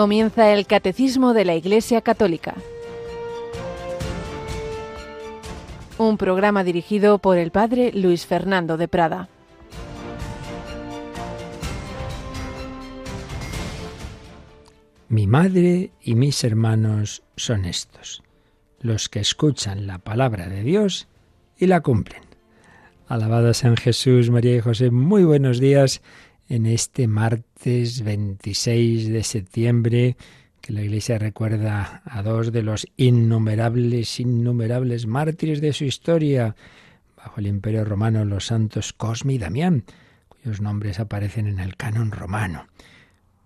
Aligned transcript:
Comienza 0.00 0.54
el 0.54 0.66
Catecismo 0.66 1.34
de 1.34 1.44
la 1.44 1.54
Iglesia 1.54 2.00
Católica. 2.00 2.54
Un 5.98 6.16
programa 6.16 6.64
dirigido 6.64 7.18
por 7.18 7.36
el 7.36 7.50
Padre 7.50 7.92
Luis 7.92 8.24
Fernando 8.24 8.78
de 8.78 8.88
Prada. 8.88 9.28
Mi 15.10 15.26
madre 15.26 15.90
y 16.00 16.14
mis 16.14 16.44
hermanos 16.44 17.22
son 17.36 17.66
estos, 17.66 18.22
los 18.80 19.10
que 19.10 19.20
escuchan 19.20 19.86
la 19.86 19.98
palabra 19.98 20.48
de 20.48 20.62
Dios 20.62 21.08
y 21.58 21.66
la 21.66 21.82
cumplen. 21.82 22.22
Alabado 23.06 23.52
San 23.52 23.76
Jesús, 23.76 24.30
María 24.30 24.56
y 24.56 24.60
José, 24.60 24.90
muy 24.90 25.24
buenos 25.24 25.60
días 25.60 26.00
en 26.50 26.66
este 26.66 27.06
martes 27.06 28.02
26 28.02 29.08
de 29.08 29.22
septiembre, 29.22 30.16
que 30.60 30.72
la 30.72 30.82
Iglesia 30.82 31.16
recuerda 31.16 32.02
a 32.04 32.22
dos 32.22 32.50
de 32.50 32.62
los 32.62 32.88
innumerables, 32.96 34.18
innumerables 34.18 35.06
mártires 35.06 35.60
de 35.60 35.72
su 35.72 35.84
historia, 35.84 36.56
bajo 37.16 37.38
el 37.38 37.46
Imperio 37.46 37.84
Romano, 37.84 38.24
los 38.24 38.46
santos 38.46 38.92
Cosme 38.92 39.34
y 39.34 39.38
Damián, 39.38 39.84
cuyos 40.28 40.60
nombres 40.60 40.98
aparecen 40.98 41.46
en 41.46 41.60
el 41.60 41.76
canon 41.76 42.10
romano. 42.10 42.66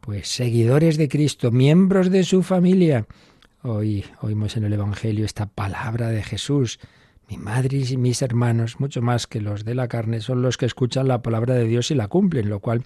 Pues 0.00 0.28
seguidores 0.28 0.96
de 0.96 1.08
Cristo, 1.08 1.50
miembros 1.50 2.10
de 2.10 2.24
su 2.24 2.42
familia. 2.42 3.06
Hoy 3.62 4.06
oímos 4.22 4.56
en 4.56 4.64
el 4.64 4.72
Evangelio 4.72 5.26
esta 5.26 5.44
palabra 5.44 6.08
de 6.08 6.22
Jesús, 6.22 6.80
madre 7.38 7.78
y 7.88 7.96
mis 7.96 8.22
hermanos, 8.22 8.80
mucho 8.80 9.02
más 9.02 9.26
que 9.26 9.40
los 9.40 9.64
de 9.64 9.74
la 9.74 9.88
carne, 9.88 10.20
son 10.20 10.42
los 10.42 10.56
que 10.56 10.66
escuchan 10.66 11.08
la 11.08 11.22
palabra 11.22 11.54
de 11.54 11.66
Dios 11.66 11.90
y 11.90 11.94
la 11.94 12.08
cumplen, 12.08 12.48
lo 12.48 12.60
cual 12.60 12.84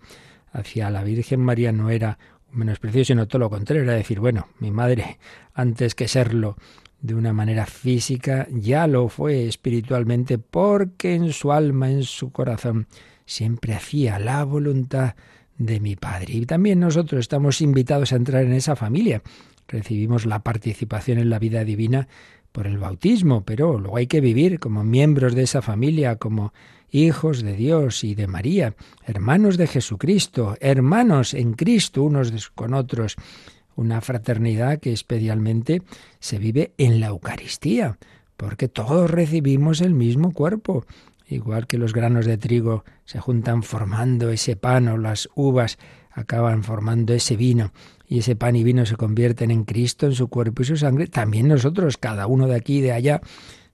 hacia 0.52 0.90
la 0.90 1.02
Virgen 1.02 1.40
María 1.40 1.72
no 1.72 1.90
era 1.90 2.18
un 2.52 2.60
menosprecio, 2.60 3.04
sino 3.04 3.28
todo 3.28 3.40
lo 3.40 3.50
contrario, 3.50 3.82
era 3.82 3.92
decir, 3.92 4.20
bueno, 4.20 4.48
mi 4.58 4.70
madre, 4.70 5.18
antes 5.54 5.94
que 5.94 6.08
serlo 6.08 6.56
de 7.00 7.14
una 7.14 7.32
manera 7.32 7.66
física, 7.66 8.46
ya 8.50 8.86
lo 8.86 9.08
fue 9.08 9.46
espiritualmente, 9.46 10.38
porque 10.38 11.14
en 11.14 11.32
su 11.32 11.52
alma, 11.52 11.90
en 11.90 12.02
su 12.02 12.32
corazón, 12.32 12.88
siempre 13.24 13.74
hacía 13.74 14.18
la 14.18 14.42
voluntad 14.44 15.14
de 15.58 15.80
mi 15.80 15.96
Padre. 15.96 16.34
Y 16.34 16.46
también 16.46 16.80
nosotros 16.80 17.20
estamos 17.20 17.60
invitados 17.60 18.12
a 18.12 18.16
entrar 18.16 18.44
en 18.44 18.52
esa 18.52 18.76
familia. 18.76 19.22
Recibimos 19.66 20.24
la 20.24 20.42
participación 20.42 21.18
en 21.18 21.30
la 21.30 21.38
vida 21.38 21.64
divina 21.64 22.08
por 22.52 22.66
el 22.66 22.78
bautismo, 22.78 23.42
pero 23.44 23.78
luego 23.78 23.96
hay 23.96 24.06
que 24.06 24.20
vivir 24.20 24.58
como 24.58 24.84
miembros 24.84 25.34
de 25.34 25.42
esa 25.42 25.62
familia, 25.62 26.16
como 26.16 26.52
hijos 26.90 27.42
de 27.42 27.54
Dios 27.54 28.04
y 28.04 28.14
de 28.14 28.26
María, 28.26 28.74
hermanos 29.04 29.56
de 29.56 29.66
Jesucristo, 29.66 30.56
hermanos 30.60 31.34
en 31.34 31.52
Cristo 31.52 32.02
unos 32.02 32.50
con 32.50 32.74
otros, 32.74 33.16
una 33.76 34.00
fraternidad 34.00 34.80
que 34.80 34.92
especialmente 34.92 35.82
se 36.18 36.38
vive 36.38 36.72
en 36.78 37.00
la 37.00 37.08
Eucaristía, 37.08 37.98
porque 38.36 38.68
todos 38.68 39.10
recibimos 39.10 39.80
el 39.80 39.94
mismo 39.94 40.32
cuerpo, 40.32 40.84
igual 41.28 41.66
que 41.66 41.78
los 41.78 41.92
granos 41.92 42.24
de 42.24 42.38
trigo 42.38 42.84
se 43.04 43.20
juntan 43.20 43.62
formando 43.62 44.30
ese 44.30 44.56
pan 44.56 44.88
o 44.88 44.96
las 44.96 45.28
uvas 45.34 45.78
acaban 46.12 46.64
formando 46.64 47.14
ese 47.14 47.36
vino 47.36 47.72
y 48.08 48.20
ese 48.20 48.36
pan 48.36 48.56
y 48.56 48.64
vino 48.64 48.86
se 48.86 48.96
convierten 48.96 49.50
en 49.50 49.64
Cristo, 49.64 50.06
en 50.06 50.14
su 50.14 50.28
cuerpo 50.28 50.62
y 50.62 50.64
su 50.64 50.76
sangre, 50.76 51.06
también 51.06 51.48
nosotros, 51.48 51.98
cada 51.98 52.26
uno 52.26 52.46
de 52.46 52.56
aquí 52.56 52.78
y 52.78 52.80
de 52.80 52.92
allá, 52.92 53.20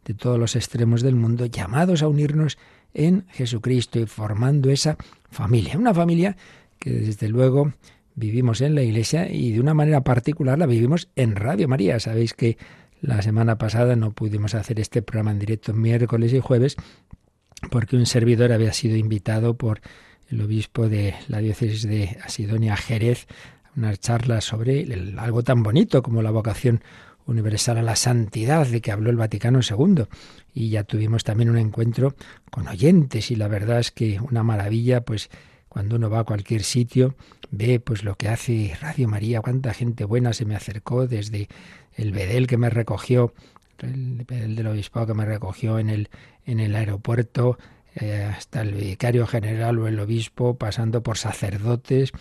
de 0.05 0.15
todos 0.15 0.39
los 0.39 0.57
extremos 0.57 1.03
del 1.03 1.15
mundo, 1.15 1.47
llamados 1.47 2.03
a 2.03 2.09
unirnos 2.09 2.59
en 2.93 3.27
Jesucristo 3.31 3.99
y 4.01 4.07
formando 4.07 4.71
esa 4.71 4.97
familia. 5.31 5.79
Una 5.79 5.95
familia 5.95 6.37
que 6.79 6.91
desde 6.91 7.29
luego 7.29 7.73
vivimos 8.15 8.61
en 8.61 8.75
la 8.75 8.83
iglesia 8.83 9.31
y 9.31 9.53
de 9.53 9.61
una 9.61 9.75
manera 9.75 10.03
particular 10.03 10.59
la 10.59 10.67
vivimos 10.67 11.09
en 11.17 11.37
Radio 11.37 11.69
María. 11.69 11.99
Sabéis 12.01 12.35
que 12.35 12.59
la 13.01 13.23
semana 13.23 13.59
pasada 13.59 13.97
no 13.97 14.13
pudimos 14.13 14.55
hacer 14.55 14.81
este 14.81 15.03
programa 15.03 15.33
en 15.33 15.39
directo 15.39 15.75
miércoles 15.75 16.33
y 16.33 16.41
jueves 16.41 16.77
porque 17.71 17.97
un 17.97 18.07
servidor 18.07 18.53
había 18.53 18.73
sido 18.73 18.97
invitado 18.97 19.57
por 19.57 19.81
el 20.29 20.41
obispo 20.41 20.89
de 20.89 21.15
la 21.29 21.39
diócesis 21.39 21.83
de 21.83 22.19
Asidonia 22.25 22.77
Jerez 22.77 23.27
una 23.77 23.97
charla 23.97 24.41
sobre 24.41 24.87
algo 25.19 25.43
tan 25.43 25.63
bonito 25.63 26.03
como 26.03 26.23
la 26.23 26.31
vocación 26.31 26.83
universal 27.27 27.79
a 27.79 27.83
la 27.83 27.97
santidad 27.97 28.67
de 28.67 28.81
que 28.81 28.93
habló 28.93 29.11
el 29.11 29.17
Vaticano 29.17 29.61
II. 29.69 30.05
Y 30.53 30.71
ya 30.71 30.85
tuvimos 30.85 31.25
también 31.25 31.51
un 31.51 31.59
encuentro 31.59 32.15
con 32.51 32.69
oyentes 32.69 33.31
y 33.31 33.37
la 33.37 33.49
verdad 33.49 33.81
es 33.81 33.91
que 33.91 34.21
una 34.21 34.43
maravilla, 34.43 35.01
pues 35.03 35.31
cuando 35.69 35.97
uno 35.97 36.11
va 36.11 36.21
a 36.21 36.25
cualquier 36.25 36.63
sitio, 36.63 37.17
ve 37.51 37.81
pues 37.81 38.05
lo 38.05 38.17
que 38.17 38.29
hace 38.29 38.77
Radio 38.81 39.09
María, 39.09 39.41
cuánta 39.41 39.75
gente 39.75 40.05
buena 40.05 40.33
se 40.33 40.45
me 40.45 40.55
acercó 40.55 41.07
desde 41.07 41.49
el 41.95 42.13
Bedel 42.13 42.47
que 42.47 42.59
me 42.59 42.71
recogió, 42.71 43.35
el 43.79 44.25
Bedel 44.27 44.55
del 44.55 44.69
Obispado 44.69 45.07
que 45.07 45.15
me 45.15 45.25
recogió 45.25 45.79
en 45.79 45.91
el, 45.91 46.11
en 46.47 46.61
el 46.61 46.77
aeropuerto, 46.77 47.59
eh, 47.97 48.25
hasta 48.25 48.63
el 48.63 48.73
vicario 48.73 49.27
general 49.27 49.79
o 49.79 49.87
el 49.87 49.99
obispo, 50.01 50.57
pasando 50.57 51.03
por 51.03 51.17
sacerdotes, 51.17 52.13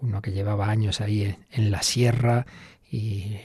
uno 0.00 0.22
que 0.22 0.32
llevaba 0.32 0.70
años 0.70 1.00
ahí 1.00 1.34
en, 1.50 1.70
la 1.70 1.82
sierra 1.82 2.46
y 2.90 3.36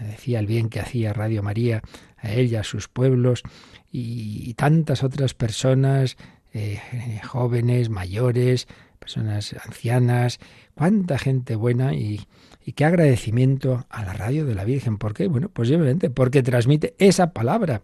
me 0.00 0.06
decía 0.06 0.40
el 0.40 0.46
bien 0.46 0.68
que 0.68 0.80
hacía 0.80 1.12
Radio 1.12 1.42
María 1.42 1.82
a 2.16 2.32
y 2.32 2.54
a 2.56 2.64
sus 2.64 2.88
pueblos 2.88 3.42
y, 3.90 4.54
tantas 4.54 5.02
otras 5.02 5.34
personas, 5.34 6.16
eh, 6.52 6.80
jóvenes, 7.26 7.90
mayores, 7.90 8.66
personas 8.98 9.54
ancianas, 9.64 10.40
cuánta 10.74 11.18
gente 11.18 11.54
buena 11.56 11.94
y, 11.94 12.26
y, 12.64 12.72
qué 12.72 12.84
agradecimiento 12.84 13.86
a 13.88 14.04
la 14.04 14.12
radio 14.12 14.44
de 14.44 14.54
la 14.54 14.64
Virgen. 14.64 14.98
¿Por 14.98 15.14
qué? 15.14 15.28
Bueno, 15.28 15.48
posiblemente 15.48 16.10
porque 16.10 16.42
transmite 16.42 16.94
esa 16.98 17.32
palabra. 17.32 17.82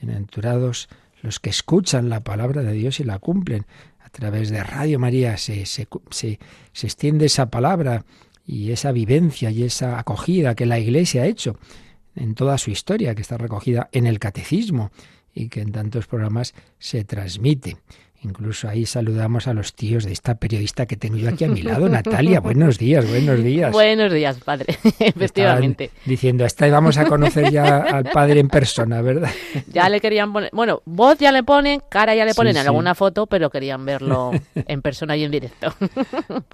Bienaventurados 0.00 0.88
los 1.22 1.38
que 1.38 1.50
escuchan 1.50 2.08
la 2.08 2.20
palabra 2.20 2.62
de 2.62 2.72
Dios 2.72 3.00
y 3.00 3.04
la 3.04 3.18
cumplen 3.18 3.66
través 4.12 4.50
de 4.50 4.62
Radio 4.62 4.98
María 4.98 5.36
se, 5.36 5.66
se, 5.66 5.88
se, 6.10 6.38
extiende 6.72 7.26
esa 7.26 7.50
palabra 7.50 8.04
y 8.46 8.70
esa 8.70 8.92
vivencia 8.92 9.50
y 9.50 9.64
esa 9.64 9.98
acogida 9.98 10.54
que 10.54 10.66
la 10.66 10.78
Iglesia 10.78 11.22
ha 11.22 11.26
hecho 11.26 11.58
en 12.14 12.34
toda 12.34 12.58
su 12.58 12.70
historia, 12.70 13.14
que 13.14 13.22
está 13.22 13.38
recogida 13.38 13.88
en 13.92 14.06
el 14.06 14.18
catecismo 14.18 14.90
y 15.34 15.48
que 15.48 15.62
en 15.62 15.72
tantos 15.72 16.06
programas 16.06 16.54
se 16.78 17.04
transmite. 17.04 17.78
Incluso 18.24 18.68
ahí 18.68 18.86
saludamos 18.86 19.48
a 19.48 19.54
los 19.54 19.74
tíos 19.74 20.04
de 20.04 20.12
esta 20.12 20.36
periodista 20.36 20.86
que 20.86 20.96
tengo 20.96 21.16
yo 21.16 21.28
aquí 21.28 21.42
a 21.44 21.48
mi 21.48 21.62
lado, 21.62 21.88
Natalia. 21.88 22.38
Buenos 22.52 22.78
días, 22.78 23.08
buenos 23.08 23.42
días. 23.42 23.72
Buenos 23.72 24.12
días, 24.12 24.38
padre, 24.38 24.76
efectivamente. 25.00 25.90
diciendo, 26.06 26.44
esta 26.44 26.68
vamos 26.68 26.98
a 26.98 27.06
conocer 27.06 27.50
ya 27.50 27.78
al 27.80 28.04
padre 28.04 28.38
en 28.38 28.48
persona, 28.48 29.02
¿verdad? 29.02 29.30
Ya 29.72 29.88
le 29.88 30.00
querían 30.00 30.32
poner, 30.32 30.50
bueno, 30.52 30.82
voz 30.84 31.18
ya 31.18 31.32
le 31.32 31.42
ponen, 31.42 31.82
cara 31.88 32.14
ya 32.14 32.24
le 32.24 32.34
ponen 32.34 32.56
en 32.56 32.66
alguna 32.66 32.94
foto, 32.94 33.26
pero 33.26 33.50
querían 33.50 33.84
verlo 33.84 34.30
en 34.54 34.82
persona 34.82 35.16
y 35.16 35.24
en 35.24 35.32
directo. 35.32 35.74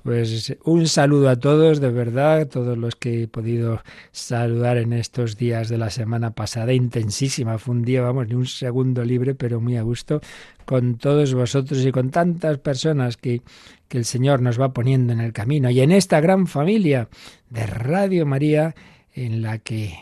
Pues 0.03 0.57
un 0.65 0.89
saludo 0.89 1.29
a 1.29 1.37
todos, 1.37 1.81
de 1.81 1.91
verdad, 1.91 2.49
todos 2.49 2.79
los 2.79 2.97
que 2.97 3.25
he 3.25 3.29
podido 3.29 3.83
saludar 4.11 4.79
en 4.79 4.95
estos 4.95 5.37
días 5.37 5.69
de 5.69 5.77
la 5.77 5.91
semana 5.91 6.31
pasada, 6.31 6.73
intensísima. 6.73 7.59
Fue 7.59 7.75
un 7.75 7.83
día, 7.83 8.01
vamos, 8.01 8.27
ni 8.27 8.35
un 8.35 8.47
segundo 8.47 9.05
libre, 9.05 9.35
pero 9.35 9.61
muy 9.61 9.77
a 9.77 9.83
gusto 9.83 10.23
con 10.69 10.99
todos 10.99 11.33
vosotros 11.33 11.83
y 11.87 11.91
con 11.93 12.11
tantas 12.11 12.59
personas 12.59 13.17
que, 13.17 13.41
que 13.89 13.97
el 13.97 14.05
Señor 14.05 14.43
nos 14.43 14.61
va 14.61 14.75
poniendo 14.75 15.15
en 15.15 15.21
el 15.21 15.33
camino 15.33 15.71
y 15.71 15.81
en 15.81 15.91
esta 15.91 16.21
gran 16.21 16.47
familia 16.47 17.09
de 17.49 17.65
Radio 17.65 18.27
María 18.27 18.75
en 19.15 19.41
la 19.41 19.61
que 19.61 19.95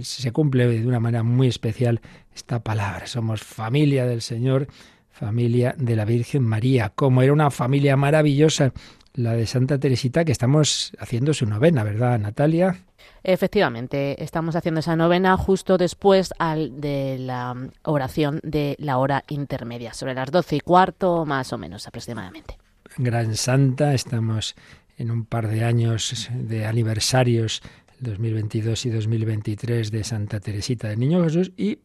se 0.00 0.32
cumple 0.32 0.66
de 0.68 0.86
una 0.86 1.00
manera 1.00 1.22
muy 1.22 1.48
especial 1.48 2.00
esta 2.34 2.60
palabra. 2.60 3.06
Somos 3.08 3.42
familia 3.42 4.06
del 4.06 4.22
Señor, 4.22 4.68
familia 5.10 5.74
de 5.76 5.96
la 5.96 6.06
Virgen 6.06 6.44
María, 6.44 6.92
como 6.94 7.20
era 7.20 7.34
una 7.34 7.50
familia 7.50 7.94
maravillosa 7.98 8.72
la 9.12 9.34
de 9.34 9.46
Santa 9.46 9.78
Teresita, 9.78 10.24
que 10.24 10.32
estamos 10.32 10.92
haciendo 10.98 11.34
su 11.34 11.44
novena, 11.44 11.84
¿verdad, 11.84 12.18
Natalia? 12.18 12.78
Efectivamente, 13.22 14.22
estamos 14.22 14.56
haciendo 14.56 14.80
esa 14.80 14.96
novena 14.96 15.36
justo 15.36 15.76
después 15.76 16.32
al 16.38 16.80
de 16.80 17.18
la 17.18 17.54
oración 17.82 18.40
de 18.42 18.76
la 18.78 18.98
hora 18.98 19.24
intermedia, 19.28 19.92
sobre 19.92 20.14
las 20.14 20.30
doce 20.30 20.56
y 20.56 20.60
cuarto 20.60 21.26
más 21.26 21.52
o 21.52 21.58
menos 21.58 21.86
aproximadamente. 21.86 22.56
Gran 22.96 23.36
Santa, 23.36 23.94
estamos 23.94 24.56
en 24.96 25.10
un 25.10 25.24
par 25.24 25.48
de 25.48 25.64
años 25.64 26.30
de 26.34 26.66
aniversarios, 26.66 27.62
2022 28.00 28.86
y 28.86 28.90
2023, 28.90 29.90
de 29.90 30.04
Santa 30.04 30.40
Teresita 30.40 30.88
del 30.88 30.98
Niño 30.98 31.22
Jesús 31.22 31.52
y 31.56 31.78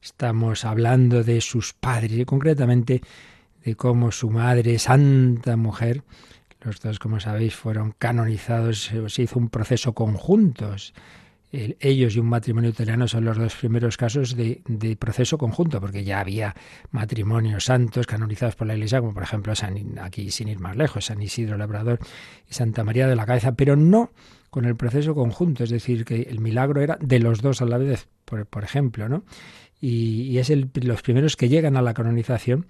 estamos 0.00 0.64
hablando 0.64 1.24
de 1.24 1.40
sus 1.40 1.74
padres 1.74 2.24
concretamente 2.26 3.02
de 3.64 3.74
cómo 3.74 4.12
su 4.12 4.30
madre, 4.30 4.78
santa 4.78 5.56
mujer, 5.56 6.04
los 6.66 6.80
dos, 6.80 6.98
como 6.98 7.20
sabéis, 7.20 7.54
fueron 7.54 7.94
canonizados, 7.96 8.92
se 9.06 9.22
hizo 9.22 9.38
un 9.38 9.48
proceso 9.48 9.94
conjunto. 9.94 10.74
ellos 11.52 12.16
y 12.16 12.18
un 12.18 12.26
matrimonio 12.26 12.70
italiano 12.70 13.06
son 13.06 13.24
los 13.24 13.38
dos 13.38 13.54
primeros 13.54 13.96
casos 13.96 14.36
de, 14.36 14.96
proceso 14.98 15.38
conjunto, 15.38 15.80
porque 15.80 16.02
ya 16.02 16.18
había 16.20 16.54
matrimonios 16.90 17.64
santos 17.64 18.06
canonizados 18.06 18.56
por 18.56 18.66
la 18.66 18.74
Iglesia, 18.74 19.00
como 19.00 19.14
por 19.14 19.22
ejemplo 19.22 19.54
San, 19.54 19.98
aquí 20.00 20.30
sin 20.30 20.48
ir 20.48 20.58
más 20.58 20.76
lejos, 20.76 21.06
San 21.06 21.22
Isidro 21.22 21.56
Labrador 21.56 22.00
y 22.50 22.54
Santa 22.54 22.82
María 22.82 23.06
de 23.06 23.16
la 23.16 23.26
Cabeza, 23.26 23.52
pero 23.52 23.76
no 23.76 24.10
con 24.50 24.64
el 24.64 24.74
proceso 24.74 25.14
conjunto, 25.14 25.64
es 25.64 25.70
decir, 25.70 26.04
que 26.04 26.22
el 26.22 26.40
milagro 26.40 26.80
era 26.80 26.98
de 27.00 27.20
los 27.20 27.42
dos 27.42 27.62
a 27.62 27.66
la 27.66 27.78
vez, 27.78 28.08
por, 28.24 28.64
ejemplo, 28.64 29.08
¿no? 29.08 29.22
Y, 29.80 30.38
es 30.38 30.50
el, 30.50 30.70
los 30.74 31.02
primeros 31.02 31.36
que 31.36 31.48
llegan 31.48 31.76
a 31.76 31.82
la 31.82 31.94
canonización 31.94 32.66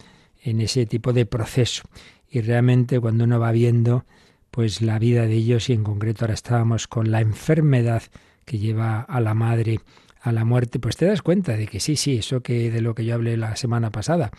en 0.46 0.60
ese 0.60 0.86
tipo 0.86 1.12
de 1.12 1.26
proceso. 1.26 1.82
Y 2.30 2.40
realmente 2.40 3.00
cuando 3.00 3.24
uno 3.24 3.38
va 3.38 3.52
viendo 3.52 4.04
pues 4.50 4.80
la 4.80 4.98
vida 4.98 5.26
de 5.26 5.34
ellos 5.34 5.68
y 5.68 5.74
en 5.74 5.84
concreto 5.84 6.24
ahora 6.24 6.34
estábamos 6.34 6.86
con 6.86 7.10
la 7.10 7.20
enfermedad 7.20 8.02
que 8.44 8.58
lleva 8.58 9.00
a 9.00 9.20
la 9.20 9.34
madre 9.34 9.80
a 10.22 10.32
la 10.32 10.44
muerte, 10.44 10.78
pues 10.78 10.96
te 10.96 11.06
das 11.06 11.22
cuenta 11.22 11.56
de 11.56 11.66
que 11.66 11.78
sí, 11.78 11.94
sí, 11.94 12.16
eso 12.16 12.40
que 12.40 12.70
de 12.70 12.80
lo 12.80 12.94
que 12.94 13.04
yo 13.04 13.14
hablé 13.14 13.36
la 13.36 13.54
semana 13.54 13.90
pasada, 13.90 14.30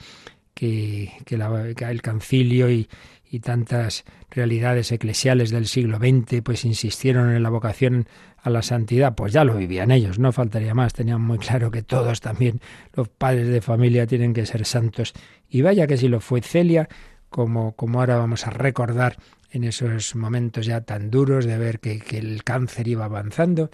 que, 0.54 1.14
que, 1.24 1.38
la, 1.38 1.70
el 1.70 2.02
concilio 2.02 2.70
y, 2.70 2.90
y 3.30 3.40
tantas 3.40 4.06
realidades 4.30 4.92
eclesiales 4.92 5.50
del 5.50 5.68
siglo 5.68 5.98
XX 5.98 6.42
pues 6.44 6.66
insistieron 6.66 7.32
en 7.32 7.44
la 7.44 7.50
vocación 7.50 8.08
a 8.42 8.50
la 8.50 8.62
santidad, 8.62 9.16
pues 9.16 9.34
ya 9.34 9.44
lo 9.44 9.56
vivían 9.56 9.92
ellos, 9.92 10.20
no 10.20 10.32
faltaría 10.32 10.74
más, 10.74 10.94
tenían 10.94 11.22
muy 11.22 11.38
claro 11.38 11.72
que 11.72 11.84
todos 11.84 12.22
también 12.22 12.62
los 12.94 13.10
padres 13.10 13.48
de 13.50 13.62
familia 13.62 14.08
tienen 14.08 14.34
que 14.34 14.46
ser 14.46 14.66
santos. 14.66 15.14
Y 15.50 15.62
vaya 15.62 15.88
que 15.88 15.98
si 15.98 16.08
lo 16.08 16.22
fue 16.22 16.42
Celia, 16.42 16.88
como, 17.30 17.74
como 17.74 18.00
ahora 18.00 18.18
vamos 18.18 18.48
a 18.48 18.52
recordar 18.52 19.18
en 19.52 19.64
esos 19.64 20.16
momentos 20.16 20.66
ya 20.66 20.82
tan 20.82 21.10
duros 21.10 21.46
de 21.46 21.58
ver 21.58 21.80
que, 21.80 22.02
el 22.18 22.44
cáncer 22.44 22.88
iba 22.88 23.06
avanzando. 23.06 23.70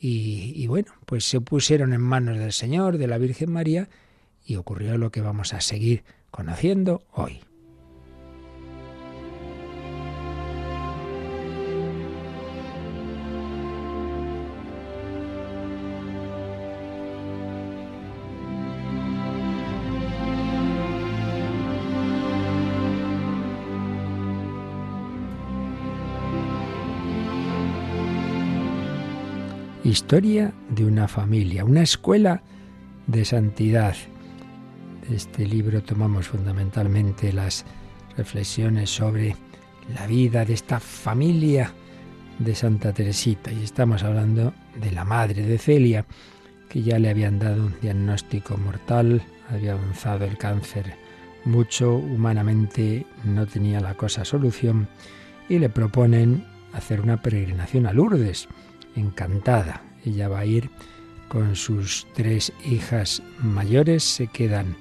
Y 0.00 0.66
bueno, 0.68 0.92
pues 1.06 1.24
se 1.24 1.40
pusieron 1.40 1.92
en 1.92 2.00
manos 2.00 2.38
del 2.38 2.52
Señor, 2.52 2.98
de 2.98 3.08
la 3.08 3.18
Virgen 3.18 3.50
María, 3.50 3.88
y 4.44 4.56
ocurrió 4.56 4.96
lo 4.96 5.10
que 5.10 5.20
vamos 5.20 5.54
a 5.54 5.60
seguir 5.60 6.04
conociendo 6.30 7.02
hoy. 7.12 7.47
Historia 29.88 30.52
de 30.68 30.84
una 30.84 31.08
familia, 31.08 31.64
una 31.64 31.80
escuela 31.80 32.42
de 33.06 33.24
santidad. 33.24 33.96
De 35.08 35.16
este 35.16 35.46
libro 35.46 35.82
tomamos 35.82 36.28
fundamentalmente 36.28 37.32
las 37.32 37.64
reflexiones 38.14 38.90
sobre 38.90 39.34
la 39.94 40.06
vida 40.06 40.44
de 40.44 40.52
esta 40.52 40.78
familia 40.78 41.72
de 42.38 42.54
Santa 42.54 42.92
Teresita 42.92 43.50
y 43.50 43.64
estamos 43.64 44.02
hablando 44.02 44.52
de 44.78 44.92
la 44.92 45.06
madre 45.06 45.40
de 45.40 45.56
Celia, 45.56 46.04
que 46.68 46.82
ya 46.82 46.98
le 46.98 47.08
habían 47.08 47.38
dado 47.38 47.64
un 47.64 47.80
diagnóstico 47.80 48.58
mortal, 48.58 49.22
había 49.48 49.72
avanzado 49.72 50.26
el 50.26 50.36
cáncer 50.36 50.96
mucho, 51.46 51.94
humanamente 51.94 53.06
no 53.24 53.46
tenía 53.46 53.80
la 53.80 53.94
cosa 53.94 54.26
solución 54.26 54.86
y 55.48 55.58
le 55.58 55.70
proponen 55.70 56.44
hacer 56.74 57.00
una 57.00 57.22
peregrinación 57.22 57.86
a 57.86 57.94
Lourdes 57.94 58.48
encantada. 58.98 59.82
Ella 60.04 60.28
va 60.28 60.40
a 60.40 60.46
ir 60.46 60.70
con 61.28 61.56
sus 61.56 62.06
tres 62.14 62.52
hijas 62.64 63.22
mayores, 63.42 64.02
se 64.02 64.26
quedan 64.26 64.76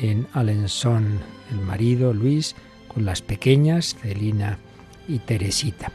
en 0.00 0.26
Alençon 0.32 1.20
el 1.50 1.60
marido 1.60 2.12
Luis, 2.12 2.56
con 2.88 3.04
las 3.04 3.22
pequeñas 3.22 3.96
Celina 4.00 4.58
y 5.08 5.18
Teresita. 5.18 5.92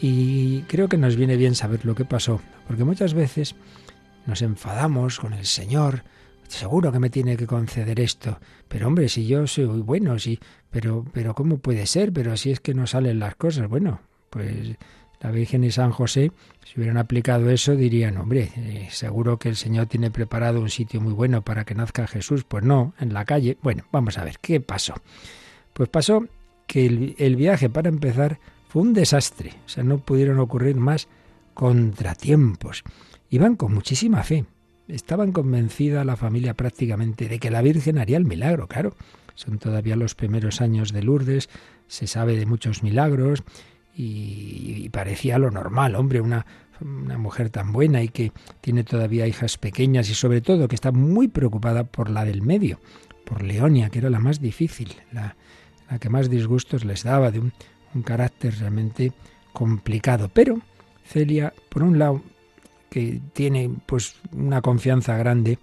Y 0.00 0.62
creo 0.62 0.88
que 0.88 0.96
nos 0.96 1.16
viene 1.16 1.36
bien 1.36 1.54
saber 1.54 1.84
lo 1.84 1.94
que 1.94 2.04
pasó, 2.04 2.40
porque 2.66 2.84
muchas 2.84 3.14
veces 3.14 3.54
nos 4.26 4.42
enfadamos 4.42 5.18
con 5.18 5.32
el 5.32 5.46
Señor, 5.46 6.04
seguro 6.46 6.92
que 6.92 7.00
me 7.00 7.10
tiene 7.10 7.36
que 7.36 7.46
conceder 7.46 8.00
esto, 8.00 8.38
pero 8.68 8.86
hombre, 8.86 9.08
si 9.08 9.26
yo 9.26 9.46
soy 9.46 9.66
bueno, 9.66 10.18
sí, 10.18 10.38
pero 10.70 11.04
pero 11.12 11.34
cómo 11.34 11.58
puede 11.58 11.86
ser, 11.86 12.12
pero 12.12 12.36
si 12.36 12.50
es 12.50 12.60
que 12.60 12.74
no 12.74 12.86
salen 12.86 13.18
las 13.18 13.34
cosas, 13.34 13.68
bueno, 13.68 14.00
pues 14.30 14.76
la 15.20 15.30
Virgen 15.30 15.64
y 15.64 15.70
San 15.70 15.90
José, 15.90 16.32
si 16.64 16.78
hubieran 16.78 16.96
aplicado 16.96 17.50
eso, 17.50 17.74
dirían, 17.74 18.16
hombre, 18.18 18.50
eh, 18.56 18.88
seguro 18.90 19.38
que 19.38 19.48
el 19.48 19.56
Señor 19.56 19.86
tiene 19.86 20.10
preparado 20.10 20.60
un 20.60 20.70
sitio 20.70 21.00
muy 21.00 21.12
bueno 21.12 21.42
para 21.42 21.64
que 21.64 21.74
nazca 21.74 22.06
Jesús. 22.06 22.44
Pues 22.44 22.64
no, 22.64 22.94
en 23.00 23.12
la 23.12 23.24
calle. 23.24 23.58
Bueno, 23.62 23.84
vamos 23.90 24.18
a 24.18 24.24
ver, 24.24 24.38
¿qué 24.40 24.60
pasó? 24.60 24.94
Pues 25.72 25.88
pasó 25.88 26.26
que 26.66 26.86
el, 26.86 27.14
el 27.18 27.36
viaje, 27.36 27.68
para 27.68 27.88
empezar, 27.88 28.38
fue 28.68 28.82
un 28.82 28.92
desastre. 28.92 29.54
O 29.66 29.68
sea, 29.68 29.82
no 29.82 29.98
pudieron 29.98 30.38
ocurrir 30.38 30.76
más 30.76 31.08
contratiempos. 31.54 32.84
Iban 33.30 33.56
con 33.56 33.74
muchísima 33.74 34.22
fe. 34.22 34.44
Estaban 34.86 35.32
convencida 35.32 36.04
la 36.04 36.16
familia 36.16 36.54
prácticamente 36.54 37.28
de 37.28 37.38
que 37.38 37.50
la 37.50 37.60
Virgen 37.60 37.98
haría 37.98 38.16
el 38.16 38.24
milagro, 38.24 38.68
claro. 38.68 38.94
Son 39.34 39.58
todavía 39.58 39.96
los 39.96 40.14
primeros 40.14 40.60
años 40.60 40.92
de 40.92 41.02
Lourdes, 41.02 41.48
se 41.86 42.06
sabe 42.06 42.36
de 42.36 42.46
muchos 42.46 42.82
milagros, 42.82 43.44
y, 44.00 44.88
parecía 44.90 45.38
lo 45.38 45.50
normal, 45.50 45.96
hombre, 45.96 46.20
una, 46.20 46.46
una 46.80 47.18
mujer 47.18 47.50
tan 47.50 47.72
buena 47.72 48.00
y 48.00 48.08
que 48.08 48.32
tiene 48.60 48.84
todavía 48.84 49.26
hijas 49.26 49.58
pequeñas 49.58 50.08
y 50.08 50.14
sobre 50.14 50.40
todo 50.40 50.68
que 50.68 50.76
está 50.76 50.92
muy 50.92 51.26
preocupada 51.26 51.82
por 51.82 52.08
la 52.08 52.24
del 52.24 52.42
medio, 52.42 52.80
por 53.24 53.42
Leonia, 53.42 53.90
que 53.90 53.98
era 53.98 54.08
la 54.08 54.20
más 54.20 54.40
difícil, 54.40 54.94
la, 55.12 55.36
la 55.90 55.98
que 55.98 56.08
más 56.10 56.30
disgustos 56.30 56.84
les 56.84 57.02
daba, 57.02 57.32
de 57.32 57.40
un, 57.40 57.52
un, 57.92 58.02
carácter 58.02 58.56
realmente 58.60 59.12
complicado. 59.52 60.30
Pero 60.32 60.60
Celia, 61.04 61.52
por 61.68 61.82
un 61.82 61.98
lado, 61.98 62.22
que 62.90 63.20
tiene 63.32 63.68
pues 63.84 64.14
una 64.32 64.62
confianza 64.62 65.16
grande 65.16 65.58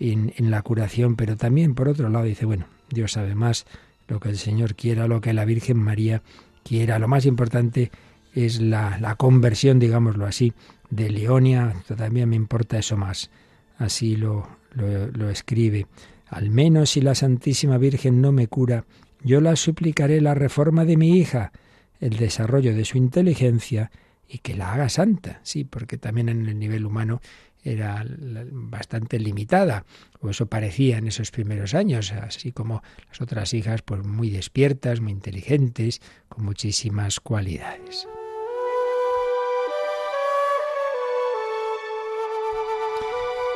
en, 0.00 0.32
en 0.36 0.50
la 0.50 0.62
curación, 0.62 1.16
pero 1.16 1.36
también 1.36 1.74
por 1.74 1.88
otro 1.88 2.08
lado 2.08 2.24
dice, 2.24 2.46
bueno, 2.46 2.66
Dios 2.88 3.12
sabe 3.12 3.34
más 3.34 3.66
lo 4.08 4.20
que 4.20 4.30
el 4.30 4.38
Señor 4.38 4.74
quiera, 4.74 5.06
lo 5.06 5.20
que 5.20 5.34
la 5.34 5.44
Virgen 5.44 5.76
María 5.76 6.22
quiera. 6.64 6.98
Lo 6.98 7.06
más 7.06 7.26
importante 7.26 7.92
es 8.34 8.60
la, 8.60 8.98
la 8.98 9.14
conversión, 9.14 9.78
digámoslo 9.78 10.26
así, 10.26 10.52
de 10.90 11.10
Leonia. 11.10 11.74
También 11.96 12.28
me 12.28 12.36
importa 12.36 12.78
eso 12.78 12.96
más. 12.96 13.30
Así 13.78 14.16
lo, 14.16 14.48
lo, 14.72 15.08
lo 15.08 15.30
escribe. 15.30 15.86
Al 16.28 16.50
menos 16.50 16.90
si 16.90 17.00
la 17.00 17.14
Santísima 17.14 17.78
Virgen 17.78 18.20
no 18.20 18.32
me 18.32 18.48
cura, 18.48 18.84
yo 19.22 19.40
la 19.40 19.56
suplicaré 19.56 20.20
la 20.20 20.34
reforma 20.34 20.84
de 20.84 20.96
mi 20.96 21.16
hija, 21.18 21.52
el 22.00 22.16
desarrollo 22.16 22.74
de 22.74 22.84
su 22.84 22.98
inteligencia 22.98 23.90
y 24.28 24.38
que 24.38 24.54
la 24.54 24.72
haga 24.72 24.88
santa. 24.88 25.40
Sí, 25.42 25.64
porque 25.64 25.96
también 25.96 26.28
en 26.28 26.46
el 26.46 26.58
nivel 26.58 26.86
humano 26.86 27.20
era 27.64 28.04
bastante 28.52 29.18
limitada, 29.18 29.84
o 30.20 30.30
eso 30.30 30.46
parecía 30.46 30.98
en 30.98 31.08
esos 31.08 31.30
primeros 31.30 31.74
años, 31.74 32.12
así 32.12 32.52
como 32.52 32.82
las 33.08 33.20
otras 33.20 33.54
hijas, 33.54 33.82
pues 33.82 34.04
muy 34.04 34.30
despiertas, 34.30 35.00
muy 35.00 35.12
inteligentes, 35.12 36.00
con 36.28 36.44
muchísimas 36.44 37.20
cualidades. 37.20 38.06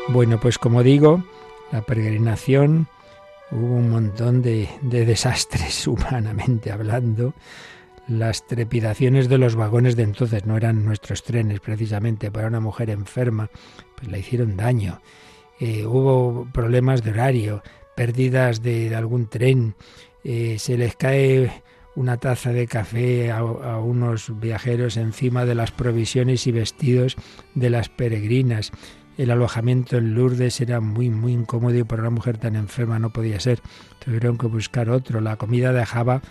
Bueno, 0.08 0.40
pues 0.40 0.56
como 0.56 0.82
digo, 0.82 1.22
la 1.70 1.82
peregrinación 1.82 2.88
hubo 3.50 3.76
un 3.76 3.90
montón 3.90 4.40
de, 4.40 4.68
de 4.80 5.04
desastres 5.04 5.86
humanamente 5.86 6.72
hablando, 6.72 7.34
las 8.08 8.46
trepidaciones 8.46 9.28
de 9.28 9.38
los 9.38 9.54
vagones 9.54 9.94
de 9.94 10.02
entonces 10.02 10.46
no 10.46 10.56
eran 10.56 10.84
nuestros 10.84 11.22
trenes 11.22 11.60
precisamente 11.60 12.30
para 12.30 12.48
una 12.48 12.60
mujer 12.60 12.90
enferma 12.90 13.50
pues 13.96 14.10
le 14.10 14.18
hicieron 14.18 14.56
daño 14.56 15.00
eh, 15.60 15.86
hubo 15.86 16.48
problemas 16.52 17.02
de 17.04 17.10
horario 17.10 17.62
pérdidas 17.94 18.62
de, 18.62 18.94
algún 18.96 19.28
tren 19.28 19.74
eh, 20.24 20.56
se 20.58 20.78
les 20.78 20.96
cae 20.96 21.62
una 21.94 22.16
taza 22.16 22.52
de 22.52 22.66
café 22.66 23.30
a, 23.30 23.38
a, 23.38 23.78
unos 23.80 24.38
viajeros 24.38 24.96
encima 24.96 25.44
de 25.44 25.54
las 25.54 25.72
provisiones 25.72 26.46
y 26.46 26.52
vestidos 26.52 27.16
de 27.56 27.70
las 27.70 27.88
peregrinas. 27.88 28.70
El 29.16 29.32
alojamiento 29.32 29.96
en 29.96 30.14
Lourdes 30.14 30.60
era 30.60 30.78
muy, 30.78 31.10
muy 31.10 31.32
incómodo 31.32 31.76
y 31.76 31.82
para 31.82 32.02
una 32.02 32.10
mujer 32.10 32.38
tan 32.38 32.54
enferma 32.54 33.00
no 33.00 33.12
podía 33.12 33.40
ser. 33.40 33.60
Tuvieron 33.98 34.38
que 34.38 34.46
buscar 34.46 34.90
otro. 34.90 35.20
La 35.20 35.36
comida 35.36 35.72
dejaba 35.72 36.22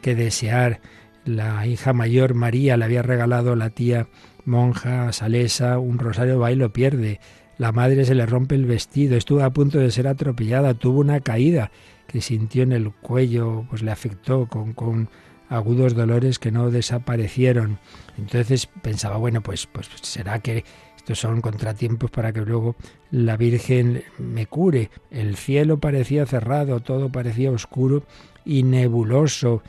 que 0.00 0.14
desear. 0.14 0.80
La 1.28 1.66
hija 1.66 1.92
mayor, 1.92 2.32
María, 2.32 2.78
le 2.78 2.86
había 2.86 3.02
regalado 3.02 3.54
la 3.54 3.68
tía 3.68 4.08
monja 4.46 5.12
salesa 5.12 5.78
un 5.78 5.98
rosario, 5.98 6.38
va 6.38 6.48
pierde. 6.70 7.20
La 7.58 7.70
madre 7.70 8.06
se 8.06 8.14
le 8.14 8.24
rompe 8.24 8.54
el 8.54 8.64
vestido, 8.64 9.14
estuvo 9.14 9.42
a 9.42 9.50
punto 9.50 9.78
de 9.78 9.90
ser 9.90 10.08
atropellada, 10.08 10.72
tuvo 10.72 11.00
una 11.00 11.20
caída 11.20 11.70
que 12.06 12.22
sintió 12.22 12.62
en 12.62 12.72
el 12.72 12.92
cuello, 12.92 13.66
pues 13.68 13.82
le 13.82 13.90
afectó 13.90 14.46
con, 14.46 14.72
con 14.72 15.10
agudos 15.50 15.94
dolores 15.94 16.38
que 16.38 16.50
no 16.50 16.70
desaparecieron. 16.70 17.78
Entonces 18.16 18.66
pensaba, 18.80 19.18
bueno, 19.18 19.42
pues, 19.42 19.66
pues 19.66 19.90
será 20.00 20.38
que 20.38 20.64
estos 20.96 21.18
son 21.18 21.42
contratiempos 21.42 22.10
para 22.10 22.32
que 22.32 22.40
luego 22.40 22.74
la 23.10 23.36
Virgen 23.36 24.02
me 24.16 24.46
cure. 24.46 24.90
El 25.10 25.36
cielo 25.36 25.76
parecía 25.76 26.24
cerrado, 26.24 26.80
todo 26.80 27.12
parecía 27.12 27.50
oscuro 27.50 28.04
y 28.46 28.62
nebuloso 28.62 29.62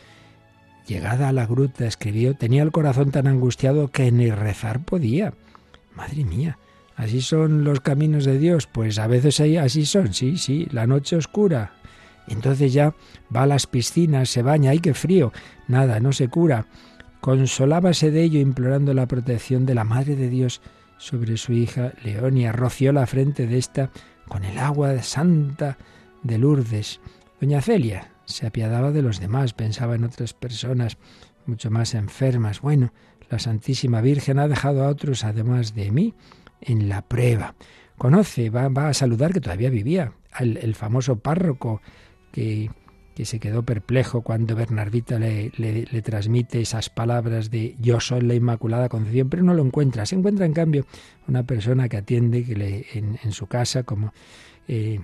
llegada 0.90 1.30
a 1.30 1.34
la 1.34 1.46
gruta, 1.46 1.86
escribió, 1.86 2.36
tenía 2.36 2.64
el 2.64 2.72
corazón 2.72 3.12
tan 3.12 3.28
angustiado 3.28 3.90
que 3.90 4.12
ni 4.12 4.32
rezar 4.32 4.84
podía. 4.84 5.34
Madre 5.96 6.26
mía, 6.26 6.58
así 6.96 7.22
son 7.22 7.64
los 7.64 7.80
caminos 7.80 8.26
de 8.26 8.40
Dios. 8.40 8.68
Pues 8.68 8.98
a 8.98 9.08
veces 9.08 9.40
así 9.40 9.86
son, 9.86 10.14
sí, 10.14 10.38
sí, 10.38 10.68
la 10.72 10.88
noche 10.88 11.16
oscura. 11.16 11.74
Entonces 12.28 12.74
ya 12.74 12.96
va 13.34 13.44
a 13.44 13.48
las 13.48 13.68
piscinas, 13.68 14.30
se 14.30 14.42
baña, 14.42 14.72
¡ay 14.72 14.80
qué 14.80 14.94
frío! 14.94 15.32
Nada, 15.68 16.00
no 16.00 16.12
se 16.12 16.28
cura. 16.28 16.66
Consolábase 17.22 18.12
de 18.12 18.24
ello 18.24 18.40
implorando 18.40 18.94
la 18.94 19.08
protección 19.08 19.66
de 19.66 19.76
la 19.76 19.84
Madre 19.84 20.16
de 20.16 20.30
Dios 20.30 20.62
sobre 20.98 21.38
su 21.38 21.54
hija 21.54 21.94
Leonia. 22.04 22.52
Roció 22.52 22.92
la 22.92 23.06
frente 23.06 23.46
de 23.46 23.58
esta 23.58 23.92
con 24.28 24.44
el 24.44 24.58
agua 24.58 25.02
santa 25.04 25.78
de 26.24 26.38
Lourdes. 26.38 27.00
Doña 27.40 27.62
Celia 27.62 28.12
se 28.30 28.48
apiadaba 28.48 28.92
de 28.92 29.02
los 29.02 29.20
demás, 29.20 29.54
pensaba 29.54 29.96
en 29.96 30.04
otras 30.04 30.34
personas 30.34 30.98
mucho 31.46 31.72
más 31.72 31.94
enfermas. 31.96 32.62
Bueno, 32.62 32.94
la 33.30 33.40
Santísima 33.40 34.02
Virgen 34.02 34.40
ha 34.40 34.48
dejado 34.48 34.84
a 34.84 34.90
otros, 34.90 35.24
además 35.24 35.76
de 35.76 35.92
mí, 35.92 36.14
en 36.62 36.90
la 36.90 37.02
prueba. 37.02 37.56
Conoce, 37.98 38.50
va, 38.50 38.70
va 38.70 38.90
a 38.90 38.94
saludar 38.94 39.34
que 39.34 39.42
todavía 39.42 39.70
vivía, 39.70 40.14
al 40.32 40.58
el 40.58 40.76
famoso 40.76 41.20
párroco 41.20 41.82
que 42.32 42.70
que 43.20 43.26
se 43.26 43.42
quedó 43.42 43.64
perplejo 43.64 44.22
cuando 44.22 44.56
Bernardita 44.56 45.20
le, 45.20 45.52
le, 45.58 46.02
transmite 46.02 46.62
esas 46.62 46.90
palabras 46.90 47.52
de 47.52 47.76
yo 47.78 48.00
soy 48.00 48.22
la 48.22 48.34
Inmaculada 48.34 48.88
Concepción, 48.88 49.28
pero 49.28 49.44
no 49.44 49.54
lo 49.54 49.62
encuentra. 49.62 50.06
Se 50.06 50.16
encuentra, 50.16 50.46
en 50.46 50.54
cambio, 50.54 50.86
una 51.28 51.44
persona 51.44 51.90
que 51.90 51.98
atiende 51.98 52.46
que 52.46 52.56
le, 52.56 52.86
en, 52.94 53.32
su 53.34 53.48
casa 53.48 53.84
como 53.84 54.14
eh, 54.70 55.02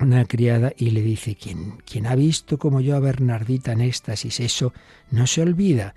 una 0.00 0.24
criada 0.24 0.72
y 0.76 0.90
le 0.90 1.02
dice, 1.02 1.36
¿quién, 1.36 1.78
¿quién 1.84 2.06
ha 2.06 2.14
visto 2.14 2.58
como 2.58 2.80
yo 2.80 2.96
a 2.96 3.00
Bernardita 3.00 3.72
en 3.72 3.80
éxtasis? 3.80 4.40
Eso 4.40 4.72
no 5.10 5.26
se 5.26 5.42
olvida. 5.42 5.94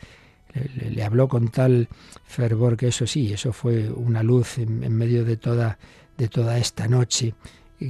Le, 0.76 1.04
habló 1.04 1.28
con 1.28 1.50
tal 1.50 1.88
fervor 2.26 2.78
que 2.78 2.88
eso 2.88 3.06
sí, 3.06 3.32
eso 3.34 3.54
fue 3.54 3.90
una 3.90 4.24
luz 4.24 4.58
en, 4.58 4.84
en 4.84 4.94
medio 4.94 5.24
de 5.24 5.38
toda, 5.38 5.78
de 6.18 6.28
toda 6.28 6.58
esta 6.58 6.88
noche 6.88 7.36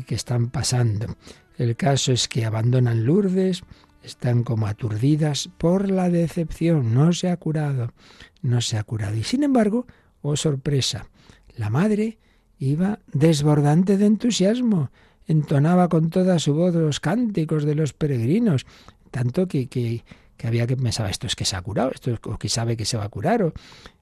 que 0.05 0.15
están 0.15 0.49
pasando. 0.49 1.15
El 1.57 1.75
caso 1.75 2.11
es 2.11 2.27
que 2.27 2.45
abandonan 2.45 3.05
Lourdes, 3.05 3.63
están 4.03 4.43
como 4.43 4.67
aturdidas 4.67 5.49
por 5.57 5.89
la 5.89 6.09
decepción. 6.09 6.93
No 6.93 7.13
se 7.13 7.29
ha 7.29 7.37
curado, 7.37 7.93
no 8.41 8.61
se 8.61 8.77
ha 8.77 8.83
curado. 8.83 9.15
Y 9.15 9.23
sin 9.23 9.43
embargo, 9.43 9.85
oh 10.21 10.35
sorpresa, 10.35 11.07
la 11.55 11.69
madre 11.69 12.17
iba 12.59 12.99
desbordante 13.11 13.97
de 13.97 14.05
entusiasmo, 14.05 14.91
entonaba 15.27 15.89
con 15.89 16.09
toda 16.09 16.39
su 16.39 16.53
voz 16.53 16.73
los 16.73 16.99
cánticos 16.99 17.63
de 17.63 17.75
los 17.75 17.93
peregrinos, 17.93 18.65
tanto 19.11 19.47
que, 19.47 19.67
que, 19.67 20.03
había 20.43 20.67
que 20.67 20.77
pensar, 20.77 21.09
esto 21.09 21.27
es 21.27 21.35
que 21.35 21.45
se 21.45 21.55
ha 21.55 21.61
curado, 21.61 21.91
esto 21.93 22.11
es 22.11 22.19
que 22.39 22.49
sabe 22.49 22.77
que 22.77 22.85
se 22.85 22.97
va 22.97 23.05
a 23.05 23.09
curar. 23.09 23.53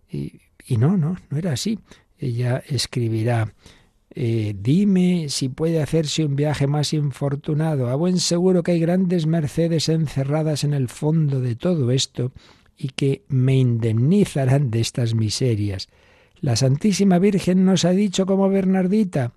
y, 0.10 0.40
y 0.68 0.78
no, 0.78 0.98
no, 0.98 1.18
no 1.30 1.38
era 1.38 1.54
así. 1.54 1.80
Ella 2.18 2.64
escribirá 2.68 3.54
eh, 4.18 4.56
dime 4.58 5.28
si 5.28 5.50
puede 5.50 5.82
hacerse 5.82 6.24
un 6.24 6.38
viaje 6.38 6.68
más 6.68 6.94
infortunado. 6.94 7.90
A 7.90 7.96
buen 7.96 8.20
seguro 8.20 8.64
que 8.64 8.72
hay 8.72 8.80
grandes 8.80 9.28
mercedes 9.28 9.90
encerradas 9.90 10.64
en 10.64 10.74
el 10.74 10.88
fondo 10.88 11.42
de 11.42 11.56
todo 11.56 11.92
esto 11.92 12.32
y 12.78 12.90
que 12.90 13.24
me 13.28 13.58
indemnizarán 13.58 14.72
de 14.72 14.80
estas 14.80 15.16
miserias. 15.16 15.90
La 16.40 16.56
Santísima 16.56 17.20
Virgen 17.20 17.66
nos 17.66 17.84
ha 17.84 17.92
dicho 17.92 18.26
como 18.26 18.48
Bernardita, 18.48 19.34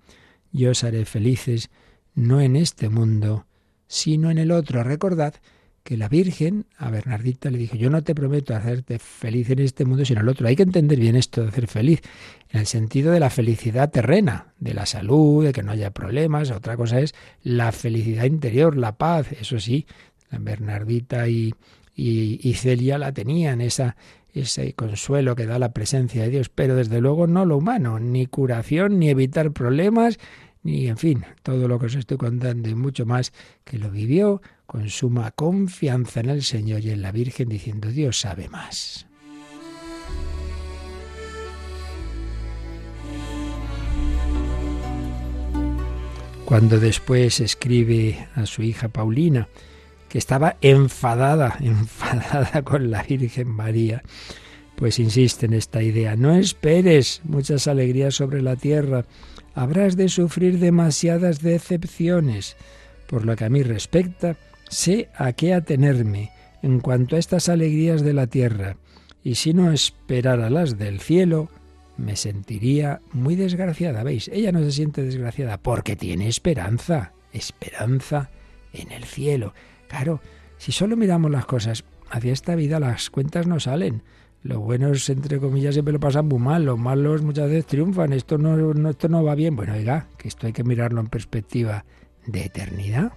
yo 0.51 0.71
os 0.71 0.83
haré 0.83 1.05
felices 1.05 1.69
no 2.15 2.41
en 2.41 2.55
este 2.55 2.89
mundo, 2.89 3.45
sino 3.87 4.31
en 4.31 4.37
el 4.37 4.51
otro. 4.51 4.83
Recordad 4.83 5.35
que 5.83 5.97
la 5.97 6.09
Virgen 6.09 6.65
a 6.77 6.91
Bernardita 6.91 7.49
le 7.49 7.57
dijo, 7.57 7.75
yo 7.75 7.89
no 7.89 8.03
te 8.03 8.13
prometo 8.13 8.55
hacerte 8.55 8.99
feliz 8.99 9.49
en 9.49 9.59
este 9.59 9.85
mundo, 9.85 10.05
sino 10.05 10.19
en 10.19 10.25
el 10.25 10.29
otro. 10.29 10.47
Hay 10.47 10.55
que 10.55 10.63
entender 10.63 10.99
bien 10.99 11.15
esto 11.15 11.41
de 11.41 11.47
hacer 11.47 11.67
feliz, 11.67 12.01
en 12.49 12.59
el 12.59 12.65
sentido 12.67 13.11
de 13.11 13.19
la 13.19 13.29
felicidad 13.29 13.89
terrena, 13.89 14.53
de 14.59 14.73
la 14.73 14.85
salud, 14.85 15.45
de 15.45 15.53
que 15.53 15.63
no 15.63 15.71
haya 15.71 15.91
problemas. 15.91 16.51
Otra 16.51 16.77
cosa 16.77 16.99
es 16.99 17.15
la 17.41 17.71
felicidad 17.71 18.25
interior, 18.25 18.77
la 18.77 18.97
paz. 18.97 19.31
Eso 19.31 19.59
sí, 19.59 19.85
Bernardita 20.29 21.27
y, 21.27 21.53
y, 21.95 22.53
Celia 22.53 22.97
la 22.97 23.11
tenían, 23.11 23.61
esa, 23.61 23.95
ese 24.33 24.73
consuelo 24.73 25.35
que 25.35 25.45
da 25.45 25.59
la 25.59 25.73
presencia 25.73 26.23
de 26.23 26.29
Dios, 26.29 26.49
pero 26.49 26.75
desde 26.75 27.01
luego 27.01 27.27
no 27.27 27.45
lo 27.45 27.57
humano, 27.57 27.99
ni 27.99 28.25
curación, 28.25 28.99
ni 28.99 29.09
evitar 29.09 29.51
problemas, 29.51 30.19
ni 30.63 30.87
en 30.87 30.97
fin, 30.97 31.25
todo 31.43 31.67
lo 31.67 31.79
que 31.79 31.87
os 31.87 31.95
estoy 31.95 32.17
contando 32.17 32.69
y 32.69 32.75
mucho 32.75 33.05
más 33.05 33.31
que 33.63 33.77
lo 33.77 33.89
vivió 33.89 34.41
con 34.65 34.89
suma 34.89 35.31
confianza 35.31 36.19
en 36.19 36.29
el 36.29 36.43
Señor 36.43 36.81
y 36.81 36.91
en 36.91 37.01
la 37.01 37.11
Virgen, 37.11 37.49
diciendo, 37.49 37.89
Dios 37.89 38.19
sabe 38.19 38.49
más. 38.49 39.07
Cuando 46.45 46.79
después 46.79 47.41
escribe 47.41 48.27
a 48.33 48.47
su 48.47 48.63
hija 48.63 48.89
Paulina, 48.89 49.47
que 50.09 50.17
estaba 50.17 50.57
enfadada, 50.61 51.57
enfadada 51.61 52.61
con 52.63 52.91
la 52.91 53.03
Virgen 53.03 53.47
María, 53.47 54.03
pues 54.75 54.99
insiste 54.99 55.45
en 55.45 55.53
esta 55.53 55.81
idea, 55.81 56.15
no 56.15 56.35
esperes 56.35 57.21
muchas 57.23 57.67
alegrías 57.67 58.15
sobre 58.15 58.41
la 58.41 58.55
tierra, 58.55 59.05
habrás 59.55 59.95
de 59.95 60.09
sufrir 60.09 60.59
demasiadas 60.59 61.41
decepciones. 61.41 62.55
Por 63.07 63.25
lo 63.25 63.35
que 63.35 63.45
a 63.45 63.49
mí 63.49 63.63
respecta, 63.63 64.37
Sé 64.69 65.09
a 65.15 65.33
qué 65.33 65.55
atenerme 65.55 66.31
en 66.61 66.79
cuanto 66.79 67.15
a 67.15 67.19
estas 67.19 67.49
alegrías 67.49 68.03
de 68.03 68.13
la 68.13 68.27
tierra, 68.27 68.77
y 69.23 69.35
si 69.35 69.53
no 69.53 69.71
esperara 69.71 70.49
las 70.49 70.77
del 70.77 70.99
cielo, 70.99 71.49
me 71.97 72.15
sentiría 72.15 73.01
muy 73.11 73.35
desgraciada. 73.35 74.03
¿Veis? 74.03 74.29
Ella 74.31 74.51
no 74.51 74.59
se 74.59 74.71
siente 74.71 75.01
desgraciada 75.01 75.57
porque 75.57 75.95
tiene 75.95 76.27
esperanza, 76.27 77.13
esperanza 77.33 78.29
en 78.71 78.91
el 78.91 79.03
cielo. 79.05 79.53
Claro, 79.89 80.21
si 80.57 80.71
solo 80.71 80.95
miramos 80.95 81.31
las 81.31 81.45
cosas 81.45 81.83
hacia 82.09 82.31
esta 82.31 82.55
vida, 82.55 82.79
las 82.79 83.09
cuentas 83.09 83.47
no 83.47 83.59
salen. 83.59 84.03
Los 84.43 84.59
buenos, 84.59 85.09
entre 85.09 85.39
comillas, 85.39 85.73
siempre 85.73 85.91
lo 85.91 85.99
pasan 85.99 86.27
muy 86.27 86.39
mal, 86.39 86.63
los 86.63 86.79
malos 86.79 87.21
muchas 87.23 87.49
veces 87.49 87.65
triunfan. 87.65 88.13
Esto 88.13 88.37
no, 88.37 88.89
esto 88.89 89.09
no 89.09 89.23
va 89.23 89.35
bien. 89.35 89.55
Bueno, 89.55 89.73
oiga, 89.73 90.07
que 90.17 90.29
esto 90.29 90.47
hay 90.47 90.53
que 90.53 90.63
mirarlo 90.63 91.01
en 91.01 91.07
perspectiva 91.07 91.83
de 92.25 92.45
eternidad. 92.45 93.11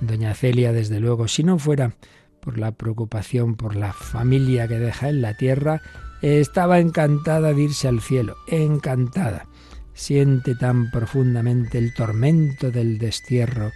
Doña 0.00 0.34
Celia, 0.34 0.72
desde 0.72 1.00
luego, 1.00 1.28
si 1.28 1.42
no 1.44 1.58
fuera 1.58 1.94
por 2.40 2.58
la 2.58 2.72
preocupación 2.72 3.54
por 3.54 3.74
la 3.74 3.92
familia 3.92 4.68
que 4.68 4.78
deja 4.78 5.08
en 5.08 5.22
la 5.22 5.36
tierra, 5.36 5.80
estaba 6.20 6.78
encantada 6.80 7.52
de 7.52 7.62
irse 7.62 7.88
al 7.88 8.00
cielo, 8.00 8.36
encantada. 8.48 9.46
Siente 9.94 10.54
tan 10.54 10.90
profundamente 10.90 11.78
el 11.78 11.94
tormento 11.94 12.70
del 12.70 12.98
destierro, 12.98 13.72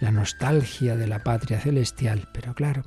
la 0.00 0.10
nostalgia 0.10 0.96
de 0.96 1.06
la 1.06 1.22
patria 1.22 1.60
celestial, 1.60 2.28
pero 2.32 2.54
claro, 2.54 2.84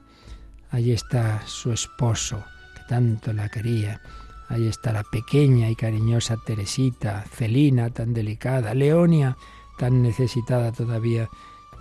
ahí 0.71 0.91
está 0.91 1.41
su 1.45 1.71
esposo, 1.71 2.43
que 2.75 2.81
tanto 2.87 3.33
la 3.33 3.49
quería, 3.49 4.01
ahí 4.49 4.67
está 4.67 4.91
la 4.91 5.03
pequeña 5.03 5.69
y 5.69 5.75
cariñosa 5.75 6.37
Teresita, 6.45 7.23
Celina 7.31 7.89
tan 7.89 8.13
delicada, 8.13 8.73
Leonia 8.73 9.37
tan 9.77 10.01
necesitada 10.01 10.71
todavía 10.71 11.29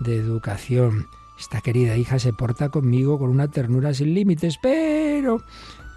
de 0.00 0.16
educación. 0.16 1.06
Esta 1.38 1.60
querida 1.60 1.96
hija 1.96 2.18
se 2.18 2.32
porta 2.32 2.68
conmigo 2.68 3.18
con 3.18 3.30
una 3.30 3.48
ternura 3.48 3.94
sin 3.94 4.14
límites, 4.14 4.58
pero 4.62 5.42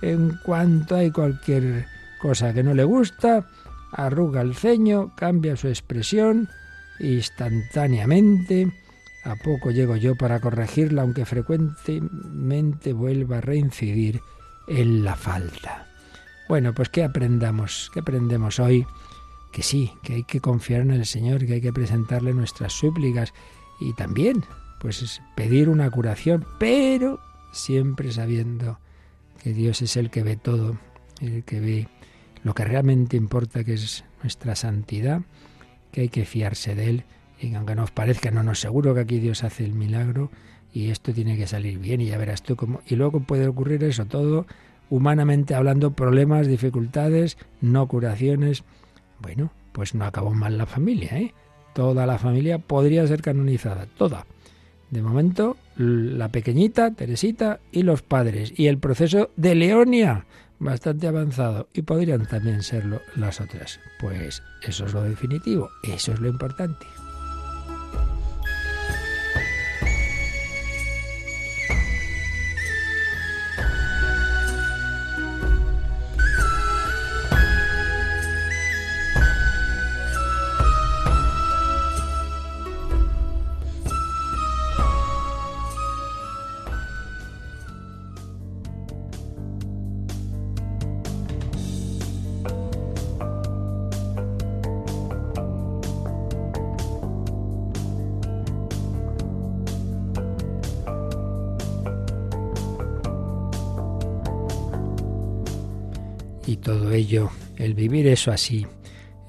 en 0.01 0.37
cuanto 0.45 0.95
hay 0.95 1.11
cualquier 1.11 1.85
cosa 2.21 2.53
que 2.53 2.63
no 2.63 2.73
le 2.73 2.83
gusta, 2.83 3.47
arruga 3.93 4.41
el 4.41 4.55
ceño, 4.55 5.13
cambia 5.15 5.55
su 5.55 5.67
expresión 5.67 6.49
instantáneamente. 6.99 8.71
A 9.23 9.35
poco 9.35 9.71
llego 9.71 9.95
yo 9.95 10.15
para 10.15 10.39
corregirla, 10.39 11.03
aunque 11.03 11.25
frecuentemente 11.25 12.93
vuelva 12.93 13.37
a 13.37 13.41
reincidir 13.41 14.21
en 14.67 15.03
la 15.03 15.15
falta. 15.15 15.87
Bueno, 16.49 16.73
pues 16.73 16.89
¿qué 16.89 17.03
aprendamos? 17.03 17.89
¿Qué 17.93 18.01
aprendemos 18.01 18.59
hoy? 18.59 18.85
Que 19.51 19.63
sí, 19.63 19.93
que 20.03 20.15
hay 20.15 20.23
que 20.23 20.41
confiar 20.41 20.81
en 20.81 20.91
el 20.91 21.05
Señor, 21.05 21.45
que 21.45 21.53
hay 21.53 21.61
que 21.61 21.71
presentarle 21.71 22.33
nuestras 22.33 22.73
súplicas, 22.73 23.33
y 23.79 23.93
también 23.93 24.43
pues 24.79 25.21
pedir 25.35 25.69
una 25.69 25.89
curación, 25.89 26.45
pero 26.59 27.19
siempre 27.53 28.11
sabiendo 28.11 28.79
que 29.41 29.53
Dios 29.53 29.81
es 29.81 29.95
el 29.95 30.09
que 30.09 30.23
ve 30.23 30.35
todo, 30.35 30.77
el 31.21 31.43
que 31.43 31.59
ve 31.59 31.87
lo 32.43 32.53
que 32.53 32.65
realmente 32.65 33.17
importa, 33.17 33.63
que 33.63 33.73
es 33.73 34.03
nuestra 34.21 34.55
santidad, 34.55 35.21
que 35.91 36.01
hay 36.01 36.09
que 36.09 36.25
fiarse 36.25 36.75
de 36.75 36.89
Él, 36.89 37.03
y 37.39 37.53
aunque 37.55 37.75
nos 37.75 37.91
parezca, 37.91 38.31
no 38.31 38.43
nos 38.43 38.59
seguro 38.59 38.93
que 38.93 39.01
aquí 39.01 39.19
Dios 39.19 39.43
hace 39.43 39.65
el 39.65 39.73
milagro 39.73 40.31
y 40.73 40.89
esto 40.89 41.13
tiene 41.13 41.37
que 41.37 41.45
salir 41.45 41.77
bien 41.77 42.01
y 42.01 42.07
ya 42.07 42.17
verás 42.17 42.41
tú 42.41 42.55
cómo. 42.55 42.81
Y 42.87 42.95
luego 42.95 43.19
puede 43.19 43.47
ocurrir 43.47 43.83
eso, 43.83 44.05
todo 44.05 44.45
humanamente 44.89 45.55
hablando, 45.55 45.91
problemas, 45.91 46.47
dificultades, 46.47 47.37
no 47.61 47.87
curaciones. 47.87 48.63
Bueno, 49.19 49.51
pues 49.71 49.95
no 49.95 50.05
acabó 50.05 50.33
mal 50.33 50.57
la 50.57 50.65
familia, 50.65 51.17
¿eh? 51.17 51.33
toda 51.73 52.05
la 52.05 52.19
familia 52.19 52.59
podría 52.59 53.07
ser 53.07 53.21
canonizada, 53.21 53.87
toda. 53.97 54.27
De 54.91 55.01
momento, 55.01 55.57
la 55.75 56.29
pequeñita, 56.29 56.91
Teresita, 56.91 57.59
y 57.71 57.81
los 57.81 58.03
padres. 58.03 58.53
Y 58.55 58.67
el 58.67 58.77
proceso 58.77 59.31
de 59.35 59.55
Leonia, 59.55 60.27
bastante 60.63 61.07
avanzado. 61.07 61.67
Y 61.73 61.81
podrían 61.81 62.25
también 62.25 62.63
serlo 62.63 63.01
las 63.15 63.41
otras. 63.41 63.79
Pues 63.99 64.41
eso 64.61 64.85
es 64.85 64.93
lo 64.93 65.03
definitivo, 65.03 65.69
eso 65.83 66.13
es 66.13 66.19
lo 66.19 66.27
importante. 66.27 66.85
Y 106.45 106.57
todo 106.57 106.91
ello, 106.91 107.29
el 107.57 107.73
vivir 107.73 108.07
eso 108.07 108.31
así, 108.31 108.65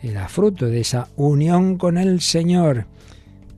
era 0.03 0.29
fruto 0.29 0.67
de 0.67 0.81
esa 0.81 1.09
unión 1.17 1.79
con 1.79 1.97
el 1.97 2.21
Señor, 2.21 2.87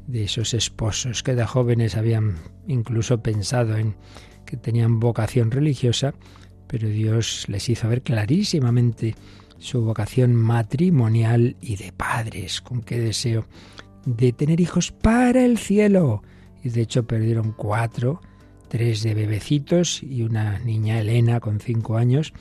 de 0.07 0.25
esos 0.25 0.55
esposos 0.55 1.23
que 1.23 1.35
de 1.35 1.45
jóvenes 1.45 1.97
habían 1.97 2.37
incluso 2.67 3.23
pensado 3.23 3.77
en 3.77 3.95
que 4.45 4.57
tenían 4.57 5.01
vocación 5.01 5.51
religiosa, 5.51 6.15
pero 6.67 6.89
Dios 6.89 7.47
les 7.49 7.69
hizo 7.69 7.89
ver 7.89 8.03
clarísimamente 8.03 9.15
su 9.59 9.83
vocación 9.83 10.35
matrimonial 10.35 11.57
y 11.61 11.77
de 11.77 11.93
padres, 11.93 12.61
con 12.61 12.83
qué 12.83 13.01
deseo 13.01 13.47
de 14.05 14.33
tener 14.33 14.61
hijos 14.61 14.93
para 14.93 15.45
el 15.45 15.59
cielo. 15.59 16.23
Y 16.63 16.71
de 16.71 16.83
hecho 16.83 17.07
perdieron 17.07 17.53
cuatro, 17.53 18.21
tres 18.69 19.03
de 19.03 19.15
bebecitos 19.15 20.03
y 20.03 20.23
una 20.23 20.59
niña 20.61 21.01
Elena 21.01 21.41
con 21.41 21.61
cinco 21.61 21.97
años, 21.97 22.33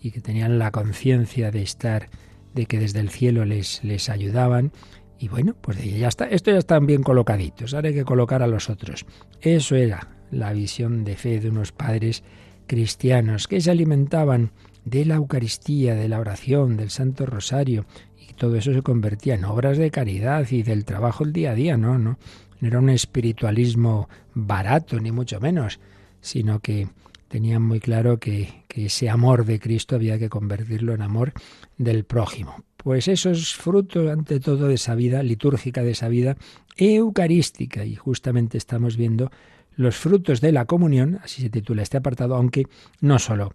y 0.00 0.10
que 0.10 0.20
tenían 0.20 0.58
la 0.58 0.70
conciencia 0.70 1.50
de 1.50 1.62
estar, 1.62 2.08
de 2.54 2.66
que 2.66 2.78
desde 2.78 3.00
el 3.00 3.10
cielo 3.10 3.44
les, 3.44 3.82
les 3.84 4.08
ayudaban. 4.08 4.72
Y 5.18 5.28
bueno, 5.28 5.56
pues 5.60 5.82
ya 5.82 6.08
está, 6.08 6.26
esto 6.26 6.50
ya 6.50 6.58
están 6.58 6.86
bien 6.86 7.02
colocaditos, 7.02 7.74
ahora 7.74 7.88
hay 7.88 7.94
que 7.94 8.04
colocar 8.04 8.42
a 8.42 8.46
los 8.46 8.70
otros. 8.70 9.04
Eso 9.40 9.74
era 9.74 10.08
la 10.30 10.52
visión 10.52 11.04
de 11.04 11.16
fe 11.16 11.40
de 11.40 11.50
unos 11.50 11.72
padres 11.72 12.22
cristianos 12.66 13.48
que 13.48 13.60
se 13.60 13.70
alimentaban 13.70 14.52
de 14.84 15.04
la 15.04 15.16
Eucaristía, 15.16 15.94
de 15.94 16.08
la 16.08 16.20
oración, 16.20 16.76
del 16.76 16.90
Santo 16.90 17.26
Rosario, 17.26 17.86
y 18.16 18.32
todo 18.34 18.56
eso 18.56 18.72
se 18.72 18.82
convertía 18.82 19.34
en 19.34 19.44
obras 19.44 19.76
de 19.76 19.90
caridad 19.90 20.46
y 20.50 20.62
del 20.62 20.84
trabajo 20.84 21.24
el 21.24 21.32
día 21.32 21.50
a 21.50 21.54
día, 21.54 21.76
no, 21.76 21.98
no, 21.98 22.18
no 22.60 22.68
era 22.68 22.78
un 22.78 22.90
espiritualismo 22.90 24.08
barato, 24.34 25.00
ni 25.00 25.10
mucho 25.10 25.40
menos, 25.40 25.80
sino 26.20 26.60
que 26.60 26.88
tenían 27.28 27.62
muy 27.62 27.80
claro 27.80 28.18
que, 28.18 28.66
ese 28.68 29.10
amor 29.10 29.44
de 29.44 29.58
Cristo 29.58 29.96
había 29.96 30.20
que 30.20 30.28
convertirlo 30.28 30.94
en 30.94 31.02
amor 31.02 31.32
del 31.78 32.04
prójimo. 32.04 32.62
Pues 32.76 33.08
eso 33.08 33.30
es 33.30 33.54
fruto, 33.54 34.08
ante 34.08 34.38
todo, 34.38 34.68
de 34.68 34.74
esa 34.74 34.94
vida 34.94 35.20
litúrgica, 35.24 35.82
de 35.82 35.90
esa 35.90 36.08
vida 36.08 36.36
eucarística. 36.76 37.84
Y 37.84 37.96
justamente 37.96 38.56
estamos 38.56 38.96
viendo 38.96 39.32
los 39.74 39.96
frutos 39.96 40.40
de 40.40 40.52
la 40.52 40.66
comunión, 40.66 41.18
así 41.24 41.42
se 41.42 41.50
titula 41.50 41.82
este 41.82 41.96
apartado, 41.96 42.36
aunque 42.36 42.68
no 43.00 43.18
solo 43.18 43.52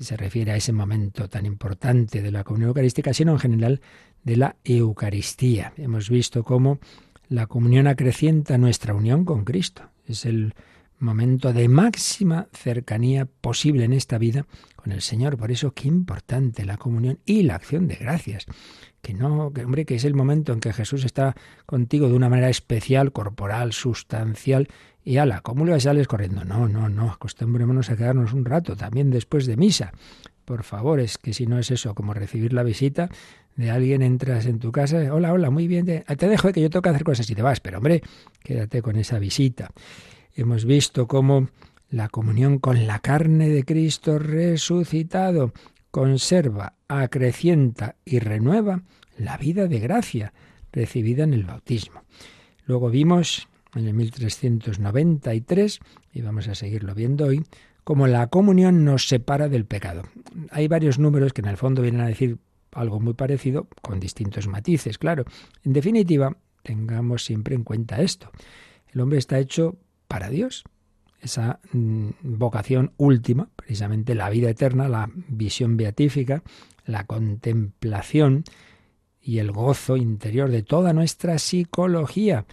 se 0.00 0.16
refiere 0.16 0.50
a 0.50 0.56
ese 0.56 0.72
momento 0.72 1.28
tan 1.28 1.46
importante 1.46 2.20
de 2.20 2.32
la 2.32 2.42
comunión 2.42 2.68
eucarística, 2.68 3.14
sino 3.14 3.32
en 3.32 3.38
general 3.38 3.80
de 4.24 4.36
la 4.36 4.56
Eucaristía. 4.64 5.72
Hemos 5.76 6.10
visto 6.10 6.42
cómo 6.42 6.80
la 7.28 7.46
comunión 7.46 7.86
acrecienta 7.86 8.58
nuestra 8.58 8.92
unión 8.92 9.24
con 9.24 9.44
Cristo. 9.44 9.84
Es 10.06 10.24
el 10.24 10.54
momento 10.98 11.52
de 11.52 11.68
máxima 11.68 12.48
cercanía 12.52 13.26
posible 13.26 13.84
en 13.84 13.92
esta 13.92 14.18
vida 14.18 14.46
con 14.76 14.92
el 14.92 15.02
Señor. 15.02 15.36
Por 15.36 15.50
eso 15.50 15.72
qué 15.72 15.88
importante 15.88 16.64
la 16.64 16.76
comunión 16.76 17.18
y 17.24 17.42
la 17.42 17.56
acción 17.56 17.88
de 17.88 17.96
gracias. 17.96 18.46
Que 19.02 19.14
no, 19.14 19.52
que 19.52 19.64
hombre, 19.64 19.84
que 19.84 19.96
es 19.96 20.04
el 20.04 20.14
momento 20.14 20.52
en 20.52 20.60
que 20.60 20.72
Jesús 20.72 21.04
está 21.04 21.34
contigo 21.66 22.08
de 22.08 22.14
una 22.14 22.28
manera 22.28 22.48
especial, 22.48 23.12
corporal, 23.12 23.72
sustancial, 23.72 24.68
y 25.04 25.18
ala, 25.18 25.42
¿cómo 25.42 25.66
le 25.66 25.78
sales 25.80 26.08
corriendo? 26.08 26.44
No, 26.44 26.66
no, 26.66 26.88
no, 26.88 27.10
acostumbrémonos 27.10 27.90
a 27.90 27.96
quedarnos 27.96 28.32
un 28.32 28.46
rato, 28.46 28.74
también 28.74 29.10
después 29.10 29.44
de 29.44 29.56
misa. 29.56 29.92
Por 30.46 30.62
favor, 30.62 30.98
es 30.98 31.18
que 31.18 31.34
si 31.34 31.46
no 31.46 31.58
es 31.58 31.70
eso, 31.70 31.94
como 31.94 32.14
recibir 32.14 32.54
la 32.54 32.62
visita 32.62 33.10
de 33.56 33.70
alguien, 33.70 34.00
entras 34.00 34.46
en 34.46 34.58
tu 34.58 34.72
casa, 34.72 35.12
hola, 35.12 35.32
hola, 35.32 35.50
muy 35.50 35.68
bien, 35.68 35.84
te, 35.84 36.00
te 36.00 36.28
dejo 36.28 36.52
que 36.52 36.62
yo 36.62 36.70
tengo 36.70 36.82
que 36.82 36.88
hacer 36.88 37.04
cosas 37.04 37.28
y 37.28 37.34
te 37.34 37.42
vas, 37.42 37.60
pero 37.60 37.78
hombre, 37.78 38.02
quédate 38.42 38.80
con 38.80 38.96
esa 38.96 39.18
visita. 39.18 39.70
Hemos 40.36 40.64
visto 40.64 41.06
cómo 41.06 41.48
la 41.88 42.08
comunión 42.08 42.58
con 42.58 42.88
la 42.88 42.98
carne 42.98 43.48
de 43.48 43.64
Cristo 43.64 44.18
resucitado 44.18 45.52
conserva, 45.92 46.74
acrecienta 46.88 47.94
y 48.04 48.18
renueva 48.18 48.82
la 49.16 49.36
vida 49.36 49.68
de 49.68 49.78
gracia 49.78 50.32
recibida 50.72 51.22
en 51.22 51.34
el 51.34 51.44
bautismo. 51.44 52.02
Luego 52.66 52.90
vimos 52.90 53.46
en 53.76 53.86
el 53.86 53.94
1393, 53.94 55.78
y 56.12 56.22
vamos 56.22 56.48
a 56.48 56.56
seguirlo 56.56 56.96
viendo 56.96 57.26
hoy, 57.26 57.44
cómo 57.84 58.08
la 58.08 58.26
comunión 58.26 58.84
nos 58.84 59.06
separa 59.06 59.48
del 59.48 59.66
pecado. 59.66 60.02
Hay 60.50 60.66
varios 60.66 60.98
números 60.98 61.32
que 61.32 61.42
en 61.42 61.48
el 61.48 61.56
fondo 61.56 61.80
vienen 61.82 62.00
a 62.00 62.08
decir 62.08 62.38
algo 62.72 62.98
muy 62.98 63.14
parecido, 63.14 63.68
con 63.82 64.00
distintos 64.00 64.48
matices, 64.48 64.98
claro. 64.98 65.24
En 65.62 65.72
definitiva, 65.72 66.36
tengamos 66.64 67.24
siempre 67.24 67.54
en 67.54 67.62
cuenta 67.62 68.02
esto. 68.02 68.32
El 68.88 69.00
hombre 69.00 69.18
está 69.18 69.38
hecho 69.38 69.76
para 70.08 70.28
Dios. 70.28 70.64
Esa 71.20 71.60
mm, 71.72 72.10
vocación 72.22 72.92
última, 72.96 73.48
precisamente 73.56 74.14
la 74.14 74.28
vida 74.30 74.50
eterna, 74.50 74.88
la 74.88 75.10
visión 75.14 75.76
beatífica, 75.76 76.42
la 76.84 77.04
contemplación 77.04 78.44
y 79.20 79.38
el 79.38 79.52
gozo 79.52 79.96
interior 79.96 80.50
de 80.50 80.62
toda 80.62 80.92
nuestra 80.92 81.38
psicología, 81.38 82.44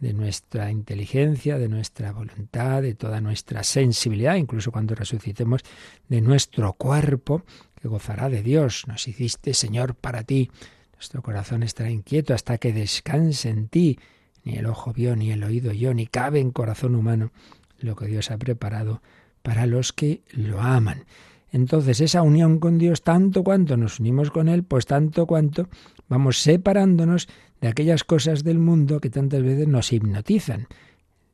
de 0.00 0.12
nuestra 0.12 0.70
inteligencia, 0.70 1.56
de 1.56 1.68
nuestra 1.68 2.12
voluntad, 2.12 2.82
de 2.82 2.94
toda 2.94 3.20
nuestra 3.20 3.62
sensibilidad, 3.62 4.34
incluso 4.34 4.72
cuando 4.72 4.94
resucitemos, 4.94 5.62
de 6.08 6.20
nuestro 6.20 6.72
cuerpo, 6.74 7.44
que 7.80 7.88
gozará 7.88 8.28
de 8.28 8.42
Dios. 8.42 8.84
Nos 8.88 9.06
hiciste, 9.08 9.54
Señor, 9.54 9.94
para 9.94 10.24
ti. 10.24 10.50
Nuestro 10.94 11.22
corazón 11.22 11.62
estará 11.62 11.90
inquieto 11.90 12.34
hasta 12.34 12.58
que 12.58 12.72
descanse 12.72 13.50
en 13.50 13.68
ti 13.68 13.98
ni 14.46 14.54
el 14.54 14.66
ojo 14.66 14.92
vio, 14.92 15.16
ni 15.16 15.32
el 15.32 15.42
oído 15.42 15.72
yo, 15.72 15.92
ni 15.92 16.06
cabe 16.06 16.38
en 16.38 16.52
corazón 16.52 16.94
humano 16.94 17.32
lo 17.80 17.96
que 17.96 18.06
Dios 18.06 18.30
ha 18.30 18.38
preparado 18.38 19.02
para 19.42 19.66
los 19.66 19.92
que 19.92 20.22
lo 20.30 20.62
aman. 20.62 21.04
Entonces 21.50 22.00
esa 22.00 22.22
unión 22.22 22.60
con 22.60 22.78
Dios, 22.78 23.02
tanto 23.02 23.42
cuanto 23.42 23.76
nos 23.76 23.98
unimos 23.98 24.30
con 24.30 24.48
Él, 24.48 24.62
pues 24.62 24.86
tanto 24.86 25.26
cuanto 25.26 25.68
vamos 26.08 26.38
separándonos 26.38 27.28
de 27.60 27.66
aquellas 27.66 28.04
cosas 28.04 28.44
del 28.44 28.60
mundo 28.60 29.00
que 29.00 29.10
tantas 29.10 29.42
veces 29.42 29.66
nos 29.66 29.92
hipnotizan. 29.92 30.68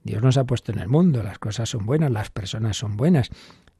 Dios 0.04 0.22
nos 0.22 0.38
ha 0.38 0.44
puesto 0.44 0.72
en 0.72 0.78
el 0.78 0.88
mundo, 0.88 1.22
las 1.22 1.38
cosas 1.38 1.68
son 1.68 1.84
buenas, 1.84 2.10
las 2.10 2.30
personas 2.30 2.78
son 2.78 2.96
buenas. 2.96 3.28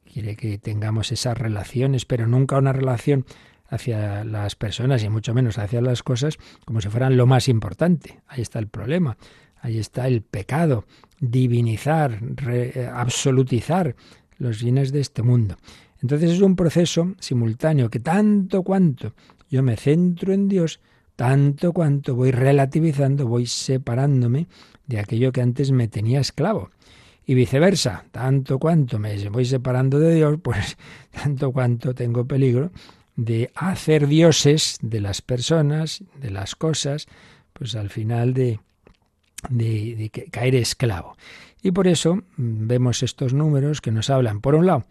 Quiere 0.05 0.35
que 0.35 0.59
tengamos 0.59 1.11
esas 1.11 1.35
relaciones, 1.35 2.05
pero 2.05 2.27
nunca 2.27 2.59
una 2.59 2.71
relación 2.71 3.25
hacia 3.73 4.23
las 4.23 4.55
personas 4.55 5.03
y 5.03 5.09
mucho 5.09 5.33
menos 5.33 5.57
hacia 5.57 5.81
las 5.81 6.03
cosas 6.03 6.37
como 6.65 6.79
si 6.79 6.89
fueran 6.89 7.17
lo 7.17 7.25
más 7.25 7.47
importante. 7.47 8.21
Ahí 8.27 8.41
está 8.41 8.59
el 8.59 8.67
problema, 8.67 9.17
ahí 9.59 9.79
está 9.79 10.07
el 10.07 10.21
pecado, 10.21 10.85
divinizar, 11.19 12.19
absolutizar 12.93 13.95
los 14.37 14.61
bienes 14.61 14.91
de 14.91 14.99
este 14.99 15.23
mundo. 15.23 15.57
Entonces 16.01 16.31
es 16.31 16.41
un 16.41 16.55
proceso 16.55 17.15
simultáneo 17.19 17.89
que 17.89 17.99
tanto 17.99 18.61
cuanto 18.61 19.13
yo 19.49 19.63
me 19.63 19.75
centro 19.75 20.33
en 20.33 20.47
Dios, 20.47 20.79
tanto 21.15 21.73
cuanto 21.73 22.15
voy 22.15 22.31
relativizando, 22.31 23.27
voy 23.27 23.47
separándome 23.47 24.47
de 24.85 24.99
aquello 24.99 25.31
que 25.31 25.41
antes 25.41 25.71
me 25.71 25.87
tenía 25.87 26.19
esclavo. 26.19 26.69
Y 27.25 27.35
viceversa, 27.35 28.03
tanto 28.11 28.59
cuanto 28.59 28.99
me 28.99 29.29
voy 29.29 29.45
separando 29.45 29.97
de 29.97 30.15
Dios, 30.15 30.39
pues 30.43 30.77
tanto 31.11 31.51
cuanto 31.51 31.95
tengo 31.95 32.27
peligro 32.27 32.71
de 33.15 33.51
hacer 33.55 34.07
dioses 34.07 34.77
de 34.81 35.01
las 35.01 35.21
personas, 35.21 36.03
de 36.19 36.31
las 36.31 36.55
cosas, 36.55 37.07
pues 37.53 37.75
al 37.75 37.89
final 37.89 38.33
de, 38.33 38.59
de, 39.49 40.09
caer 40.31 40.55
esclavo. 40.55 41.15
Y 41.61 41.71
por 41.71 41.87
eso 41.87 42.15
mm, 42.15 42.67
vemos 42.67 43.03
estos 43.03 43.33
números 43.33 43.81
que 43.81 43.91
nos 43.91 44.09
hablan, 44.09 44.41
por 44.41 44.55
un 44.55 44.65
lado, 44.65 44.85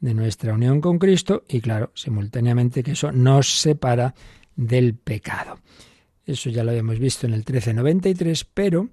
de 0.00 0.14
nuestra 0.14 0.52
unión 0.52 0.80
con 0.80 0.98
Cristo 0.98 1.44
y 1.48 1.60
claro, 1.60 1.90
simultáneamente 1.94 2.82
que 2.82 2.92
eso 2.92 3.12
nos 3.12 3.60
separa 3.60 4.14
del 4.54 4.94
pecado. 4.94 5.58
Eso 6.24 6.50
ya 6.50 6.64
lo 6.64 6.70
habíamos 6.70 6.98
visto 6.98 7.26
en 7.26 7.32
el 7.32 7.40
1393, 7.40 8.44
pero 8.52 8.88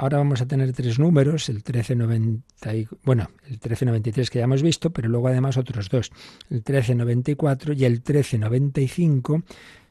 ahora 0.00 0.16
vamos 0.16 0.40
a 0.40 0.46
tener 0.46 0.72
tres 0.72 0.98
números, 0.98 1.50
el 1.50 1.56
1390 1.56 2.72
bueno, 3.04 3.28
el 3.44 3.50
1393 3.50 4.30
que 4.30 4.38
ya 4.38 4.44
hemos 4.44 4.62
visto, 4.62 4.88
pero 4.90 5.10
luego 5.10 5.28
además 5.28 5.58
otros 5.58 5.90
dos, 5.90 6.10
el 6.48 6.56
1394 6.56 7.74
y 7.74 7.84
el 7.84 7.92
1395 7.92 9.42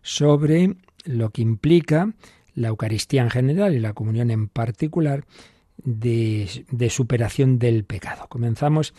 sobre 0.01 0.77
lo 1.05 1.29
que 1.29 1.43
implica 1.43 2.11
la 2.55 2.69
Eucaristía 2.69 3.21
en 3.21 3.29
general 3.29 3.75
y 3.75 3.79
la 3.79 3.93
comunión 3.93 4.31
en 4.31 4.47
particular 4.47 5.25
de, 5.77 6.65
de 6.71 6.89
superación 6.89 7.59
del 7.59 7.83
pecado. 7.83 8.25
Comenzamos 8.29 8.95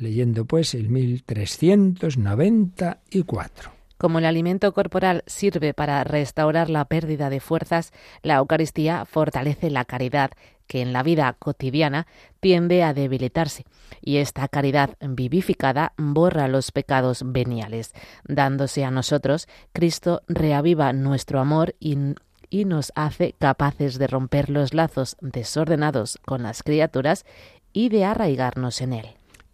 leyendo 0.00 0.46
pues 0.46 0.74
el 0.74 0.88
1394. 0.88 3.79
Como 4.00 4.18
el 4.18 4.24
alimento 4.24 4.72
corporal 4.72 5.22
sirve 5.26 5.74
para 5.74 6.02
restaurar 6.04 6.70
la 6.70 6.86
pérdida 6.86 7.28
de 7.28 7.38
fuerzas, 7.38 7.92
la 8.22 8.36
Eucaristía 8.36 9.04
fortalece 9.04 9.68
la 9.68 9.84
caridad, 9.84 10.30
que 10.66 10.80
en 10.80 10.94
la 10.94 11.02
vida 11.02 11.36
cotidiana 11.38 12.06
tiende 12.40 12.82
a 12.82 12.94
debilitarse, 12.94 13.66
y 14.00 14.16
esta 14.16 14.48
caridad 14.48 14.96
vivificada 15.02 15.92
borra 15.98 16.48
los 16.48 16.72
pecados 16.72 17.24
veniales. 17.26 17.92
Dándose 18.24 18.86
a 18.86 18.90
nosotros, 18.90 19.48
Cristo 19.74 20.22
reaviva 20.28 20.94
nuestro 20.94 21.38
amor 21.38 21.74
y, 21.78 21.98
y 22.48 22.64
nos 22.64 22.92
hace 22.94 23.34
capaces 23.38 23.98
de 23.98 24.06
romper 24.06 24.48
los 24.48 24.72
lazos 24.72 25.18
desordenados 25.20 26.18
con 26.24 26.42
las 26.42 26.62
criaturas 26.62 27.26
y 27.74 27.90
de 27.90 28.06
arraigarnos 28.06 28.80
en 28.80 28.94
Él. 28.94 29.06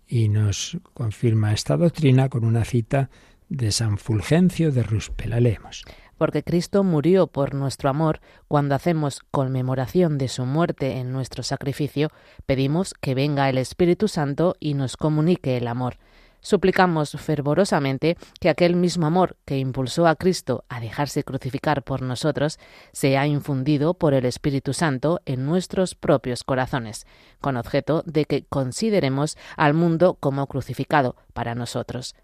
Y 0.07 0.29
nos 0.29 0.79
confirma 0.95 1.53
esta 1.53 1.77
doctrina 1.77 2.29
con 2.29 2.45
una 2.45 2.65
cita 2.65 3.11
de 3.49 3.73
San 3.73 3.99
Fulgencio 3.99 4.73
de 4.73 4.83
Ruspe. 4.83 5.27
La 5.27 5.41
leemos. 5.41 5.85
Porque 6.19 6.43
Cristo 6.43 6.83
murió 6.83 7.27
por 7.27 7.55
nuestro 7.55 7.91
amor, 7.91 8.21
cuando 8.49 8.75
hacemos 8.75 9.21
conmemoración 9.31 10.17
de 10.19 10.29
su 10.29 10.47
muerte 10.47 10.99
en 10.99 11.13
nuestro 11.13 11.43
sacrificio, 11.43 12.11
pedimos 12.47 12.95
que 12.95 13.15
venga 13.15 13.49
el 13.49 13.59
Espíritu 13.59 14.09
Santo 14.09 14.57
y 14.59 14.75
nos 14.75 14.97
comunique 14.97 15.59
el 15.59 15.69
amor. 15.69 15.99
Suplicamos 16.41 17.11
fervorosamente 17.19 18.17
que 18.41 18.49
aquel 18.49 18.77
mismo 18.77 19.07
amor 19.07 19.37
que 19.45 19.59
impulsó 19.59 20.07
a 20.07 20.15
Cristo 20.15 20.65
a 20.69 20.81
dejarse 20.81 21.25
crucificar 21.25 21.83
por 21.83 22.03
nosotros 22.03 22.59
sea 22.93 23.27
infundido 23.27 23.95
por 23.95 24.15
el 24.15 24.25
Espíritu 24.25 24.73
Santo 24.73 25.21
en 25.27 25.45
nuestros 25.45 25.95
propios 25.95 26.45
corazones, 26.45 27.05
con 27.41 27.57
objeto 27.57 28.05
de 28.07 28.27
que 28.27 28.45
consideremos 28.45 29.37
al 29.57 29.75
mundo 29.75 30.15
como 30.21 30.47
crucificado 30.47 31.17
para 31.33 31.55
nosotros 31.55 32.15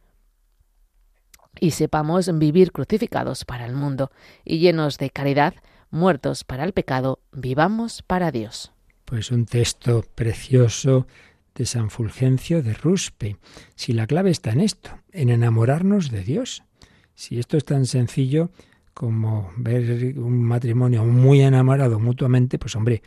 y 1.61 1.73
sepamos 1.73 2.31
vivir 2.39 2.73
crucificados 2.73 3.45
para 3.45 3.67
el 3.67 3.75
mundo 3.75 4.11
y 4.45 4.59
llenos 4.59 4.99
de 4.99 5.11
caridad, 5.11 5.55
muertos 5.91 6.45
para 6.45 6.65
el 6.65 6.73
pecado, 6.73 7.21
vivamos 7.33 8.03
para 8.03 8.31
Dios. 8.31 8.73
Pues 9.05 9.31
un 9.31 9.47
texto 9.47 10.05
precioso 10.15 11.07
de 11.55 11.67
San 11.67 11.91
Fulgencio 11.91 12.63
de 12.63 12.75
Ruspe. 12.75 13.37
Si 13.75 13.93
la 13.93 14.07
clave 14.07 14.31
está 14.31 14.51
en 14.53 14.61
esto, 14.61 14.91
en 15.13 15.29
enamorarnos 15.29 16.11
de 16.11 16.23
Dios. 16.23 16.63
Si 17.15 17.39
esto 17.39 17.57
es 17.57 17.65
tan 17.65 17.87
sencillo 17.87 18.51
como 18.95 19.53
ver 19.57 20.19
un 20.19 20.43
matrimonio 20.43 21.05
muy 21.05 21.41
enamorado 21.41 21.99
mutuamente, 21.99 22.59
pues 22.59 22.77
hombre, 22.77 23.03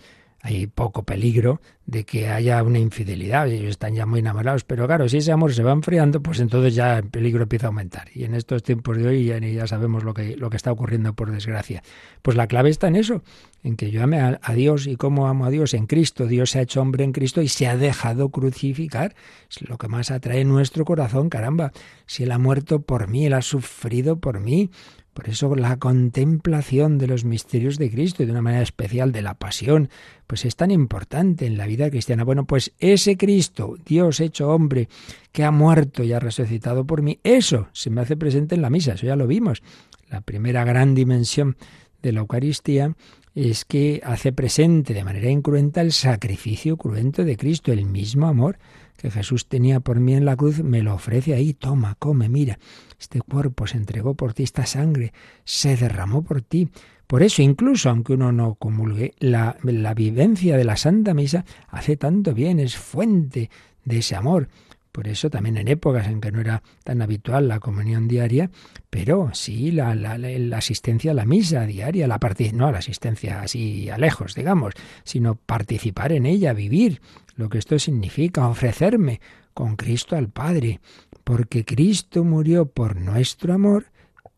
hay 0.46 0.68
poco 0.68 1.02
peligro 1.02 1.60
de 1.88 2.04
que 2.04 2.28
haya 2.30 2.62
una 2.62 2.78
infidelidad, 2.78 3.48
ellos 3.48 3.72
están 3.72 3.96
ya 3.96 4.06
muy 4.06 4.20
enamorados, 4.20 4.64
pero 4.64 4.86
claro, 4.86 5.10
si 5.10 5.18
ese 5.18 5.32
amor 5.32 5.56
se 5.56 5.64
va 5.64 5.72
enfriando, 5.72 6.22
pues 6.22 6.40
entonces 6.40 6.76
ya 6.76 7.00
el 7.00 7.06
peligro 7.06 7.44
empieza 7.44 7.66
a 7.66 7.70
aumentar. 7.70 8.10
Y 8.14 8.26
en 8.26 8.36
estos 8.36 8.62
tiempos 8.62 8.96
de 8.98 9.08
hoy 9.08 9.26
ya, 9.26 9.40
ya 9.40 9.66
sabemos 9.66 10.04
lo 10.04 10.14
que, 10.14 10.38
lo 10.38 10.52
que 10.52 10.58
está 10.58 10.72
ocurriendo 10.72 11.14
por 11.14 11.32
desgracia. 11.32 11.82
Pues 12.22 12.38
la 12.38 12.46
clave 12.46 12.70
está 12.70 12.88
en 12.88 12.96
eso, 12.96 13.24
en 13.64 13.76
que 13.76 13.90
yo 13.90 14.04
ame 14.04 14.20
a, 14.20 14.40
a 14.40 14.54
Dios 14.54 14.86
y 14.86 14.98
cómo 14.98 15.28
amo 15.28 15.46
a 15.46 15.50
Dios 15.50 15.74
en 15.74 15.88
Cristo. 15.88 16.28
Dios 16.28 16.52
se 16.52 16.60
ha 16.60 16.62
hecho 16.62 16.80
hombre 16.80 17.04
en 17.04 17.12
Cristo 17.12 17.42
y 17.42 17.48
se 17.48 17.66
ha 17.66 17.76
dejado 17.76 18.30
crucificar. 18.30 19.16
Es 19.50 19.68
lo 19.68 19.80
que 19.80 19.88
más 19.88 20.12
atrae 20.12 20.46
nuestro 20.46 20.86
corazón, 20.86 21.30
caramba. 21.30 21.72
Si 22.06 22.22
Él 22.22 22.32
ha 22.32 22.38
muerto 22.38 22.82
por 22.82 23.08
mí, 23.08 23.26
Él 23.26 23.34
ha 23.34 23.42
sufrido 23.42 24.20
por 24.20 24.40
mí. 24.42 24.70
Por 25.16 25.30
eso 25.30 25.56
la 25.56 25.78
contemplación 25.78 26.98
de 26.98 27.08
los 27.08 27.24
misterios 27.24 27.78
de 27.78 27.90
Cristo 27.90 28.22
y 28.22 28.26
de 28.26 28.34
una 28.34 28.42
manera 28.42 28.62
especial 28.62 29.14
de 29.14 29.22
la 29.22 29.34
pasión, 29.34 29.88
pues 30.28 30.44
es 30.44 30.58
tan 30.58 30.72
importante 30.72 31.46
en 31.46 31.58
la 31.58 31.66
vida 31.68 31.90
cristiana. 31.90 32.26
Bueno, 32.26 32.44
pues 32.44 32.74
ese 32.80 33.16
Cristo, 33.16 33.78
Dios 33.86 34.20
hecho 34.20 34.50
hombre, 34.50 34.90
que 35.32 35.46
ha 35.46 35.52
muerto 35.52 36.04
y 36.04 36.12
ha 36.12 36.20
resucitado 36.20 36.84
por 36.84 37.02
mí, 37.02 37.18
eso 37.24 37.70
se 37.72 37.90
me 37.90 38.02
hace 38.02 38.18
presente 38.18 38.56
en 38.56 38.62
la 38.62 38.70
misa, 38.70 38.96
eso 38.96 39.06
ya 39.06 39.16
lo 39.16 39.26
vimos. 39.26 39.64
La 40.10 40.20
primera 40.20 40.66
gran 40.66 40.94
dimensión 40.96 41.56
de 42.04 42.12
la 42.12 42.20
Eucaristía 42.20 42.94
es 43.34 43.64
que 43.64 44.02
hace 44.04 44.34
presente 44.34 44.94
de 44.94 45.06
manera 45.06 45.30
incruenta 45.30 45.80
el 45.80 45.94
sacrificio 45.94 46.76
cruento 46.76 47.24
de 47.24 47.38
Cristo, 47.38 47.72
el 47.72 47.86
mismo 47.86 48.28
amor 48.28 48.58
que 49.06 49.12
Jesús 49.12 49.48
tenía 49.48 49.82
por 49.82 50.00
mí 50.00 50.16
en 50.16 50.26
la 50.26 50.36
cruz, 50.36 50.64
me 50.64 50.82
lo 50.82 50.96
ofrece 50.96 51.36
ahí, 51.36 51.54
toma, 51.54 51.94
come, 52.00 52.28
mira, 52.28 52.58
este 53.00 53.22
cuerpo 53.22 53.68
se 53.68 53.78
entregó 53.78 54.16
por 54.16 54.34
ti, 54.34 54.42
esta 54.42 54.66
sangre 54.66 55.14
se 55.44 55.78
derramó 55.78 56.24
por 56.24 56.42
ti. 56.42 56.70
Por 57.06 57.22
eso, 57.22 57.44
incluso 57.44 57.92
aunque 57.92 58.14
uno 58.14 58.32
no 58.32 58.56
comulgue, 58.56 59.14
la, 59.20 59.58
vivencia 59.96 60.58
de 60.58 60.64
la 60.64 60.76
Santa 60.76 61.14
Misa 61.14 61.46
hace 61.68 61.98
tanto 61.98 62.34
bien, 62.34 62.60
es 62.60 62.78
fuente 62.78 63.52
de 63.84 64.00
ese 64.00 64.16
amor. 64.16 64.50
Por 64.92 65.08
eso 65.08 65.30
también 65.30 65.58
en 65.58 65.68
épocas 65.68 66.08
en 66.08 66.20
que 66.20 66.32
no 66.32 66.40
era 66.40 66.64
tan 66.84 67.04
habitual 67.04 67.48
la 67.48 67.60
comunión 67.60 68.08
diaria, 68.08 68.50
pero 68.90 69.30
sí 69.34 69.72
la, 69.72 69.94
la, 69.94 70.58
asistencia 70.58 71.12
a 71.12 71.14
la 71.14 71.26
misa 71.26 71.68
diaria, 71.68 72.08
la 72.08 72.18
no 72.54 72.72
la 72.72 72.80
asistencia 72.80 73.42
así 73.42 73.88
a 73.88 74.00
lejos, 74.00 74.34
digamos, 74.34 74.74
sino 75.04 75.36
participar 75.36 76.12
en 76.12 76.26
ella, 76.26 76.54
vivir 76.54 77.02
lo 77.36 77.50
que 77.50 77.58
esto 77.58 77.78
significa, 77.80 78.48
ofrecerme 78.48 79.22
con 79.54 79.76
Cristo 79.76 80.16
al 80.16 80.30
Padre, 80.30 80.80
porque 81.24 81.66
Cristo 81.66 82.24
murió 82.24 82.66
por 82.66 82.96
nuestro 82.96 83.54
amor, 83.54 83.88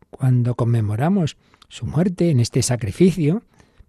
cuando 0.10 0.56
conmemoramos 0.56 1.38
su 1.68 1.86
muerte 1.86 2.30
en 2.30 2.40
este 2.40 2.62
sacrificio, 2.62 3.44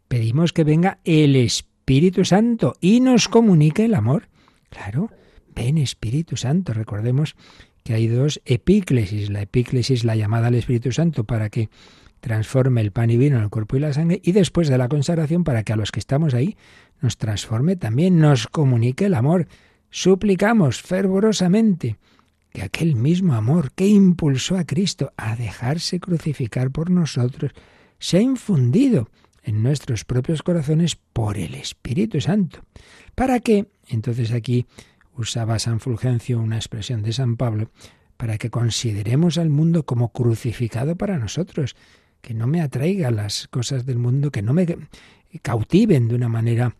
pedimos 0.09 0.53
que 0.53 0.65
venga 0.65 0.99
el 1.05 1.37
Espíritu 1.37 2.25
Santo 2.25 2.75
y 2.81 3.01
nos 3.01 3.29
comunique 3.29 3.85
el 3.85 3.95
amor. 3.95 4.29
Claro, 4.71 5.11
ven 5.55 5.79
Espíritu 5.79 6.37
Santo. 6.37 6.73
Recordemos 6.73 7.37
que 7.85 7.95
hay 7.95 8.09
dos 8.09 8.41
epíclesis. 8.45 9.31
La 9.31 9.43
epíclesis, 9.43 10.05
la 10.05 10.17
llamada 10.17 10.49
al 10.49 10.55
Espíritu 10.55 10.93
Santo 10.93 11.25
para 11.25 11.51
que 11.51 11.71
transforme 12.21 12.81
el 12.81 12.93
pan 12.93 13.11
y 13.11 13.17
vino 13.17 13.37
en 13.37 13.45
el 13.45 13.51
cuerpo 13.51 13.77
y 13.77 13.81
la 13.81 13.93
sangre, 13.93 14.21
y 14.23 14.33
después 14.33 14.69
de 14.69 14.79
la 14.79 14.89
consagración 14.89 15.45
para 15.45 15.63
que 15.63 15.73
a 15.73 15.77
los 15.77 15.93
que 15.93 16.01
estamos 16.01 16.35
ahí 16.35 16.57
nos 17.01 17.17
transforme 17.17 17.77
también, 17.77 18.19
nos 18.19 18.47
comunique 18.47 19.07
el 19.07 19.15
amor. 19.15 19.47
Suplicamos 19.91 20.83
fervorosamente 20.83 21.97
que 22.53 22.63
aquel 22.63 22.97
mismo 22.97 23.35
amor 23.35 23.73
que 23.73 23.87
impulsó 23.87 24.57
a 24.57 24.65
Cristo 24.65 25.13
a 25.17 25.37
dejarse 25.37 26.01
crucificar 26.01 26.71
por 26.71 26.91
nosotros 26.91 27.53
se 27.99 28.19
ha 28.19 28.21
infundido 28.21 29.09
en 29.43 29.63
nuestros 29.63 30.05
propios 30.05 30.43
corazones 30.43 30.97
por 30.97 31.39
el 31.39 31.55
Espíritu 31.55 32.21
Santo. 32.21 32.61
¿Para 33.15 33.41
qué? 33.41 33.67
Entonces 33.89 34.33
aquí 34.33 34.67
usaba 35.17 35.59
San 35.59 35.81
Fulgencio 35.81 36.39
una 36.39 36.57
expresión 36.57 37.03
de 37.03 37.13
San 37.13 37.37
Pablo, 37.37 37.71
para 38.19 38.37
que 38.37 38.51
consideremos 38.51 39.39
al 39.39 39.49
mundo 39.49 39.85
como 39.85 40.13
crucificado 40.13 40.97
para 40.97 41.19
nosotros, 41.19 41.77
que 42.21 42.35
no 42.35 42.47
me 42.47 42.61
atraiga 42.61 43.11
las 43.11 43.49
cosas 43.49 43.87
del 43.87 43.99
mundo, 43.99 44.31
que 44.31 44.43
no 44.43 44.53
me 44.53 44.67
cautiven 45.43 46.09
de 46.09 46.15
una 46.15 46.29
manera 46.29 46.75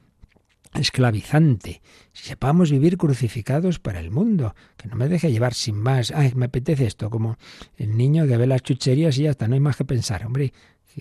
esclavizante. 0.75 1.81
Sepamos 2.13 2.71
vivir 2.71 2.97
crucificados 2.97 3.79
para 3.79 4.01
el 4.01 4.11
mundo, 4.11 4.55
que 4.77 4.89
no 4.89 4.97
me 4.97 5.09
deje 5.09 5.31
llevar 5.31 5.55
sin 5.55 5.77
más. 5.77 6.11
Ay, 6.11 6.33
me 6.35 6.47
apetece 6.47 6.87
esto, 6.87 7.11
como 7.11 7.37
el 7.77 7.97
niño 7.97 8.27
que 8.27 8.37
ve 8.37 8.47
las 8.47 8.63
chucherías 8.63 9.17
y 9.19 9.23
ya 9.23 9.31
está, 9.31 9.49
no 9.49 9.55
hay 9.55 9.61
más 9.61 9.77
que 9.77 9.85
pensar. 9.85 10.27
Hombre, 10.27 10.53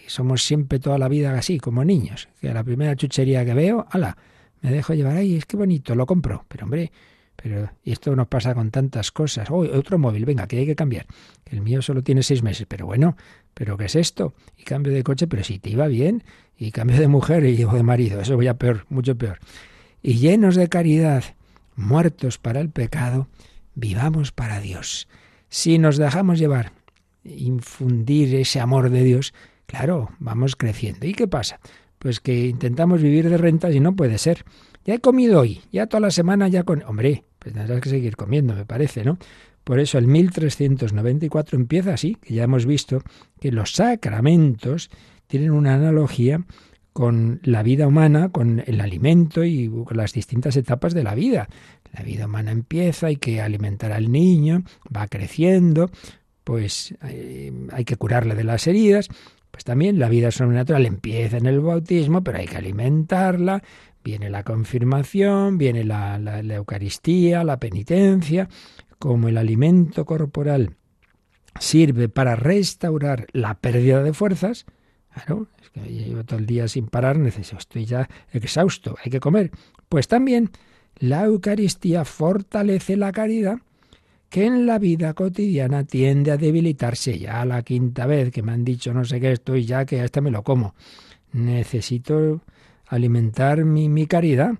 somos 0.08 0.44
siempre 0.44 0.80
toda 0.80 0.98
la 0.98 1.08
vida 1.08 1.38
así, 1.38 1.60
como 1.60 1.84
niños. 1.84 2.30
Que 2.40 2.50
a 2.50 2.54
la 2.54 2.64
primera 2.64 2.96
chuchería 2.96 3.44
que 3.46 3.54
veo, 3.54 3.86
ala, 3.92 4.18
me 4.62 4.72
dejo 4.72 4.94
llevar, 4.94 5.18
ay, 5.18 5.36
es 5.36 5.46
que 5.46 5.58
bonito, 5.58 5.96
lo 5.96 6.06
compro. 6.06 6.46
Pero 6.48 6.66
hombre, 6.66 6.92
pero 7.42 7.70
y 7.84 7.92
esto 7.92 8.16
nos 8.16 8.28
pasa 8.28 8.54
con 8.54 8.72
tantas 8.72 9.12
cosas. 9.12 9.50
Oh, 9.50 9.60
otro 9.60 9.98
móvil, 9.98 10.26
venga, 10.26 10.48
que 10.48 10.58
hay 10.58 10.66
que 10.66 10.76
cambiar. 10.76 11.06
El 11.46 11.62
mío 11.62 11.82
solo 11.82 12.04
tiene 12.04 12.24
seis 12.24 12.44
meses, 12.44 12.66
pero 12.68 12.86
bueno, 12.86 13.16
¿pero 13.54 13.78
qué 13.78 13.86
es 13.86 13.96
esto? 13.96 14.34
Y 14.58 14.64
cambio 14.64 14.92
de 14.92 15.04
coche, 15.04 15.28
pero 15.28 15.44
si 15.44 15.60
te 15.60 15.70
iba 15.70 15.88
bien, 15.88 16.24
y 16.58 16.72
cambio 16.72 17.00
de 17.00 17.08
mujer 17.08 17.46
y 17.46 17.56
de 17.56 17.84
marido, 17.84 18.20
eso 18.20 18.36
voy 18.36 18.48
a 18.48 18.58
peor, 18.58 18.86
mucho 18.90 19.18
peor. 19.18 19.40
Y 20.02 20.16
llenos 20.16 20.56
de 20.56 20.68
caridad, 20.68 21.24
muertos 21.76 22.38
para 22.40 22.60
el 22.60 22.70
pecado, 22.70 23.28
vivamos 23.76 24.32
para 24.32 24.60
Dios. 24.60 25.08
Si 25.50 25.78
nos 25.78 25.98
dejamos 25.98 26.40
llevar, 26.40 26.72
infundir 27.24 28.36
ese 28.36 28.60
amor 28.60 28.90
de 28.90 29.04
Dios, 29.04 29.34
claro, 29.68 30.10
vamos 30.20 30.56
creciendo. 30.56 31.06
¿Y 31.06 31.14
qué 31.14 31.28
pasa? 31.28 31.60
Pues 32.00 32.20
que 32.20 32.48
intentamos 32.48 33.02
vivir 33.02 33.30
de 33.30 33.38
rentas 33.38 33.74
y 33.74 33.80
no 33.80 33.96
puede 33.96 34.18
ser. 34.18 34.44
Ya 34.88 34.94
he 34.94 35.00
comido 35.00 35.42
hoy, 35.42 35.60
ya 35.70 35.88
toda 35.88 36.00
la 36.00 36.12
semana 36.12 36.48
ya 36.48 36.64
con... 36.64 36.82
Hombre, 36.84 37.26
pues 37.40 37.54
tendrás 37.54 37.82
que 37.82 37.90
seguir 37.90 38.16
comiendo, 38.16 38.56
me 38.56 38.66
parece, 38.66 39.04
¿no? 39.04 39.18
Por 39.66 39.82
eso 39.82 39.98
el 39.98 40.08
1394 40.08 41.58
empieza 41.60 41.94
así, 41.94 42.16
que 42.16 42.34
ya 42.34 42.46
hemos 42.46 42.66
visto 42.66 43.02
que 43.42 43.52
los 43.52 43.74
sacramentos 43.74 44.90
tienen 45.28 45.52
una 45.52 45.76
analogía 45.76 46.46
con 46.94 47.42
la 47.44 47.64
vida 47.64 47.86
humana, 47.86 48.30
con 48.30 48.64
el 48.66 48.80
alimento 48.80 49.44
y 49.44 49.68
con 49.68 49.98
las 49.98 50.14
distintas 50.14 50.56
etapas 50.56 50.94
de 50.94 51.04
la 51.04 51.16
vida. 51.16 51.50
La 51.92 52.02
vida 52.02 52.26
humana 52.26 52.52
empieza, 52.52 53.08
hay 53.08 53.18
que 53.18 53.42
alimentar 53.42 53.92
al 53.92 54.10
niño, 54.10 54.64
va 54.96 55.08
creciendo, 55.08 55.92
pues 56.46 56.96
eh, 57.04 57.52
hay 57.74 57.84
que 57.84 57.98
curarle 57.98 58.36
de 58.36 58.46
las 58.46 58.66
heridas. 58.68 59.10
Pues 59.52 59.66
también 59.66 60.00
la 60.00 60.08
vida 60.08 60.32
sobrenatural 60.32 60.86
empieza 60.86 61.38
en 61.38 61.46
el 61.46 61.60
bautismo, 61.60 62.24
pero 62.24 62.38
hay 62.38 62.46
que 62.46 62.58
alimentarla, 62.58 63.62
viene 64.04 64.30
la 64.30 64.44
confirmación, 64.44 65.58
viene 65.58 65.84
la, 65.84 66.18
la 66.20 66.56
Eucaristía, 66.56 67.44
la 67.44 67.60
penitencia, 67.60 68.48
como 69.00 69.28
el 69.28 69.38
alimento 69.38 70.06
corporal 70.06 70.76
sirve 71.60 72.10
para 72.10 72.36
restaurar 72.36 73.28
la 73.32 73.56
pérdida 73.56 74.04
de 74.04 74.14
fuerzas, 74.14 74.66
claro, 75.14 75.48
es 75.62 75.70
que 75.70 75.82
llevo 75.82 76.24
todo 76.24 76.40
el 76.40 76.46
día 76.46 76.68
sin 76.68 76.88
parar, 76.88 77.18
necesito, 77.18 77.58
estoy 77.58 77.86
ya 77.86 78.08
exhausto, 78.32 78.96
hay 79.04 79.12
que 79.12 79.20
comer. 79.20 79.52
Pues 79.90 80.08
también 80.08 80.52
la 80.98 81.26
Eucaristía 81.26 82.06
fortalece 82.06 82.98
la 82.98 83.12
caridad 83.12 83.60
que 84.30 84.46
en 84.46 84.66
la 84.66 84.78
vida 84.78 85.14
cotidiana 85.14 85.86
tiende 85.86 86.32
a 86.32 86.38
debilitarse. 86.38 87.18
Ya 87.18 87.46
la 87.46 87.62
quinta 87.64 88.06
vez 88.06 88.32
que 88.32 88.44
me 88.44 88.52
han 88.52 88.66
dicho 88.66 88.94
no 88.94 89.06
sé 89.06 89.20
qué 89.22 89.32
estoy 89.32 89.66
ya 89.66 89.86
que 89.86 90.02
a 90.02 90.06
este 90.06 90.22
me 90.22 90.32
lo 90.32 90.44
como. 90.44 90.76
Necesito 91.32 92.42
alimentar 92.88 93.66
mi, 93.66 93.90
mi 93.90 94.08
caridad. 94.08 94.56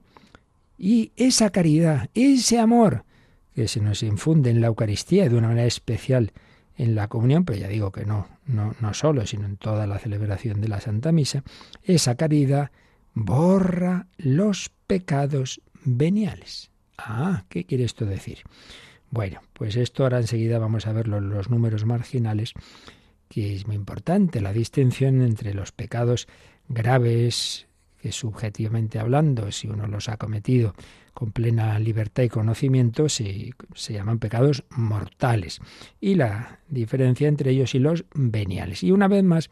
Y 0.78 1.12
esa 1.16 1.50
caridad, 1.50 2.10
ese 2.14 2.60
amor 2.60 3.04
que 3.56 3.68
se 3.68 3.82
nos 3.82 4.04
infunde 4.04 4.52
en 4.52 4.62
la 4.62 4.68
Eucaristía 4.68 5.28
de 5.28 5.36
una 5.36 5.48
manera 5.48 5.68
especial 5.68 6.32
en 6.78 6.94
la 6.94 7.08
comunión, 7.08 7.44
pero 7.44 7.58
ya 7.58 7.68
digo 7.68 7.92
que 7.92 8.06
no, 8.06 8.28
no, 8.46 8.76
no 8.80 8.94
solo, 8.94 9.26
sino 9.26 9.46
en 9.46 9.58
toda 9.58 9.88
la 9.88 9.98
celebración 9.98 10.62
de 10.62 10.68
la 10.68 10.80
Santa 10.80 11.12
Misa, 11.12 11.44
esa 11.84 12.16
caridad 12.16 12.72
borra 13.16 14.08
los 14.18 14.70
pecados 14.86 15.62
veniales. 15.84 16.70
Ah, 16.98 17.46
¿qué 17.50 17.66
quiere 17.66 17.84
esto 17.84 18.06
decir? 18.06 18.40
Bueno, 19.10 19.42
pues 19.54 19.76
esto 19.76 20.04
ahora 20.04 20.20
enseguida 20.20 20.60
vamos 20.60 20.86
a 20.86 20.94
ver 20.94 21.08
los 21.08 21.50
números 21.50 21.86
marginales, 21.86 22.54
que 23.30 23.56
es 23.56 23.66
muy 23.66 23.76
importante, 23.76 24.42
la 24.42 24.54
distinción 24.54 25.22
entre 25.22 25.54
los 25.54 25.72
pecados 25.72 26.28
graves, 26.68 27.67
que 28.02 28.12
subjetivamente 28.12 29.00
hablando, 29.00 29.52
si 29.52 29.68
uno 29.68 29.88
los 29.88 30.10
ha 30.10 30.18
cometido 30.18 30.74
con 31.14 31.32
plena 31.32 31.80
libertad 31.80 32.24
y 32.24 32.30
conocimiento 32.30 33.10
se, 33.10 33.52
se, 33.74 33.94
llaman 33.94 34.20
pecados 34.20 34.64
mortales. 34.70 35.60
Y 36.00 36.16
la 36.16 36.60
diferencia 36.70 37.28
entre 37.28 37.52
ellos 37.52 37.74
y 37.74 37.80
los 37.80 38.06
veniales. 38.14 38.84
Y 38.84 38.92
una 38.92 39.08
vez 39.08 39.24
más, 39.24 39.50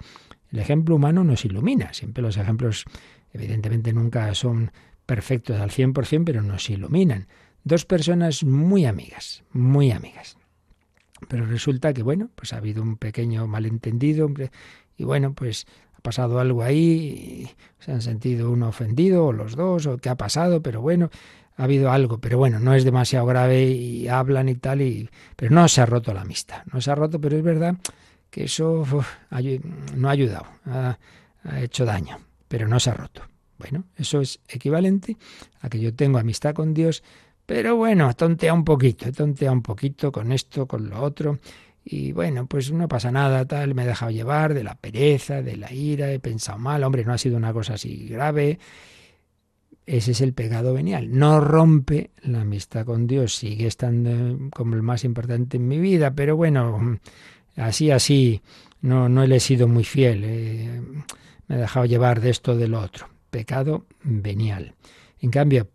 el 0.51 0.59
ejemplo 0.59 0.95
humano 0.95 1.23
nos 1.23 1.43
ilumina. 1.43 1.93
Siempre 1.93 2.21
los 2.21 2.37
ejemplos, 2.37 2.85
evidentemente, 3.33 3.93
nunca 3.93 4.33
son 4.35 4.71
perfectos 5.05 5.59
al 5.59 5.71
100%, 5.71 6.23
pero 6.23 6.41
nos 6.41 6.69
iluminan. 6.69 7.27
Dos 7.63 7.85
personas 7.85 8.43
muy 8.43 8.85
amigas, 8.85 9.43
muy 9.51 9.91
amigas. 9.91 10.37
Pero 11.27 11.45
resulta 11.45 11.93
que, 11.93 12.03
bueno, 12.03 12.29
pues 12.35 12.53
ha 12.53 12.57
habido 12.57 12.83
un 12.83 12.97
pequeño 12.97 13.47
malentendido, 13.47 14.29
y 14.97 15.03
bueno, 15.03 15.33
pues 15.33 15.65
pasado 16.05 16.39
algo 16.39 16.61
ahí, 16.61 17.49
se 17.79 17.91
han 17.91 18.01
sentido 18.01 18.51
uno 18.51 18.69
ofendido, 18.69 19.25
o 19.25 19.33
los 19.33 19.55
dos, 19.55 19.87
o 19.87 19.97
qué 19.97 20.09
ha 20.09 20.15
pasado, 20.15 20.61
pero 20.61 20.79
bueno, 20.79 21.09
ha 21.57 21.63
habido 21.63 21.91
algo, 21.91 22.19
pero 22.19 22.37
bueno, 22.37 22.59
no 22.59 22.73
es 22.75 22.83
demasiado 22.85 23.25
grave 23.25 23.65
y 23.65 24.07
hablan 24.07 24.47
y 24.47 24.55
tal, 24.55 24.81
y, 24.81 25.09
pero 25.35 25.53
no 25.53 25.67
se 25.67 25.81
ha 25.81 25.85
roto 25.85 26.13
la 26.13 26.21
amistad, 26.21 26.63
no 26.71 26.79
se 26.79 26.91
ha 26.91 26.95
roto, 26.95 27.19
pero 27.19 27.35
es 27.35 27.43
verdad 27.43 27.75
que 28.29 28.43
eso 28.43 28.85
no 29.95 30.07
ha 30.07 30.11
ayudado, 30.11 30.45
ha, 30.65 30.97
ha 31.43 31.61
hecho 31.61 31.85
daño, 31.85 32.19
pero 32.47 32.67
no 32.67 32.79
se 32.79 32.91
ha 32.91 32.93
roto. 32.93 33.21
Bueno, 33.57 33.85
eso 33.95 34.21
es 34.21 34.39
equivalente 34.47 35.17
a 35.61 35.69
que 35.69 35.79
yo 35.79 35.93
tengo 35.93 36.19
amistad 36.19 36.53
con 36.53 36.73
Dios, 36.73 37.03
pero 37.45 37.75
bueno, 37.75 38.13
tontea 38.13 38.53
un 38.53 38.63
poquito, 38.63 39.11
tontea 39.11 39.51
un 39.51 39.61
poquito 39.61 40.11
con 40.11 40.31
esto, 40.31 40.67
con 40.67 40.89
lo 40.89 41.01
otro, 41.01 41.39
y 41.87 42.11
bueno, 42.13 42.47
pues 42.47 42.71
no 42.71 42.87
pasa 42.87 43.11
nada, 43.11 43.45
tal, 43.45 43.75
me 43.75 43.83
he 43.83 43.87
dejado 43.87 44.09
llevar 44.09 44.55
de 44.55 44.63
la 44.63 44.73
pereza, 44.73 45.43
de 45.43 45.55
la 45.55 45.71
ira, 45.71 46.11
he 46.11 46.19
pensado 46.19 46.57
mal, 46.57 46.83
hombre, 46.83 47.05
no 47.05 47.13
ha 47.13 47.17
sido 47.19 47.37
una 47.37 47.53
cosa 47.53 47.75
así 47.75 48.07
grave, 48.07 48.57
ese 49.85 50.11
es 50.11 50.21
el 50.21 50.33
pecado 50.33 50.73
venial. 50.73 51.09
No 51.11 51.39
rompe 51.39 52.09
la 52.23 52.41
amistad 52.41 52.85
con 52.85 53.05
Dios, 53.05 53.35
sigue 53.35 53.67
estando 53.67 54.49
como 54.49 54.75
el 54.75 54.81
más 54.81 55.03
importante 55.03 55.57
en 55.57 55.67
mi 55.67 55.77
vida, 55.77 56.15
pero 56.15 56.35
bueno, 56.35 56.99
así, 57.55 57.91
así, 57.91 58.41
no, 58.81 59.07
no 59.09 59.27
le 59.27 59.35
he 59.35 59.39
sido 59.39 59.67
muy 59.67 59.83
fiel. 59.83 60.23
Eh, 60.25 60.81
me 61.47 61.55
he 61.55 61.59
dejado 61.59 61.85
llevar 61.85 62.19
de 62.19 62.31
esto, 62.31 62.57
de 62.57 62.67
lo 62.67 62.81
otro. 62.81 63.09
Pecado 63.29 63.85
venial. 64.01 64.73
En 65.19 65.29
cambio, 65.29 65.69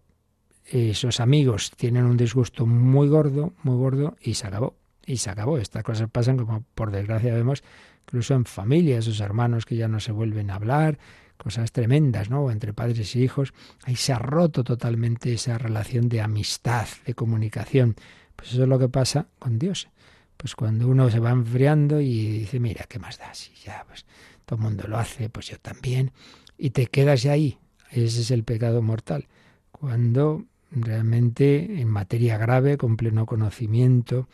esos 0.67 1.21
amigos 1.21 1.71
tienen 1.77 2.05
un 2.05 2.17
disgusto 2.17 2.67
muy 2.67 3.09
gordo, 3.09 3.53
muy 3.63 3.77
gordo, 3.77 4.17
y 4.21 4.35
se 4.35 4.49
acabó. 4.49 4.80
Y 5.07 5.17
se 5.17 5.31
acabó. 5.31 5.59
Estas 5.59 5.83
cosas 5.83 6.09
pasan 6.11 6.37
como 6.37 6.65
por 6.75 6.91
desgracia 6.91 7.35
vemos 7.35 7.63
incluso 8.11 8.35
en 8.35 8.45
familias, 8.45 9.07
esos 9.07 9.21
hermanos 9.21 9.65
que 9.65 9.77
ya 9.77 9.87
no 9.87 10.01
se 10.01 10.11
vuelven 10.11 10.51
a 10.51 10.57
hablar, 10.57 10.99
cosas 11.37 11.71
tremendas, 11.71 12.29
¿no? 12.29 12.51
Entre 12.51 12.73
padres 12.73 13.15
y 13.15 13.23
hijos, 13.23 13.55
ahí 13.85 13.95
se 13.95 14.13
ha 14.13 14.19
roto 14.19 14.65
totalmente 14.65 15.33
esa 15.33 15.59
relación 15.59 16.09
de 16.09 16.21
amistad, 16.21 16.89
de 17.07 17.15
comunicación. 17.15 17.95
Pues 18.35 18.53
eso 18.53 18.65
es 18.65 18.69
lo 18.69 18.81
que 18.81 18.89
pasa 18.89 19.29
con 19.39 19.61
Dios. 19.61 19.89
Pues 20.37 20.57
cuando 20.57 20.89
uno 20.89 21.09
se 21.09 21.21
va 21.21 21.31
enfriando 21.31 22.01
y 22.01 22.41
dice, 22.41 22.59
mira, 22.59 22.85
¿qué 22.89 22.99
más 22.99 23.19
da? 23.19 23.33
Si 23.33 23.53
ya, 23.65 23.85
pues 23.87 24.07
todo 24.45 24.57
el 24.59 24.65
mundo 24.65 24.89
lo 24.89 24.99
hace, 24.99 25.29
pues 25.29 25.47
yo 25.47 25.59
también. 25.61 26.11
Y 26.59 26.71
te 26.71 26.87
quedas 26.87 27.27
ahí. 27.27 27.59
Ese 27.91 28.23
es 28.23 28.31
el 28.33 28.43
pecado 28.43 28.83
mortal. 28.83 29.29
Cuando 29.71 30.45
realmente 30.73 31.81
en 31.81 31.89
materia 31.89 32.39
grave, 32.39 32.77
con 32.77 32.97
pleno 32.97 33.25
conocimiento 33.25 34.29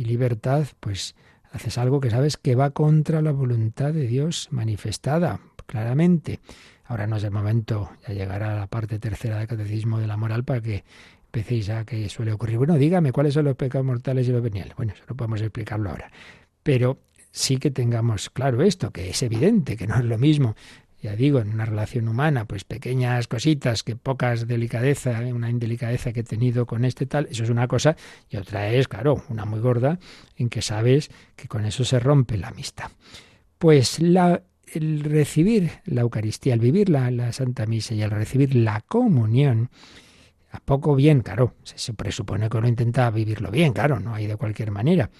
y 0.00 0.04
libertad, 0.04 0.66
pues 0.80 1.14
haces 1.52 1.76
algo 1.76 2.00
que 2.00 2.08
sabes 2.08 2.38
que 2.38 2.54
va 2.54 2.70
contra 2.70 3.20
la 3.20 3.32
voluntad 3.32 3.92
de 3.92 4.06
Dios 4.06 4.48
manifestada 4.50 5.40
claramente. 5.66 6.40
Ahora 6.86 7.06
no 7.06 7.16
es 7.16 7.24
el 7.24 7.32
momento, 7.32 7.90
ya 8.08 8.14
llegará 8.14 8.56
la 8.56 8.66
parte 8.66 8.98
tercera 8.98 9.36
del 9.36 9.46
catecismo 9.46 9.98
de 9.98 10.06
la 10.06 10.16
moral 10.16 10.42
para 10.42 10.62
que 10.62 10.84
empecéis 11.26 11.68
a 11.68 11.84
que 11.84 12.08
suele 12.08 12.32
ocurrir. 12.32 12.56
Bueno, 12.56 12.78
dígame 12.78 13.12
cuáles 13.12 13.34
son 13.34 13.44
los 13.44 13.56
pecados 13.56 13.86
mortales 13.86 14.26
y 14.26 14.32
los 14.32 14.42
veniales. 14.42 14.74
Bueno, 14.74 14.94
eso 14.94 15.04
no 15.06 15.14
podemos 15.14 15.42
explicarlo 15.42 15.90
ahora. 15.90 16.10
Pero 16.62 16.96
sí 17.30 17.58
que 17.58 17.70
tengamos 17.70 18.30
claro 18.30 18.62
esto, 18.62 18.90
que 18.90 19.10
es 19.10 19.22
evidente, 19.22 19.76
que 19.76 19.86
no 19.86 19.96
es 19.96 20.04
lo 20.06 20.16
mismo. 20.16 20.56
Ya 21.02 21.16
digo, 21.16 21.38
en 21.38 21.50
una 21.52 21.64
relación 21.64 22.08
humana, 22.08 22.44
pues 22.44 22.64
pequeñas 22.64 23.26
cositas, 23.26 23.82
que 23.82 23.96
pocas 23.96 24.46
delicadeza, 24.46 25.20
una 25.32 25.48
indelicadeza 25.48 26.12
que 26.12 26.20
he 26.20 26.24
tenido 26.24 26.66
con 26.66 26.84
este 26.84 27.06
tal, 27.06 27.26
eso 27.30 27.44
es 27.44 27.50
una 27.50 27.68
cosa, 27.68 27.96
y 28.28 28.36
otra 28.36 28.68
es, 28.68 28.86
claro, 28.86 29.24
una 29.28 29.46
muy 29.46 29.60
gorda, 29.60 29.98
en 30.36 30.50
que 30.50 30.60
sabes 30.60 31.10
que 31.36 31.48
con 31.48 31.64
eso 31.64 31.84
se 31.84 31.98
rompe 32.00 32.36
la 32.36 32.48
amistad. 32.48 32.90
Pues 33.58 34.00
la 34.00 34.42
el 34.74 35.00
recibir 35.00 35.70
la 35.84 36.02
Eucaristía, 36.02 36.54
al 36.54 36.60
vivir 36.60 36.88
la, 36.88 37.32
Santa 37.32 37.66
Misa 37.66 37.94
y 37.94 38.02
al 38.02 38.10
recibir 38.10 38.54
la 38.54 38.80
comunión, 38.82 39.70
a 40.52 40.60
poco 40.60 40.94
bien, 40.94 41.20
claro, 41.20 41.54
se, 41.62 41.92
presupone 41.94 42.48
que 42.48 42.56
uno 42.56 42.68
intenta 42.68 43.10
vivirlo 43.10 43.50
bien, 43.50 43.72
claro, 43.72 44.00
no 44.00 44.14
hay 44.14 44.26
de 44.26 44.36
cualquier 44.36 44.70
manera, 44.70 45.10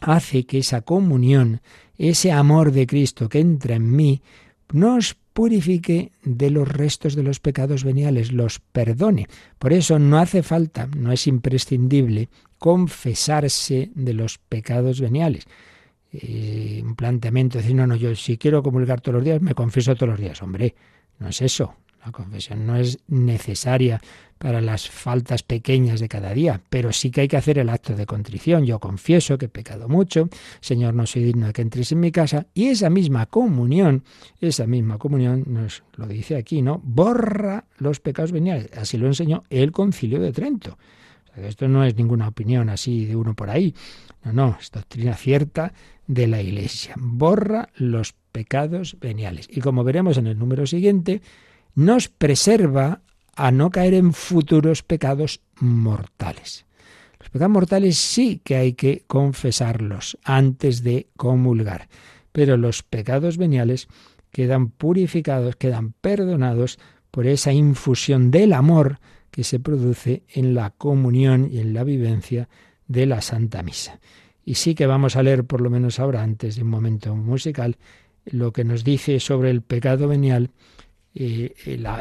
hace 0.00 0.44
que 0.44 0.58
esa 0.58 0.82
comunión, 0.82 1.60
ese 1.96 2.32
amor 2.32 2.72
de 2.72 2.86
Cristo 2.86 3.28
que 3.28 3.40
entra 3.40 3.76
en 3.76 3.90
mí, 3.94 4.22
nos 4.72 5.14
purifique 5.32 6.12
de 6.22 6.50
los 6.50 6.68
restos 6.68 7.14
de 7.14 7.22
los 7.22 7.40
pecados 7.40 7.84
veniales, 7.84 8.32
los 8.32 8.58
perdone. 8.60 9.28
Por 9.58 9.72
eso 9.72 9.98
no 9.98 10.18
hace 10.18 10.42
falta, 10.42 10.88
no 10.96 11.12
es 11.12 11.26
imprescindible 11.26 12.28
confesarse 12.58 13.90
de 13.94 14.14
los 14.14 14.38
pecados 14.38 15.00
veniales 15.00 15.46
eh, 16.12 16.80
un 16.82 16.94
planteamiento, 16.94 17.58
decir, 17.58 17.74
no, 17.74 17.86
no, 17.86 17.94
yo 17.94 18.14
si 18.14 18.38
quiero 18.38 18.62
comulgar 18.62 19.00
todos 19.00 19.16
los 19.16 19.24
días, 19.24 19.42
me 19.42 19.54
confieso 19.54 19.94
todos 19.94 20.10
los 20.10 20.20
días. 20.20 20.42
Hombre, 20.42 20.74
no 21.18 21.28
es 21.28 21.42
eso. 21.42 21.74
La 22.04 22.12
confesión 22.12 22.66
no 22.66 22.76
es 22.76 22.98
necesaria 23.08 24.00
para 24.38 24.60
las 24.60 24.88
faltas 24.88 25.42
pequeñas 25.42 26.00
de 26.00 26.08
cada 26.08 26.32
día, 26.32 26.60
pero 26.70 26.92
sí 26.92 27.10
que 27.10 27.22
hay 27.22 27.28
que 27.28 27.36
hacer 27.36 27.58
el 27.58 27.68
acto 27.68 27.94
de 27.94 28.06
contrición. 28.06 28.64
Yo 28.64 28.78
confieso 28.78 29.36
que 29.36 29.46
he 29.46 29.48
pecado 29.48 29.88
mucho, 29.88 30.28
Señor, 30.60 30.94
no 30.94 31.06
soy 31.06 31.24
digno 31.24 31.48
de 31.48 31.52
que 31.52 31.62
entres 31.62 31.92
en 31.92 32.00
mi 32.00 32.12
casa, 32.12 32.46
y 32.54 32.68
esa 32.68 32.90
misma 32.90 33.26
comunión, 33.26 34.04
esa 34.40 34.66
misma 34.66 34.98
comunión, 34.98 35.44
nos 35.46 35.82
lo 35.96 36.06
dice 36.06 36.36
aquí, 36.36 36.62
¿no? 36.62 36.80
Borra 36.84 37.64
los 37.78 38.00
pecados 38.00 38.32
veniales. 38.32 38.70
Así 38.76 38.96
lo 38.96 39.06
enseñó 39.06 39.42
el 39.50 39.72
concilio 39.72 40.20
de 40.20 40.32
Trento. 40.32 40.78
esto 41.36 41.68
no 41.68 41.84
es 41.84 41.96
ninguna 41.96 42.28
opinión 42.28 42.68
así 42.68 43.06
de 43.06 43.16
uno 43.16 43.34
por 43.34 43.50
ahí. 43.50 43.74
No, 44.24 44.32
no, 44.32 44.56
es 44.60 44.70
doctrina 44.70 45.14
cierta 45.14 45.72
de 46.06 46.26
la 46.26 46.40
Iglesia. 46.40 46.94
Borra 46.96 47.68
los 47.76 48.14
pecados 48.32 48.96
veniales. 49.00 49.48
Y 49.50 49.60
como 49.60 49.84
veremos 49.84 50.16
en 50.16 50.26
el 50.26 50.38
número 50.38 50.66
siguiente, 50.66 51.22
nos 51.74 52.08
preserva 52.08 53.02
a 53.38 53.52
no 53.52 53.70
caer 53.70 53.94
en 53.94 54.12
futuros 54.12 54.82
pecados 54.82 55.40
mortales. 55.60 56.66
Los 57.20 57.30
pecados 57.30 57.52
mortales 57.52 57.96
sí 57.96 58.40
que 58.42 58.56
hay 58.56 58.72
que 58.72 59.04
confesarlos 59.06 60.18
antes 60.24 60.82
de 60.82 61.06
comulgar, 61.16 61.88
pero 62.32 62.56
los 62.56 62.82
pecados 62.82 63.36
veniales 63.36 63.86
quedan 64.32 64.70
purificados, 64.70 65.54
quedan 65.54 65.92
perdonados 65.92 66.80
por 67.12 67.28
esa 67.28 67.52
infusión 67.52 68.32
del 68.32 68.52
amor 68.52 68.98
que 69.30 69.44
se 69.44 69.60
produce 69.60 70.24
en 70.28 70.54
la 70.54 70.70
comunión 70.70 71.48
y 71.50 71.60
en 71.60 71.74
la 71.74 71.84
vivencia 71.84 72.48
de 72.88 73.06
la 73.06 73.20
Santa 73.20 73.62
Misa. 73.62 74.00
Y 74.44 74.56
sí 74.56 74.74
que 74.74 74.86
vamos 74.86 75.14
a 75.14 75.22
leer, 75.22 75.44
por 75.44 75.60
lo 75.60 75.70
menos 75.70 76.00
ahora, 76.00 76.24
antes 76.24 76.56
de 76.56 76.62
un 76.62 76.70
momento 76.70 77.14
musical, 77.14 77.76
lo 78.24 78.52
que 78.52 78.64
nos 78.64 78.82
dice 78.82 79.20
sobre 79.20 79.50
el 79.50 79.62
pecado 79.62 80.08
venial, 80.08 80.50
eh, 81.14 81.54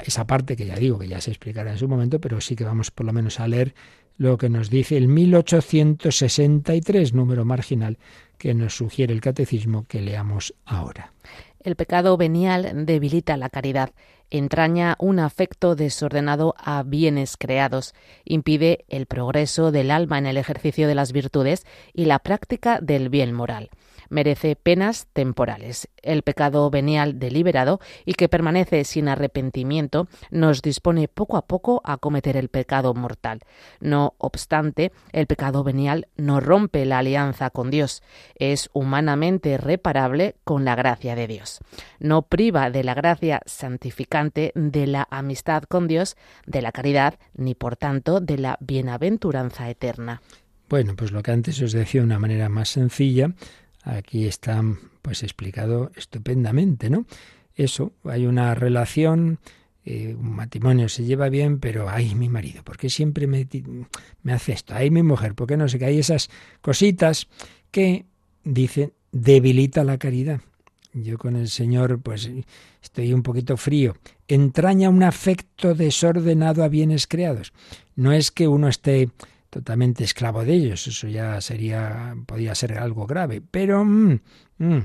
esa 0.06 0.28
parte 0.28 0.56
que 0.56 0.65
ya 0.65 0.76
digo 0.76 1.00
que 1.00 1.08
ya 1.08 1.22
se 1.22 1.32
explicará 1.32 1.72
en 1.72 1.78
su 1.78 1.88
momento, 1.88 2.20
pero 2.20 2.41
sí 2.41 2.56
que 2.56 2.63
vamos 2.63 2.91
por 2.91 3.06
lo 3.06 3.13
menos 3.13 3.39
a 3.39 3.48
leer 3.48 3.74
lo 4.17 4.38
que 4.38 4.50
nos 4.50 4.70
dice 4.70 4.98
el 4.98 5.08
1863, 5.08 7.13
número 7.13 7.46
marginal, 7.46 7.98
que 8.38 8.54
nos 8.54 8.76
sugiere 8.76 9.13
el 9.13 9.22
catecismo 9.22 9.86
que 9.88 10.02
leamos 10.02 10.54
ahora. 10.65 11.13
El 11.60 11.76
pecado 11.76 12.17
venial 12.17 12.86
debilita 12.86 13.38
la 13.38 13.50
caridad, 13.50 13.91
entraña 14.30 14.96
un 15.00 15.20
afecto 15.20 15.76
desordenado 15.76 16.56
a 16.58 16.84
bienes 16.84 17.38
creados, 17.38 17.93
impide 18.26 18.86
el 18.89 19.06
progreso 19.06 19.72
del 19.72 19.91
alma 19.91 20.17
en 20.17 20.26
el 20.26 20.38
ejercicio 20.38 20.88
de 20.88 20.96
las 20.96 21.12
virtudes 21.12 21.65
y 21.93 22.06
la 22.06 22.20
práctica 22.20 22.80
del 22.82 23.10
bien 23.10 23.34
moral 23.34 23.70
merece 24.10 24.56
penas 24.56 25.08
temporales. 25.13 25.88
El 26.02 26.24
pecado 26.24 26.70
venial 26.70 27.20
deliberado 27.20 27.80
y 28.06 28.13
que 28.13 28.30
permanece 28.30 28.84
sin 28.84 29.08
arrepentimiento 29.08 30.08
nos 30.32 30.62
dispone 30.62 31.08
poco 31.08 31.38
a 31.38 31.46
poco 31.46 31.82
a 31.84 31.98
cometer 31.98 32.38
el 32.38 32.50
pecado 32.50 32.93
mortal. 32.93 33.41
No 33.80 34.15
obstante, 34.17 34.91
el 35.12 35.28
pecado 35.28 35.63
venial 35.63 36.08
no 36.15 36.39
rompe 36.39 36.86
la 36.86 37.00
alianza 37.00 37.50
con 37.50 37.70
Dios, 37.70 38.04
es 38.36 38.70
humanamente 38.74 39.58
reparable 39.58 40.36
con 40.43 40.65
la 40.65 40.76
gracia 40.76 41.15
de 41.15 41.28
Dios. 41.28 41.60
No 42.00 42.24
priva 42.24 42.70
de 42.70 42.84
la 42.84 42.93
gracia 42.93 43.41
santificante 43.46 44.52
de 44.56 44.88
la 44.88 45.08
amistad 45.10 45.63
con 45.63 45.88
Dios, 45.88 46.15
de 46.46 46.62
la 46.62 46.72
caridad, 46.72 47.15
ni 47.36 47.56
por 47.56 47.76
tanto 47.76 48.20
de 48.20 48.38
la 48.38 48.58
bienaventuranza 48.62 49.70
eterna. 49.70 50.22
Bueno, 50.70 50.96
pues 50.96 51.12
lo 51.12 51.24
que 51.24 51.32
antes 51.32 51.62
os 51.62 51.72
decía 51.72 52.02
de 52.02 52.06
una 52.06 52.20
manera 52.20 52.50
más 52.50 52.70
sencilla, 52.70 53.34
Aquí 53.88 54.26
está 54.26 54.62
pues 55.02 55.23
explicado 55.23 55.91
estupendamente, 55.95 56.89
¿no? 56.89 57.06
Eso, 57.56 57.93
hay 58.04 58.26
una 58.26 58.54
relación, 58.54 59.39
eh, 59.86 60.13
un 60.13 60.36
matrimonio 60.36 60.89
se 60.89 61.06
lleva 61.06 61.30
bien, 61.30 61.60
pero 61.60 61.89
ay, 61.89 62.13
mi 62.13 62.28
marido, 62.28 62.63
¿por 62.63 62.76
qué 62.76 62.89
siempre 62.89 63.28
me, 63.28 63.47
hace 64.34 64.52
esto? 64.52 64.73
Ay, 64.76 64.91
mi 64.91 65.04
mujer, 65.04 65.36
¿por 65.36 65.47
qué 65.47 65.56
no 65.56 65.69
sé 65.69 65.80
qué? 65.80 65.86
Hay 65.86 66.00
esas 66.00 66.30
cositas 66.60 67.30
que, 67.71 68.06
dicen, 68.43 68.91
debilita 69.13 69.86
la 69.86 69.97
caridad. 69.97 70.41
Yo 70.91 71.17
con 71.17 71.38
el 71.38 71.47
Señor, 71.47 72.02
pues 72.02 72.30
estoy 72.84 73.13
un 73.13 73.23
poquito 73.23 73.56
frío. 73.56 73.95
Entraña 74.28 74.89
un 74.89 75.04
afecto 75.04 75.76
desordenado 75.76 76.63
a 76.63 76.67
bienes 76.67 77.08
creados. 77.08 77.54
No 77.95 78.12
es 78.12 78.32
que 78.32 78.50
uno 78.50 78.67
esté 78.67 79.10
totalmente 79.58 80.04
esclavo 80.04 80.46
de 80.46 80.54
ellos. 80.54 80.88
Eso 80.88 81.08
ya 81.08 81.41
sería, 81.41 82.15
podría 82.26 82.54
ser 82.54 82.78
algo 82.78 83.08
grave. 83.08 83.41
Pero 83.41 83.84
mm, 83.84 84.20
mm, 84.60 84.80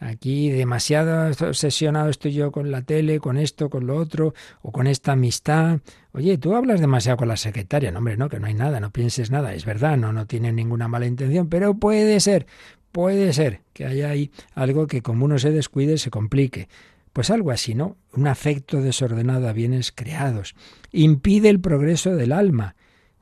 aquí 0.00 0.50
demasiado 0.50 1.30
obsesionado 1.48 2.10
estoy 2.10 2.34
yo 2.34 2.52
con 2.52 2.70
la 2.70 2.82
tele, 2.82 3.18
con 3.18 3.38
esto, 3.38 3.70
con 3.70 3.86
lo 3.86 3.96
otro, 3.96 4.34
o 4.60 4.72
con 4.72 4.86
esta 4.86 5.12
amistad. 5.12 5.80
Oye, 6.12 6.36
tú 6.36 6.54
hablas 6.54 6.80
demasiado 6.80 7.16
con 7.16 7.28
la 7.28 7.38
secretaria. 7.38 7.90
No, 7.90 7.98
hombre, 7.98 8.18
no, 8.18 8.28
que 8.28 8.40
no 8.40 8.46
hay 8.46 8.54
nada, 8.54 8.78
no 8.78 8.90
pienses 8.90 9.30
nada. 9.30 9.54
Es 9.54 9.64
verdad, 9.64 9.96
no, 9.96 10.12
no 10.12 10.26
tiene 10.26 10.52
ninguna 10.52 10.86
mala 10.86 11.06
intención, 11.06 11.48
pero 11.48 11.74
puede 11.74 12.20
ser, 12.20 12.46
puede 12.92 13.32
ser 13.32 13.62
que 13.72 13.86
haya 13.86 14.10
ahí 14.10 14.30
algo 14.54 14.86
que 14.86 15.00
como 15.00 15.24
uno 15.24 15.38
se 15.38 15.50
descuide 15.50 15.96
se 15.96 16.10
complique. 16.10 16.68
Pues 17.14 17.30
algo 17.30 17.50
así, 17.50 17.74
¿no? 17.74 17.96
Un 18.12 18.28
afecto 18.28 18.82
desordenado 18.82 19.48
a 19.48 19.52
bienes 19.52 19.92
creados. 19.92 20.54
Impide 20.92 21.48
el 21.48 21.58
progreso 21.58 22.14
del 22.14 22.32
alma 22.32 22.76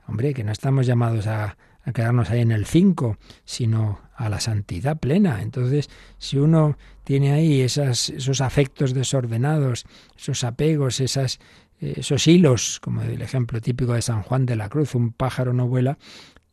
Hombre, 0.08 0.32
que 0.32 0.42
no 0.42 0.52
estamos 0.52 0.86
llamados 0.86 1.26
a, 1.26 1.56
quedarnos 1.94 2.28
ahí 2.30 2.40
en 2.40 2.52
el 2.52 2.66
5, 2.66 3.16
sino 3.44 4.00
a 4.14 4.28
la 4.28 4.40
santidad 4.40 4.98
plena. 4.98 5.40
Entonces, 5.42 5.88
si 6.18 6.36
uno 6.36 6.76
tiene 7.04 7.32
ahí 7.32 7.62
esos 7.62 8.40
afectos 8.40 8.92
desordenados, 8.92 9.86
esos 10.16 10.44
apegos, 10.44 11.00
esas, 11.00 11.38
esos 11.80 12.26
hilos, 12.26 12.80
como 12.80 13.02
el 13.02 13.22
ejemplo 13.22 13.60
típico 13.60 13.94
de 13.94 14.02
San 14.02 14.22
Juan 14.22 14.44
de 14.44 14.56
la 14.56 14.68
Cruz, 14.68 14.94
un 14.94 15.12
pájaro 15.12 15.54
no 15.54 15.66
vuela, 15.66 15.96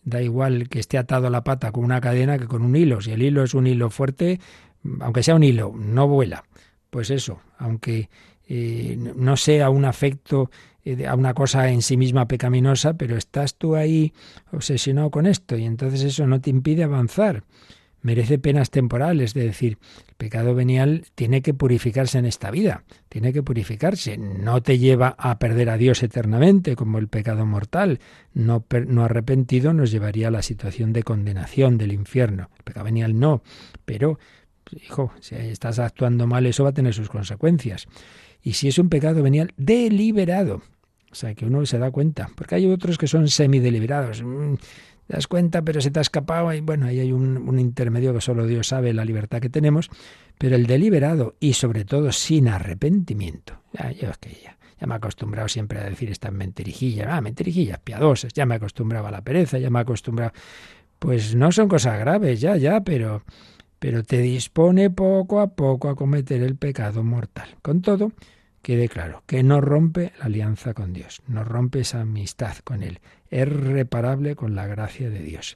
da 0.03 0.21
igual 0.21 0.69
que 0.69 0.79
esté 0.79 0.97
atado 0.97 1.27
a 1.27 1.31
la 1.31 1.43
pata 1.43 1.71
con 1.71 1.83
una 1.83 1.99
cadena 1.99 2.37
que 2.37 2.47
con 2.47 2.61
un 2.61 2.75
hilo. 2.75 3.01
Si 3.01 3.11
el 3.11 3.21
hilo 3.21 3.43
es 3.43 3.53
un 3.53 3.67
hilo 3.67 3.89
fuerte, 3.89 4.39
aunque 5.01 5.23
sea 5.23 5.35
un 5.35 5.43
hilo, 5.43 5.73
no 5.75 6.07
vuela. 6.07 6.45
Pues 6.89 7.09
eso, 7.09 7.41
aunque 7.57 8.09
eh, 8.47 8.97
no 8.97 9.38
sea 9.38 9.69
un 9.69 9.86
afecto 9.86 10.51
eh, 10.84 11.08
a 11.08 11.15
una 11.15 11.34
cosa 11.34 11.69
en 11.69 11.81
sí 11.81 11.97
misma 11.97 12.27
pecaminosa, 12.27 12.93
pero 12.93 13.17
estás 13.17 13.55
tú 13.55 13.75
ahí 13.75 14.13
obsesionado 14.51 15.10
con 15.10 15.25
esto 15.25 15.58
y 15.58 15.65
entonces 15.65 16.03
eso 16.03 16.27
no 16.27 16.39
te 16.41 16.51
impide 16.51 16.84
avanzar. 16.84 17.43
Merece 18.03 18.38
penas 18.38 18.69
temporales, 18.69 19.36
es 19.36 19.43
decir, 19.45 19.79
el 20.08 20.13
pecado 20.15 20.53
venial 20.53 21.05
tiene 21.15 21.41
que 21.41 21.55
purificarse 21.55 22.19
en 22.19 22.27
esta 22.27 22.51
vida, 22.51 22.84
tiene 23.10 23.34
que 23.34 23.41
purificarse, 23.41 24.19
no 24.19 24.62
te 24.62 24.77
lleva 24.77 25.15
a 25.17 25.39
perder 25.39 25.71
a 25.71 25.77
Dios 25.77 26.03
eternamente 26.03 26.75
como 26.75 26.99
el 26.99 27.08
pecado 27.08 27.47
mortal, 27.47 27.99
no, 28.36 28.63
no 28.88 29.03
arrepentido 29.03 29.73
nos 29.73 29.89
llevaría 29.89 30.27
a 30.27 30.31
la 30.31 30.43
situación 30.43 30.93
de 30.93 31.01
condenación 31.01 31.79
del 31.79 31.93
infierno, 31.93 32.51
el 32.58 32.63
pecado 32.63 32.86
venial 32.86 33.19
no, 33.19 33.41
pero 33.86 34.19
hijo, 34.71 35.12
si 35.19 35.34
estás 35.34 35.79
actuando 35.79 36.27
mal, 36.27 36.45
eso 36.45 36.63
va 36.63 36.69
a 36.69 36.73
tener 36.73 36.93
sus 36.93 37.10
consecuencias. 37.10 37.88
Y 38.45 38.53
si 38.53 38.67
es 38.67 38.77
un 38.77 38.89
pecado 38.89 39.23
venial 39.23 39.51
deliberado, 39.58 40.62
o 41.12 41.15
sea, 41.15 41.34
que 41.34 41.47
uno 41.47 41.65
se 41.65 41.79
da 41.79 41.89
cuenta, 41.89 42.29
porque 42.36 42.53
hay 42.53 42.67
otros 42.67 42.99
que 42.99 43.08
son 43.08 43.27
semideliberados. 43.27 44.21
Mm, 44.21 44.53
te 45.08 45.13
das 45.13 45.25
cuenta, 45.25 45.63
pero 45.63 45.81
se 45.81 45.89
te 45.89 45.97
ha 45.97 46.03
escapado. 46.03 46.53
Y 46.53 46.62
bueno, 46.62 46.86
ahí 46.86 46.99
hay 46.99 47.12
un, 47.12 47.58
intermedio 47.60 48.13
que 48.13 48.21
solo 48.21 48.45
Dios 48.45 48.67
sabe 48.67 48.93
la 48.93 49.03
libertad 49.03 49.39
que 49.39 49.49
tenemos, 49.49 49.89
pero 50.38 50.55
el 50.55 50.67
deliberado 50.67 51.36
y 51.39 51.53
sobre 51.53 51.86
todo 51.86 52.12
sin 52.12 52.47
arrepentimiento. 52.47 53.62
Ya, 53.73 53.91
ya, 53.91 54.13
ya 54.79 54.88
me 54.88 54.93
he 54.93 54.97
acostumbrado 54.97 55.47
siempre 55.47 55.79
a 55.79 55.84
decir 55.84 56.12
estas 56.12 56.31
mentirijillas, 56.31 57.08
ah, 57.10 57.21
mentirijillas 57.21 57.79
piadosas, 57.79 58.31
ya 58.31 58.45
me 58.45 58.53
he 58.53 58.58
acostumbrado 58.58 59.08
a 59.08 59.12
la 59.12 59.23
pereza, 59.23 59.58
ya 59.58 59.71
me 59.71 59.79
he 59.79 59.81
acostumbrado... 59.81 60.34
Pues 60.99 61.36
no 61.36 61.51
son 61.51 61.67
cosas 61.67 61.99
graves, 61.99 62.39
ya, 62.39 62.58
ya, 62.58 62.81
pero, 62.81 63.23
pero 63.79 64.03
te 64.03 64.19
dispone 64.19 64.89
poco 64.91 65.41
a 65.41 65.47
poco 65.47 65.89
a 65.89 65.95
cometer 65.95 66.41
el 66.41 66.55
pecado 66.55 67.03
mortal. 67.03 67.49
Con 67.62 67.81
todo, 67.81 68.12
quede 68.65 68.89
claro, 68.89 69.21
que 69.28 69.43
no 69.43 69.62
rompe 69.62 70.12
la 70.17 70.25
alianza 70.25 70.73
con 70.73 70.91
Dios, 70.91 71.21
no 71.28 71.43
rompe 71.43 71.82
esa 71.82 72.01
amistad 72.01 72.58
con 72.63 72.82
Él, 72.82 72.99
es 73.30 73.47
reparable 73.47 74.36
con 74.36 74.56
la 74.56 74.65
gracia 74.65 75.12
de 75.12 75.19
Dios. 75.19 75.56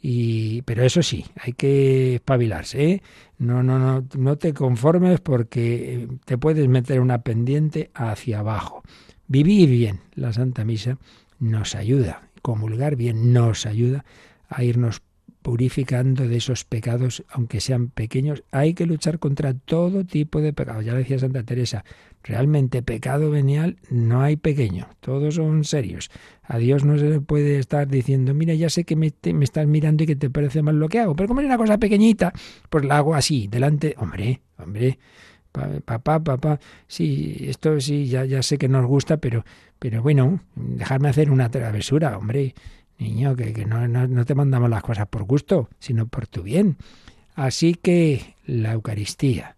Y, 0.00 0.62
pero 0.62 0.84
eso 0.84 1.02
sí, 1.02 1.26
hay 1.34 1.54
que 1.54 2.14
espabilarse. 2.14 2.90
¿eh? 2.92 3.02
No, 3.38 3.64
no, 3.64 3.80
no, 3.80 4.06
no 4.16 4.38
te 4.38 4.54
conformes 4.54 5.18
porque 5.18 6.06
te 6.26 6.38
puedes 6.38 6.68
meter 6.68 7.00
una 7.00 7.22
pendiente 7.22 7.90
hacia 7.92 8.38
abajo. 8.38 8.84
Vivir 9.26 9.68
bien 9.68 9.98
la 10.14 10.32
Santa 10.32 10.64
Misa 10.64 10.96
nos 11.40 11.74
ayuda, 11.74 12.28
comulgar 12.40 12.94
bien 12.94 13.32
nos 13.32 13.66
ayuda 13.66 14.04
a 14.48 14.62
irnos 14.62 15.02
purificando 15.42 16.28
de 16.28 16.36
esos 16.36 16.64
pecados, 16.64 17.24
aunque 17.28 17.60
sean 17.60 17.88
pequeños. 17.88 18.42
Hay 18.50 18.74
que 18.74 18.86
luchar 18.86 19.18
contra 19.18 19.54
todo 19.54 20.04
tipo 20.04 20.40
de 20.40 20.52
pecados. 20.52 20.84
Ya 20.84 20.94
decía 20.94 21.18
Santa 21.18 21.42
Teresa, 21.42 21.84
realmente 22.22 22.82
pecado 22.82 23.30
venial 23.30 23.76
no 23.90 24.22
hay 24.22 24.36
pequeño, 24.36 24.88
todos 25.00 25.36
son 25.36 25.64
serios. 25.64 26.10
A 26.42 26.58
Dios 26.58 26.84
no 26.84 26.98
se 26.98 27.08
le 27.08 27.20
puede 27.20 27.58
estar 27.58 27.88
diciendo, 27.88 28.34
mira, 28.34 28.54
ya 28.54 28.70
sé 28.70 28.84
que 28.84 28.96
me, 28.96 29.12
estás 29.22 29.66
mirando 29.66 30.04
y 30.04 30.06
que 30.06 30.16
te 30.16 30.30
parece 30.30 30.62
mal 30.62 30.78
lo 30.78 30.88
que 30.88 31.00
hago, 31.00 31.14
pero 31.14 31.28
como 31.28 31.40
es 31.40 31.46
una 31.46 31.58
cosa 31.58 31.78
pequeñita, 31.78 32.32
pues 32.68 32.84
la 32.84 32.98
hago 32.98 33.14
así, 33.14 33.48
delante, 33.48 33.94
hombre, 33.98 34.42
hombre, 34.58 34.98
papá, 35.84 36.22
papá, 36.22 36.60
sí, 36.86 37.36
esto 37.40 37.80
sí, 37.80 38.06
ya, 38.06 38.24
ya 38.24 38.42
sé 38.42 38.58
que 38.58 38.68
nos 38.68 38.86
gusta, 38.86 39.18
pero, 39.18 39.44
pero 39.78 40.02
bueno, 40.02 40.40
dejarme 40.54 41.08
hacer 41.08 41.30
una 41.30 41.50
travesura, 41.50 42.16
hombre, 42.16 42.54
Niño, 42.98 43.36
que, 43.36 43.64
no, 43.64 43.86
no, 43.86 44.24
te 44.24 44.34
mandamos 44.34 44.68
las 44.68 44.82
cosas 44.82 45.06
por 45.06 45.22
gusto, 45.22 45.68
sino 45.78 46.08
por 46.08 46.26
tu 46.26 46.42
bien. 46.42 46.76
Así 47.34 47.74
que 47.74 48.34
la 48.44 48.72
Eucaristía 48.72 49.56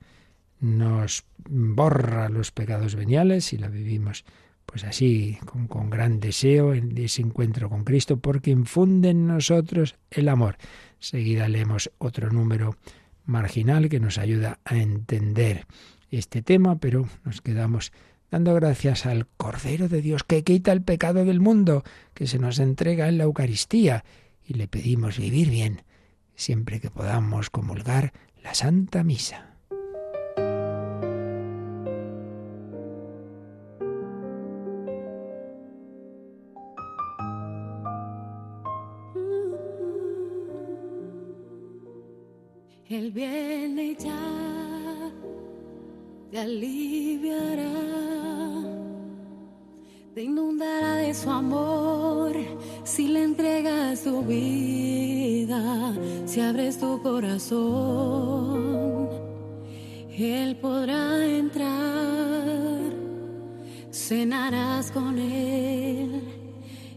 nos 0.61 1.25
borra 1.49 2.29
los 2.29 2.51
pecados 2.51 2.95
veniales 2.95 3.53
y 3.55 3.59
la 3.59 3.69
vivimos 3.69 4.25
pues 4.67 4.85
así, 4.85 5.39
con, 5.47 5.67
con, 5.67 5.91
gran 5.91 6.21
deseo 6.21 6.75
en 6.75 6.97
ese 6.97 7.23
encuentro 7.23 7.69
con 7.69 7.83
Cristo, 7.83 8.19
porque 8.19 8.51
infunde 8.51 9.11
en 9.11 9.27
nosotros 9.27 9.97
el 10.11 10.29
amor. 10.29 10.59
Seguida 11.01 11.49
leemos 11.49 11.91
otro 11.99 12.31
número 12.31 12.77
marginal 13.25 13.89
que 13.89 13.99
nos 13.99 14.19
ayuda 14.19 14.61
a 14.65 14.77
entender 14.77 15.67
este 16.11 16.43
tema, 16.43 16.77
pero 16.77 17.09
nos 17.25 17.41
quedamos 17.41 17.93
dando 18.31 18.55
gracias 18.55 19.07
al 19.07 19.27
Cordero 19.37 19.89
de 19.89 20.03
Dios 20.03 20.25
que 20.25 20.45
quita 20.45 20.73
el 20.73 20.83
pecado 20.83 21.25
del 21.25 21.41
mundo, 21.41 21.83
que 22.15 22.27
se 22.27 22.39
nos 22.39 22.59
entrega 22.59 23.09
en 23.09 23.19
la 23.19 23.25
Eucaristía, 23.25 24.05
y 24.45 24.55
le 24.55 24.69
pedimos 24.69 25.19
vivir 25.19 25.51
bien 25.51 25.83
siempre 26.41 26.81
que 26.81 26.91
podamos 26.91 27.51
comulgar 27.51 28.13
la 28.43 28.55
Santa 28.55 29.05
Misa. 29.05 29.47
Él 42.89 43.13
viene 43.13 43.95
ya, 43.95 45.13
te 46.31 46.39
aliviará 46.41 48.20
te 50.15 50.23
inundará 50.25 50.97
de 50.97 51.15
su 51.15 51.31
amor 51.31 52.33
si 52.83 53.07
le 53.09 53.23
entregas 53.23 54.03
tu 54.03 54.23
vida, 54.23 55.95
si 56.27 56.41
abres 56.41 56.79
tu 56.79 57.01
corazón. 57.03 59.09
Él 60.11 60.57
podrá 60.57 61.25
entrar, 61.25 62.81
cenarás 63.91 64.91
con 64.91 65.19
Él 65.19 66.23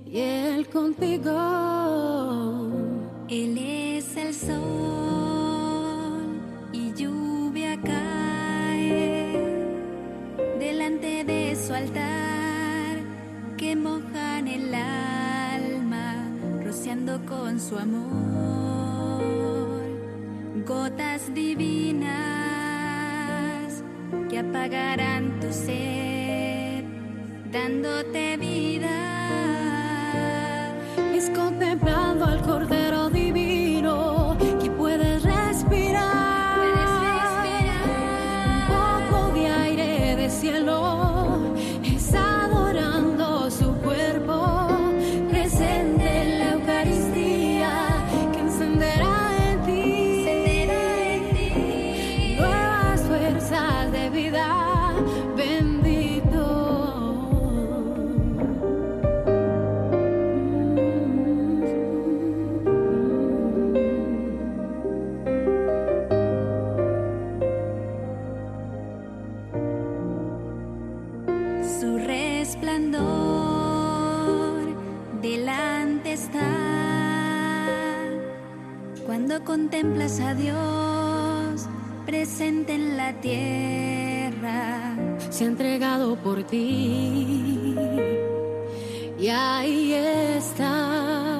y 0.06 0.20
Él 0.20 0.68
contigo. 0.70 1.32
Él 3.30 3.58
es 3.58 4.18
el 4.18 4.34
sol 4.34 4.84
su 11.66 11.74
altar 11.74 11.94
que 11.94 12.02
mojan 12.02 12.23
el 14.56 14.74
alma, 14.76 16.16
rociando 16.64 17.26
con 17.26 17.60
su 17.60 17.78
amor 17.78 19.24
gotas 20.66 21.34
divinas 21.34 22.14
que 24.30 24.40
apagarán 24.40 25.40
tu 25.40 25.52
sed, 25.52 26.84
dándote 27.52 28.38
vida. 28.38 29.13
Contemplas 79.74 80.20
a 80.20 80.36
Dios 80.36 81.68
presente 82.06 82.76
en 82.76 82.96
la 82.96 83.12
tierra. 83.22 84.96
Se 85.32 85.46
ha 85.46 85.48
entregado 85.48 86.16
por 86.16 86.44
ti 86.44 87.76
y 89.20 89.30
ahí 89.30 89.94
está 89.94 91.40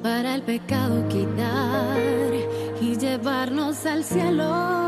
para 0.00 0.36
el 0.36 0.42
pecado 0.42 1.08
quitar 1.08 2.32
y 2.80 2.96
llevarnos 2.96 3.84
al 3.84 4.04
cielo. 4.04 4.85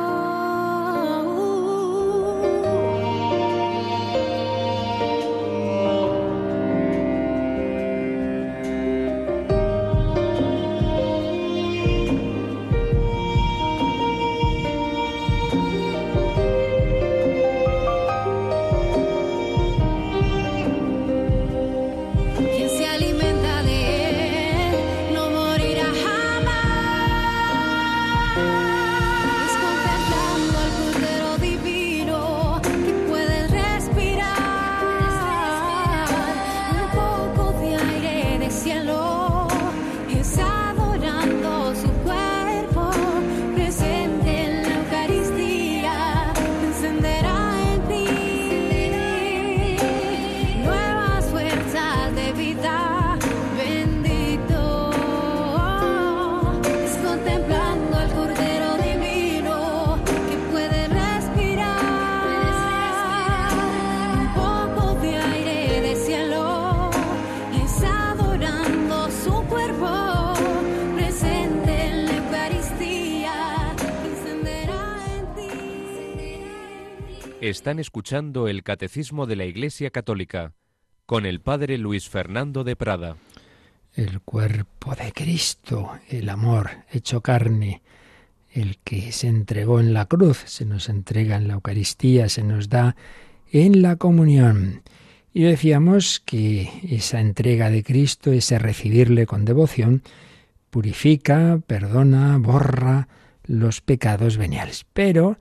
Están 77.49 77.79
escuchando 77.79 78.47
el 78.47 78.63
Catecismo 78.63 79.27
de 79.27 79.35
la 79.35 79.47
Iglesia 79.47 79.89
Católica 79.89 80.53
con 81.07 81.25
el 81.25 81.41
Padre 81.41 81.79
Luis 81.79 82.07
Fernando 82.07 82.63
de 82.63 82.77
Prada. 82.77 83.17
El 83.95 84.21
cuerpo 84.21 84.95
de 84.95 85.13
Cristo, 85.13 85.93
el 86.11 86.29
amor 86.29 86.69
hecho 86.93 87.23
carne, 87.23 87.81
el 88.53 88.77
que 88.85 89.13
se 89.13 89.29
entregó 89.29 89.81
en 89.81 89.95
la 89.95 90.05
cruz, 90.05 90.43
se 90.45 90.67
nos 90.67 90.91
entrega 90.91 91.37
en 91.37 91.49
la 91.49 91.55
Eucaristía, 91.55 92.29
se 92.29 92.43
nos 92.43 92.69
da 92.69 92.97
en 93.51 93.81
la 93.81 93.97
comunión. 93.97 94.83
Y 95.33 95.45
decíamos 95.45 96.21
que 96.21 96.69
esa 96.87 97.19
entrega 97.19 97.71
de 97.71 97.83
Cristo, 97.83 98.31
ese 98.31 98.59
recibirle 98.59 99.25
con 99.25 99.47
devoción, 99.47 100.03
purifica, 100.69 101.61
perdona, 101.67 102.37
borra 102.37 103.09
los 103.45 103.81
pecados 103.81 104.37
veniales. 104.37 104.85
Pero 104.93 105.39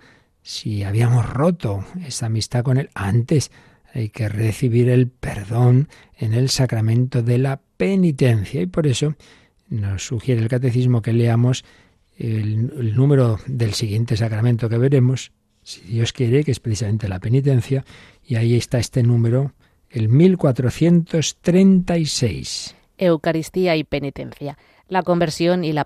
si 0.47 0.83
habíamos 0.83 1.29
roto 1.29 1.83
esa 2.05 2.27
amistad 2.27 2.63
con 2.63 2.77
Él 2.77 2.89
antes, 2.93 3.51
hay 3.93 4.07
que 4.07 4.29
recibir 4.29 4.87
el 4.87 5.09
perdón 5.09 5.89
en 6.17 6.33
el 6.33 6.49
sacramento 6.49 7.21
de 7.21 7.37
la 7.37 7.59
penitencia. 7.75 8.61
Y 8.61 8.67
por 8.67 8.87
eso 8.87 9.15
nos 9.67 10.07
sugiere 10.07 10.41
el 10.41 10.47
catecismo 10.47 11.01
que 11.01 11.11
leamos 11.11 11.65
el, 12.17 12.95
número 12.95 13.41
del 13.45 13.73
siguiente 13.73 14.15
sacramento 14.15 14.69
que 14.69 14.77
veremos, 14.77 15.33
si 15.63 15.81
Dios 15.81 16.13
quiere, 16.13 16.45
que 16.45 16.51
es 16.51 16.61
precisamente 16.61 17.09
la 17.09 17.19
penitencia, 17.19 17.83
y 18.25 18.35
ahí 18.35 18.55
está 18.55 18.79
este 18.79 19.03
número, 19.03 19.51
el 19.89 20.07
1436. 20.07 22.73
Eucaristía 22.97 23.75
y 23.75 23.83
penitencia. 23.83 24.57
La 24.87 25.03
conversión 25.03 25.63
y 25.65 25.73
la, 25.73 25.85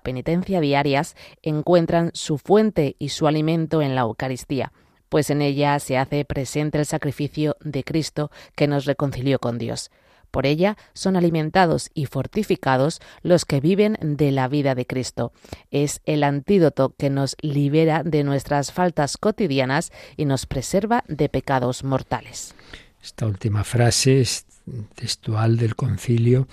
penitencia 0.00 0.60
diarias 0.60 1.16
encuentran 1.42 2.10
su 2.12 2.38
fuente 2.38 2.96
y 2.98 3.08
su 3.08 3.26
alimento 3.26 3.80
en 3.80 3.94
la 3.94 4.02
Eucaristía, 4.02 4.72
pues 5.08 5.30
en 5.30 5.40
ella 5.40 5.78
se 5.78 5.96
hace 5.96 6.24
presente 6.24 6.78
el 6.78 6.86
sacrificio 6.86 7.56
de 7.60 7.84
Cristo 7.84 8.30
que 8.54 8.66
nos 8.66 8.84
reconcilió 8.84 9.38
con 9.38 9.58
Dios. 9.58 9.90
Por 10.30 10.46
ella 10.46 10.76
son 10.94 11.16
alimentados 11.16 11.90
y 11.94 12.06
fortificados 12.06 13.00
los 13.22 13.44
que 13.44 13.60
viven 13.60 13.96
de 14.00 14.32
la 14.32 14.48
vida 14.48 14.74
de 14.74 14.84
Cristo. 14.84 15.32
Es 15.70 16.00
el 16.06 16.24
antídoto 16.24 16.92
que 16.98 17.08
nos 17.08 17.36
libera 17.40 18.02
de 18.02 18.24
nuestras 18.24 18.72
faltas 18.72 19.16
cotidianas 19.16 19.92
y 20.16 20.24
nos 20.24 20.46
preserva 20.46 21.04
de 21.06 21.28
pecados 21.28 21.84
mortales. 21.84 22.54
Esta 23.00 23.26
última 23.26 23.62
frase 23.62 24.20
es 24.20 24.44
textual 24.96 25.56
del 25.56 25.76
concilio 25.76 26.48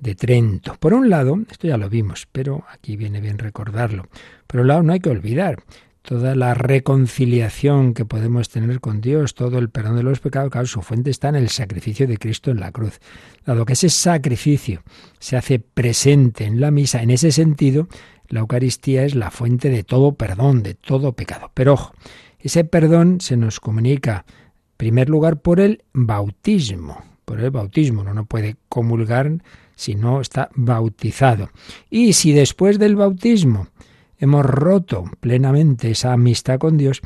de 0.00 0.14
Trento. 0.14 0.76
Por 0.78 0.94
un 0.94 1.10
lado, 1.10 1.38
esto 1.50 1.66
ya 1.66 1.76
lo 1.76 1.88
vimos, 1.88 2.26
pero 2.30 2.64
aquí 2.70 2.96
viene 2.96 3.20
bien 3.20 3.38
recordarlo. 3.38 4.08
Por 4.46 4.60
un 4.60 4.68
lado, 4.68 4.82
no 4.82 4.92
hay 4.92 5.00
que 5.00 5.10
olvidar 5.10 5.62
toda 6.02 6.36
la 6.36 6.54
reconciliación 6.54 7.92
que 7.92 8.04
podemos 8.04 8.48
tener 8.48 8.80
con 8.80 9.00
Dios, 9.00 9.34
todo 9.34 9.58
el 9.58 9.70
perdón 9.70 9.96
de 9.96 10.04
los 10.04 10.20
pecados, 10.20 10.50
claro, 10.52 10.66
su 10.66 10.80
fuente 10.80 11.10
está 11.10 11.28
en 11.28 11.34
el 11.34 11.48
sacrificio 11.48 12.06
de 12.06 12.16
Cristo 12.16 12.52
en 12.52 12.60
la 12.60 12.70
cruz. 12.70 13.00
Dado 13.44 13.66
que 13.66 13.72
ese 13.72 13.90
sacrificio 13.90 14.82
se 15.18 15.36
hace 15.36 15.58
presente 15.58 16.44
en 16.44 16.60
la 16.60 16.70
misa, 16.70 17.02
en 17.02 17.10
ese 17.10 17.32
sentido, 17.32 17.88
la 18.28 18.40
Eucaristía 18.40 19.04
es 19.04 19.14
la 19.16 19.30
fuente 19.30 19.68
de 19.68 19.82
todo 19.82 20.14
perdón, 20.14 20.62
de 20.62 20.74
todo 20.74 21.12
pecado. 21.12 21.50
Pero 21.54 21.74
ojo, 21.74 21.92
ese 22.38 22.64
perdón 22.64 23.20
se 23.20 23.36
nos 23.36 23.58
comunica, 23.58 24.24
en 24.28 24.76
primer 24.76 25.08
lugar, 25.08 25.40
por 25.40 25.58
el 25.58 25.82
bautismo. 25.92 27.02
Por 27.24 27.40
el 27.40 27.50
bautismo. 27.50 28.02
Uno 28.02 28.14
no 28.14 28.26
puede 28.26 28.56
comulgar 28.68 29.32
si 29.76 29.94
no 29.94 30.20
está 30.20 30.50
bautizado. 30.54 31.50
Y 31.88 32.14
si 32.14 32.32
después 32.32 32.80
del 32.80 32.96
bautismo 32.96 33.68
hemos 34.18 34.44
roto 34.44 35.04
plenamente 35.20 35.90
esa 35.90 36.14
amistad 36.14 36.58
con 36.58 36.76
Dios, 36.76 37.02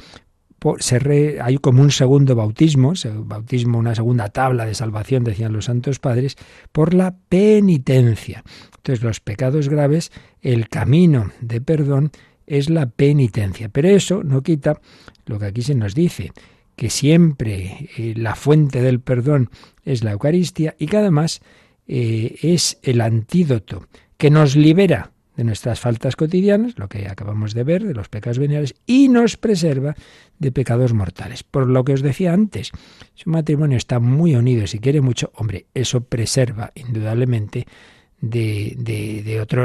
hay 1.42 1.58
como 1.58 1.82
un 1.82 1.90
segundo 1.90 2.34
bautismo, 2.34 2.92
bautismo, 3.24 3.78
una 3.78 3.94
segunda 3.94 4.28
tabla 4.28 4.66
de 4.66 4.74
salvación, 4.74 5.24
decían 5.24 5.52
los 5.52 5.66
santos 5.66 5.98
padres, 5.98 6.36
por 6.72 6.94
la 6.94 7.16
penitencia. 7.28 8.44
Entonces, 8.76 9.02
los 9.02 9.20
pecados 9.20 9.68
graves, 9.68 10.12
el 10.42 10.68
camino 10.68 11.30
de 11.40 11.60
perdón 11.60 12.12
es 12.46 12.68
la 12.68 12.86
penitencia. 12.86 13.68
Pero 13.70 13.88
eso 13.88 14.22
no 14.22 14.42
quita 14.42 14.80
lo 15.26 15.38
que 15.38 15.46
aquí 15.46 15.62
se 15.62 15.74
nos 15.74 15.94
dice, 15.94 16.32
que 16.76 16.90
siempre 16.90 17.88
eh, 17.96 18.14
la 18.16 18.34
fuente 18.34 18.82
del 18.82 19.00
perdón 19.00 19.50
es 19.84 20.04
la 20.04 20.12
Eucaristía 20.12 20.74
y 20.78 20.86
que 20.86 20.96
además 20.98 21.40
eh, 21.92 22.38
es 22.42 22.78
el 22.84 23.00
antídoto 23.00 23.88
que 24.16 24.30
nos 24.30 24.54
libera 24.54 25.10
de 25.36 25.42
nuestras 25.42 25.80
faltas 25.80 26.14
cotidianas, 26.14 26.78
lo 26.78 26.88
que 26.88 27.08
acabamos 27.08 27.52
de 27.52 27.64
ver, 27.64 27.82
de 27.82 27.94
los 27.94 28.08
pecados 28.08 28.38
veniales, 28.38 28.76
y 28.86 29.08
nos 29.08 29.36
preserva 29.36 29.96
de 30.38 30.52
pecados 30.52 30.92
mortales. 30.92 31.42
Por 31.42 31.66
lo 31.66 31.82
que 31.82 31.94
os 31.94 32.02
decía 32.02 32.32
antes, 32.32 32.70
si 33.16 33.24
un 33.26 33.32
matrimonio 33.32 33.76
está 33.76 33.98
muy 33.98 34.36
unido 34.36 34.62
y 34.62 34.68
se 34.68 34.78
quiere 34.78 35.00
mucho, 35.00 35.32
hombre, 35.34 35.66
eso 35.74 36.02
preserva 36.02 36.70
indudablemente 36.76 37.66
de, 38.20 38.76
de, 38.78 39.22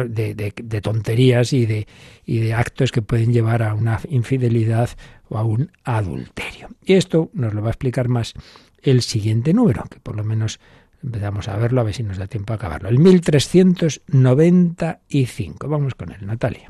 de, 0.08 0.54
de, 0.64 0.82
tonterías 0.82 1.54
y 1.54 1.68
de, 1.68 1.88
y 2.26 2.40
de 2.40 2.56
actos 2.56 2.92
que 2.92 3.04
pueden 3.04 3.34
llevar 3.34 3.62
a 3.62 3.76
una 3.76 4.00
infidelidad 4.10 4.90
o 5.30 5.38
a 5.38 5.44
un 5.44 5.72
adulterio. 5.84 6.70
Y 6.84 6.94
esto 6.94 7.30
nos 7.34 7.54
lo 7.54 7.62
va 7.62 7.68
a 7.68 7.72
explicar 7.72 8.08
más 8.08 8.34
el 8.82 9.04
siguiente 9.04 9.54
número, 9.54 9.84
que 9.92 10.00
por 10.00 10.16
lo 10.16 10.24
menos 10.24 10.60
Empezamos 11.04 11.48
a 11.48 11.58
verlo 11.58 11.82
a 11.82 11.84
ver 11.84 11.94
si 11.94 12.02
nos 12.04 12.18
da 12.18 12.28
tiempo 12.28 12.54
a 12.54 12.56
acabarlo. 12.58 12.90
El 12.90 13.00
1395. 13.00 15.68
Vamos 15.68 15.96
con 15.96 16.12
él, 16.12 16.26
Natalia. 16.26 16.68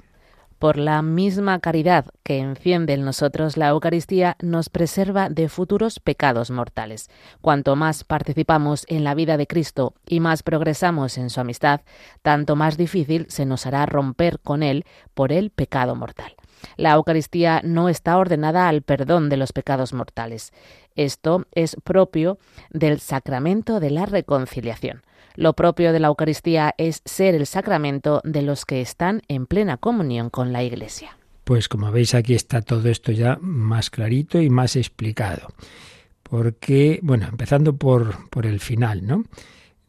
Por 0.59 0.77
la 0.77 1.01
misma 1.01 1.59
caridad 1.59 2.05
que 2.23 2.39
enciende 2.39 2.93
en 2.93 3.03
nosotros 3.03 3.57
la 3.57 3.67
Eucaristía, 3.67 4.37
nos 4.41 4.69
preserva 4.69 5.29
de 5.29 5.49
futuros 5.49 5.99
pecados 5.99 6.49
mortales. 6.49 7.09
Cuanto 7.41 7.75
más 7.75 8.05
participamos 8.05 8.85
en 8.87 9.03
la 9.03 9.15
vida 9.15 9.35
de 9.35 9.47
Cristo 9.47 9.95
y 10.07 10.21
más 10.21 10.43
progresamos 10.43 11.17
en 11.17 11.29
su 11.29 11.41
amistad, 11.41 11.81
tanto 12.21 12.55
más 12.55 12.77
difícil 12.77 13.25
se 13.29 13.45
nos 13.45 13.65
hará 13.65 13.85
romper 13.85 14.39
con 14.39 14.63
Él 14.63 14.85
por 15.13 15.33
el 15.33 15.49
pecado 15.49 15.95
mortal. 15.95 16.35
La 16.77 16.93
Eucaristía 16.93 17.61
no 17.63 17.89
está 17.89 18.17
ordenada 18.17 18.67
al 18.67 18.81
perdón 18.81 19.29
de 19.29 19.37
los 19.37 19.53
pecados 19.53 19.93
mortales. 19.93 20.51
Esto 20.95 21.45
es 21.51 21.75
propio 21.83 22.37
del 22.71 22.99
sacramento 22.99 23.79
de 23.79 23.91
la 23.91 24.05
reconciliación. 24.05 25.03
Lo 25.35 25.53
propio 25.53 25.91
de 25.91 25.99
la 25.99 26.07
Eucaristía 26.07 26.73
es 26.77 27.01
ser 27.03 27.35
el 27.35 27.45
sacramento 27.45 28.21
de 28.23 28.41
los 28.41 28.65
que 28.65 28.81
están 28.81 29.21
en 29.27 29.47
plena 29.47 29.77
comunión 29.77 30.29
con 30.29 30.53
la 30.53 30.63
Iglesia. 30.63 31.17
Pues 31.43 31.67
como 31.67 31.91
veis 31.91 32.15
aquí 32.15 32.33
está 32.33 32.61
todo 32.61 32.89
esto 32.89 33.11
ya 33.11 33.37
más 33.41 33.89
clarito 33.89 34.41
y 34.41 34.49
más 34.49 34.75
explicado. 34.75 35.49
Porque, 36.23 36.99
bueno, 37.03 37.27
empezando 37.27 37.75
por, 37.75 38.29
por 38.29 38.45
el 38.45 38.59
final, 38.59 39.05
¿no? 39.05 39.25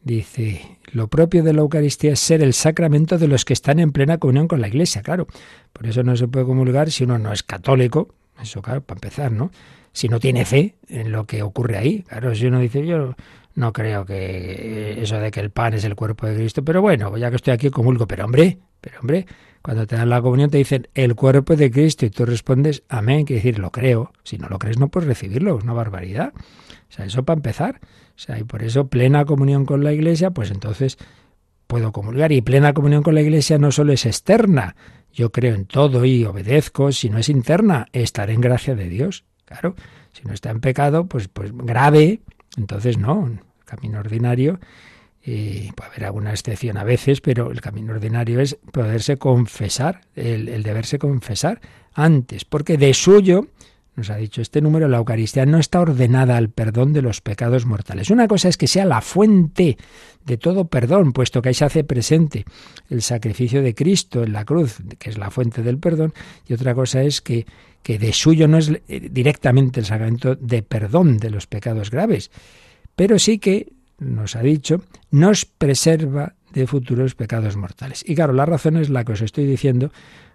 Dice, 0.03 0.77
lo 0.91 1.07
propio 1.07 1.43
de 1.43 1.53
la 1.53 1.61
Eucaristía 1.61 2.13
es 2.13 2.19
ser 2.19 2.43
el 2.43 2.53
sacramento 2.53 3.17
de 3.17 3.27
los 3.27 3.43
que 3.43 3.53
están 3.53 3.79
en 3.79 3.91
plena 3.91 4.17
comunión 4.19 4.47
con 4.47 4.61
la 4.61 4.67
Iglesia, 4.67 5.01
claro. 5.01 5.27
Por 5.73 5.87
eso 5.87 6.03
no 6.03 6.15
se 6.15 6.27
puede 6.27 6.45
comulgar 6.45 6.91
si 6.91 7.05
uno 7.05 7.17
no 7.17 7.33
es 7.33 7.41
católico, 7.41 8.09
eso 8.41 8.61
claro, 8.61 8.81
para 8.81 8.97
empezar, 8.97 9.31
¿no? 9.31 9.49
Si 9.97 10.09
no 10.09 10.19
tiene 10.19 10.45
fe 10.45 10.75
en 10.89 11.11
lo 11.11 11.25
que 11.25 11.41
ocurre 11.41 11.75
ahí. 11.75 12.03
Claro, 12.03 12.35
si 12.35 12.45
uno 12.45 12.59
dice, 12.59 12.85
yo 12.85 13.15
no 13.55 13.73
creo 13.73 14.05
que 14.05 15.01
eso 15.01 15.19
de 15.19 15.31
que 15.31 15.39
el 15.39 15.49
pan 15.49 15.73
es 15.73 15.85
el 15.85 15.95
cuerpo 15.95 16.27
de 16.27 16.35
Cristo, 16.35 16.63
pero 16.63 16.83
bueno, 16.83 17.17
ya 17.17 17.31
que 17.31 17.37
estoy 17.37 17.53
aquí 17.53 17.71
comulgo, 17.71 18.05
pero 18.05 18.25
hombre, 18.25 18.59
pero 18.79 18.99
hombre, 18.99 19.25
cuando 19.63 19.87
te 19.87 19.95
dan 19.95 20.11
la 20.11 20.21
comunión 20.21 20.51
te 20.51 20.59
dicen 20.59 20.87
el 20.93 21.15
cuerpo 21.15 21.55
de 21.55 21.71
Cristo 21.71 22.05
y 22.05 22.11
tú 22.11 22.27
respondes 22.27 22.83
amén, 22.89 23.25
quiere 23.25 23.41
decir 23.41 23.57
lo 23.57 23.71
creo. 23.71 24.13
Si 24.23 24.37
no 24.37 24.49
lo 24.49 24.59
crees 24.59 24.77
no 24.77 24.89
puedes 24.89 25.07
recibirlo, 25.07 25.57
es 25.57 25.63
una 25.63 25.73
barbaridad. 25.73 26.31
O 26.35 26.91
sea, 26.91 27.05
eso 27.05 27.25
para 27.25 27.39
empezar. 27.39 27.79
O 27.81 28.19
sea, 28.19 28.37
y 28.37 28.43
por 28.43 28.61
eso 28.61 28.89
plena 28.89 29.25
comunión 29.25 29.65
con 29.65 29.83
la 29.83 29.93
Iglesia, 29.93 30.29
pues 30.29 30.51
entonces 30.51 30.99
puedo 31.65 31.91
comulgar. 31.91 32.31
Y 32.31 32.41
plena 32.41 32.73
comunión 32.73 33.01
con 33.01 33.15
la 33.15 33.21
Iglesia 33.21 33.57
no 33.57 33.71
solo 33.71 33.93
es 33.93 34.05
externa, 34.05 34.75
yo 35.11 35.31
creo 35.31 35.55
en 35.55 35.65
todo 35.65 36.05
y 36.05 36.23
obedezco, 36.23 36.91
si 36.91 37.09
no 37.09 37.17
es 37.17 37.29
interna, 37.29 37.87
estaré 37.93 38.33
en 38.33 38.41
gracia 38.41 38.75
de 38.75 38.89
Dios. 38.89 39.25
Claro, 39.47 39.75
si 40.11 40.27
no 40.27 40.33
está 40.33 40.51
en 40.51 40.59
pecado, 40.59 41.07
pues, 41.07 41.29
pues 41.29 41.51
grave, 41.55 42.19
entonces 42.57 42.97
no, 42.97 43.31
camino 43.65 43.99
ordinario. 43.99 44.59
Puede 45.23 45.89
haber 45.89 46.05
alguna 46.05 46.31
excepción 46.31 46.77
a 46.77 46.85
veces, 46.85 47.19
pero 47.19 47.51
el 47.51 47.59
camino 47.59 47.93
ordinario 47.93 48.39
es 48.39 48.57
poderse 48.71 49.17
confesar, 49.17 50.01
el, 50.15 50.47
el 50.47 50.63
deberse 50.63 50.99
confesar 50.99 51.59
antes, 51.93 52.45
porque 52.45 52.77
de 52.77 52.93
suyo 52.93 53.47
nos 53.97 54.11
ha 54.11 54.15
dicho 54.15 54.43
este 54.43 54.61
número, 54.61 54.87
la 54.87 54.99
Eucaristía 54.99 55.47
no 55.47 55.57
está 55.57 55.81
ordenada 55.81 56.37
al 56.37 56.49
perdón 56.49 56.93
de 56.93 57.01
los 57.01 57.19
pecados 57.19 57.65
mortales. 57.65 58.11
Una 58.11 58.27
cosa 58.27 58.47
es 58.47 58.55
que 58.55 58.67
sea 58.67 58.85
la 58.85 59.01
fuente 59.01 59.75
de 60.23 60.37
todo 60.37 60.65
perdón, 60.65 61.13
puesto 61.13 61.41
que 61.41 61.49
ahí 61.49 61.55
se 61.55 61.65
hace 61.65 61.83
presente 61.83 62.45
el 62.91 63.01
sacrificio 63.01 63.63
de 63.63 63.73
Cristo 63.73 64.21
en 64.21 64.33
la 64.33 64.45
cruz, 64.45 64.77
que 64.99 65.09
es 65.09 65.17
la 65.17 65.31
fuente 65.31 65.63
del 65.63 65.79
perdón, 65.79 66.13
y 66.47 66.53
otra 66.53 66.75
cosa 66.75 67.01
es 67.01 67.21
que, 67.21 67.47
que 67.87 67.97
de 67.97 68.11
suyo 68.11 68.49
no 68.49 68.57
es 68.57 68.69
eh, 68.89 69.07
directamente 69.09 69.79
el 69.79 69.85
sacramento 69.85 70.35
de 70.35 70.61
perdón 70.61 71.19
de 71.19 71.29
los 71.29 71.47
pecados 71.47 71.89
graves, 71.89 72.31
pero 72.97 73.17
sí 73.17 73.39
que, 73.39 73.71
nos 73.97 74.35
ha 74.35 74.41
dicho, 74.41 74.81
nos 75.09 75.45
preserva 75.45 76.35
de 76.51 76.67
futuros 76.67 77.15
pecados 77.15 77.55
mortales. 77.55 78.03
Y 78.05 78.13
claro, 78.13 78.33
la 78.33 78.45
razón 78.45 78.75
es 78.75 78.89
la 78.89 79.05
que 79.05 79.13
os 79.13 79.21
estoy 79.21 79.45
diciendo 79.45 79.93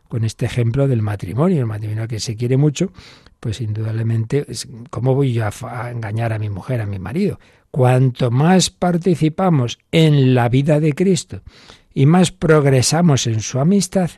con 0.09 0.25
este 0.25 0.47
ejemplo 0.47 0.89
del 0.89 1.03
matrimonio, 1.03 1.61
el 1.61 1.67
matrimonio 1.67 2.09
que 2.09 2.21
se 2.21 2.37
quiere 2.37 2.57
mucho, 2.57 2.91
pues 3.39 3.61
indudablemente, 3.61 4.47
¿cómo 4.89 5.15
voy 5.15 5.35
yo 5.35 5.45
a, 5.45 5.91
engañar 5.91 6.33
a 6.33 6.39
mi 6.39 6.49
mujer, 6.49 6.81
a 6.81 6.87
mi 6.87 6.99
marido? 6.99 7.39
Cuanto 7.71 8.31
más 8.31 8.71
participamos 8.71 9.79
en 9.91 10.35
la 10.35 10.49
vida 10.49 10.81
de 10.81 10.95
Cristo 10.95 11.43
y 11.93 12.07
más 12.07 12.33
progresamos 12.33 13.27
en 13.27 13.41
su 13.41 13.59
amistad, 13.59 14.11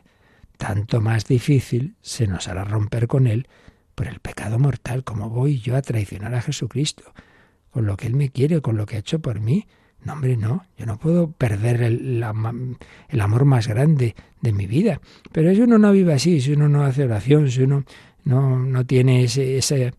tanto 0.57 1.01
más 1.01 1.25
difícil 1.25 1.95
se 2.01 2.27
nos 2.27 2.47
hará 2.47 2.63
romper 2.63 3.07
con 3.07 3.27
Él 3.27 3.47
por 3.95 4.07
el 4.07 4.19
pecado 4.19 4.59
mortal. 4.59 5.03
¿Cómo 5.03 5.29
voy 5.29 5.59
yo 5.59 5.75
a 5.75 5.81
traicionar 5.81 6.35
a 6.35 6.41
Jesucristo? 6.41 7.03
Con 7.71 7.85
lo 7.85 7.97
que 7.97 8.07
Él 8.07 8.15
me 8.15 8.29
quiere, 8.29 8.61
con 8.61 8.77
lo 8.77 8.85
que 8.85 8.97
ha 8.97 8.99
hecho 8.99 9.19
por 9.19 9.39
mí. 9.39 9.67
No, 10.03 10.13
hombre, 10.13 10.37
no, 10.37 10.65
yo 10.77 10.85
no 10.85 10.99
puedo 10.99 11.31
perder 11.31 11.81
el, 11.81 12.23
el, 13.09 13.21
amor 13.21 13.45
más 13.45 13.67
grande 13.67 14.15
de 14.41 14.53
mi 14.53 14.67
vida. 14.67 15.01
Pero 15.31 15.53
si 15.53 15.61
uno 15.61 15.79
no 15.79 15.91
vive 15.91 16.13
así, 16.13 16.41
si 16.41 16.51
uno 16.51 16.69
no 16.69 16.83
hace 16.83 17.05
oración, 17.05 17.49
si 17.49 17.63
uno 17.63 17.85
no, 18.23 18.59
no 18.59 18.85
tiene 18.85 19.23
ese, 19.23 19.57
ese, 19.57 19.93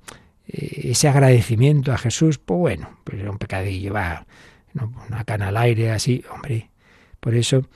ese 0.47 1.09
agradecimiento 1.09 1.93
a 1.93 1.99
Jesús, 1.99 2.39
pues 2.39 2.59
bueno, 2.59 3.01
pues 3.03 3.21
es 3.21 3.29
un 3.29 3.39
pecadillo, 3.39 3.95
va, 3.95 4.27
una 5.09 5.25
cana 5.25 5.49
al 5.49 5.57
aire, 5.57 5.91
así, 5.91 6.23
hombre. 6.33 6.71
Por 7.19 7.35
eso, 7.35 7.67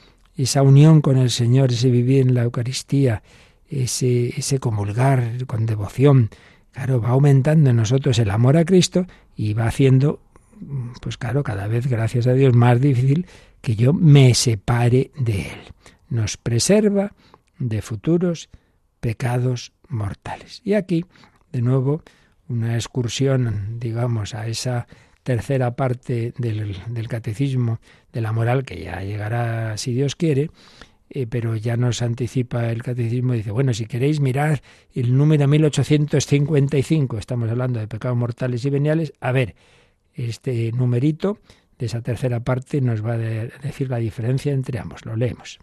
esa 0.42 0.62
unión 0.62 1.00
con 1.00 1.16
el 1.16 1.30
Señor, 1.30 1.72
ese 1.72 1.90
vivir 1.90 2.22
en 2.22 2.34
la 2.34 2.42
Eucaristía, 2.42 3.22
ese, 3.68 4.28
ese 4.38 4.58
comulgar 4.58 5.46
con 5.46 5.66
devoción, 5.66 6.30
claro, 6.72 7.00
va 7.00 7.10
aumentando 7.10 7.70
en 7.70 7.76
nosotros 7.76 8.18
el 8.18 8.30
amor 8.30 8.56
a 8.56 8.64
Cristo 8.64 9.06
y 9.36 9.54
va 9.54 9.66
haciendo 9.66 10.20
pues 11.00 11.16
claro, 11.16 11.42
cada 11.42 11.66
vez, 11.66 11.86
gracias 11.86 12.26
a 12.26 12.34
Dios, 12.34 12.54
más 12.54 12.80
difícil 12.80 13.26
que 13.60 13.76
yo 13.76 13.92
me 13.92 14.34
separe 14.34 15.10
de 15.18 15.42
Él. 15.42 15.60
Nos 16.08 16.36
preserva 16.36 17.12
de 17.58 17.82
futuros 17.82 18.48
pecados 19.00 19.72
mortales. 19.88 20.60
Y 20.64 20.74
aquí, 20.74 21.04
de 21.52 21.62
nuevo, 21.62 22.02
una 22.48 22.74
excursión, 22.74 23.78
digamos, 23.78 24.34
a 24.34 24.46
esa 24.48 24.86
tercera 25.22 25.76
parte 25.76 26.32
del, 26.38 27.08
catecismo 27.08 27.80
de 28.12 28.20
la 28.20 28.32
moral, 28.32 28.64
que 28.64 28.82
ya 28.82 29.02
llegará 29.02 29.76
si 29.76 29.92
Dios 29.92 30.16
quiere, 30.16 30.50
eh, 31.10 31.26
pero 31.26 31.56
ya 31.56 31.76
nos 31.76 32.02
anticipa 32.02 32.70
el 32.70 32.82
catecismo, 32.82 33.32
dice, 33.32 33.50
bueno, 33.50 33.74
si 33.74 33.86
queréis 33.86 34.20
mirar 34.20 34.62
el 34.94 35.16
número 35.16 35.46
1855, 35.46 37.18
estamos 37.18 37.50
hablando 37.50 37.80
de 37.80 37.88
pecados 37.88 38.16
mortales 38.16 38.64
y 38.64 38.70
veniales, 38.70 39.12
a 39.20 39.32
ver, 39.32 39.54
este 40.14 40.72
numerito 40.72 41.38
de 41.78 41.86
esa 41.86 42.02
tercera 42.02 42.40
parte 42.40 42.80
nos 42.80 43.04
va 43.04 43.14
a 43.14 43.18
decir 43.18 43.88
la 43.88 43.96
diferencia 43.96 44.52
entre 44.52 44.78
ambos. 44.78 45.04
Lo 45.06 45.16
leemos. 45.16 45.58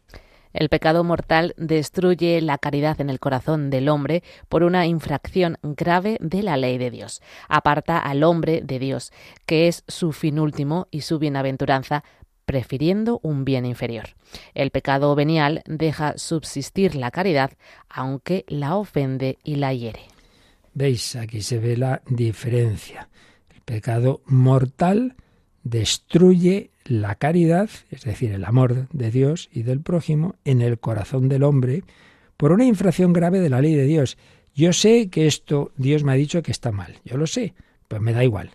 El 0.58 0.70
pecado 0.70 1.04
mortal 1.04 1.54
destruye 1.56 2.42
la 2.42 2.58
caridad 2.58 3.00
en 3.00 3.12
el 3.12 3.20
corazón 3.20 3.70
del 3.70 3.90
hombre 3.90 4.24
por 4.50 4.64
una 4.64 4.88
infracción 4.88 5.60
grave 5.62 6.18
de 6.20 6.42
la 6.42 6.58
ley 6.58 6.80
de 6.80 6.90
Dios. 6.90 7.22
Aparta 7.48 8.00
al 8.00 8.24
hombre 8.24 8.62
de 8.64 8.80
Dios, 8.80 9.12
que 9.46 9.68
es 9.68 9.84
su 9.88 10.14
fin 10.14 10.40
último 10.40 10.88
y 10.90 11.02
su 11.02 11.20
bienaventuranza, 11.20 12.04
prefiriendo 12.46 13.20
un 13.22 13.46
bien 13.46 13.68
inferior. 13.68 14.16
El 14.56 14.72
pecado 14.72 15.14
venial 15.14 15.62
deja 15.68 16.18
subsistir 16.18 16.96
la 16.96 17.12
caridad, 17.12 17.52
aunque 17.88 18.44
la 18.48 18.78
ofende 18.78 19.38
y 19.44 19.58
la 19.58 19.76
hiere. 19.76 20.02
¿Veis? 20.74 21.16
Aquí 21.16 21.44
se 21.44 21.60
ve 21.60 21.78
la 21.78 22.02
diferencia. 22.08 23.10
El 23.54 23.62
pecado 23.62 24.22
mortal 24.26 25.18
destruye 25.70 26.72
la 26.86 27.16
caridad, 27.16 27.70
es 27.92 28.04
decir, 28.04 28.32
el 28.32 28.46
amor 28.46 28.88
de 28.92 29.12
Dios 29.12 29.50
y 29.52 29.64
del 29.64 29.82
prójimo, 29.82 30.36
en 30.46 30.62
el 30.62 30.80
corazón 30.80 31.30
del 31.30 31.44
hombre 31.44 31.84
por 32.38 32.52
una 32.52 32.66
infracción 32.66 33.14
grave 33.14 33.40
de 33.40 33.50
la 33.50 33.62
ley 33.62 33.76
de 33.76 33.86
Dios. 33.86 34.18
Yo 34.56 34.74
sé 34.74 35.10
que 35.10 35.28
esto 35.28 35.72
Dios 35.76 36.04
me 36.04 36.14
ha 36.14 36.16
dicho 36.16 36.42
que 36.42 36.52
está 36.52 36.72
mal, 36.72 36.96
yo 37.04 37.18
lo 37.18 37.28
sé, 37.28 37.54
pues 37.88 38.02
me 38.02 38.14
da 38.14 38.24
igual, 38.24 38.52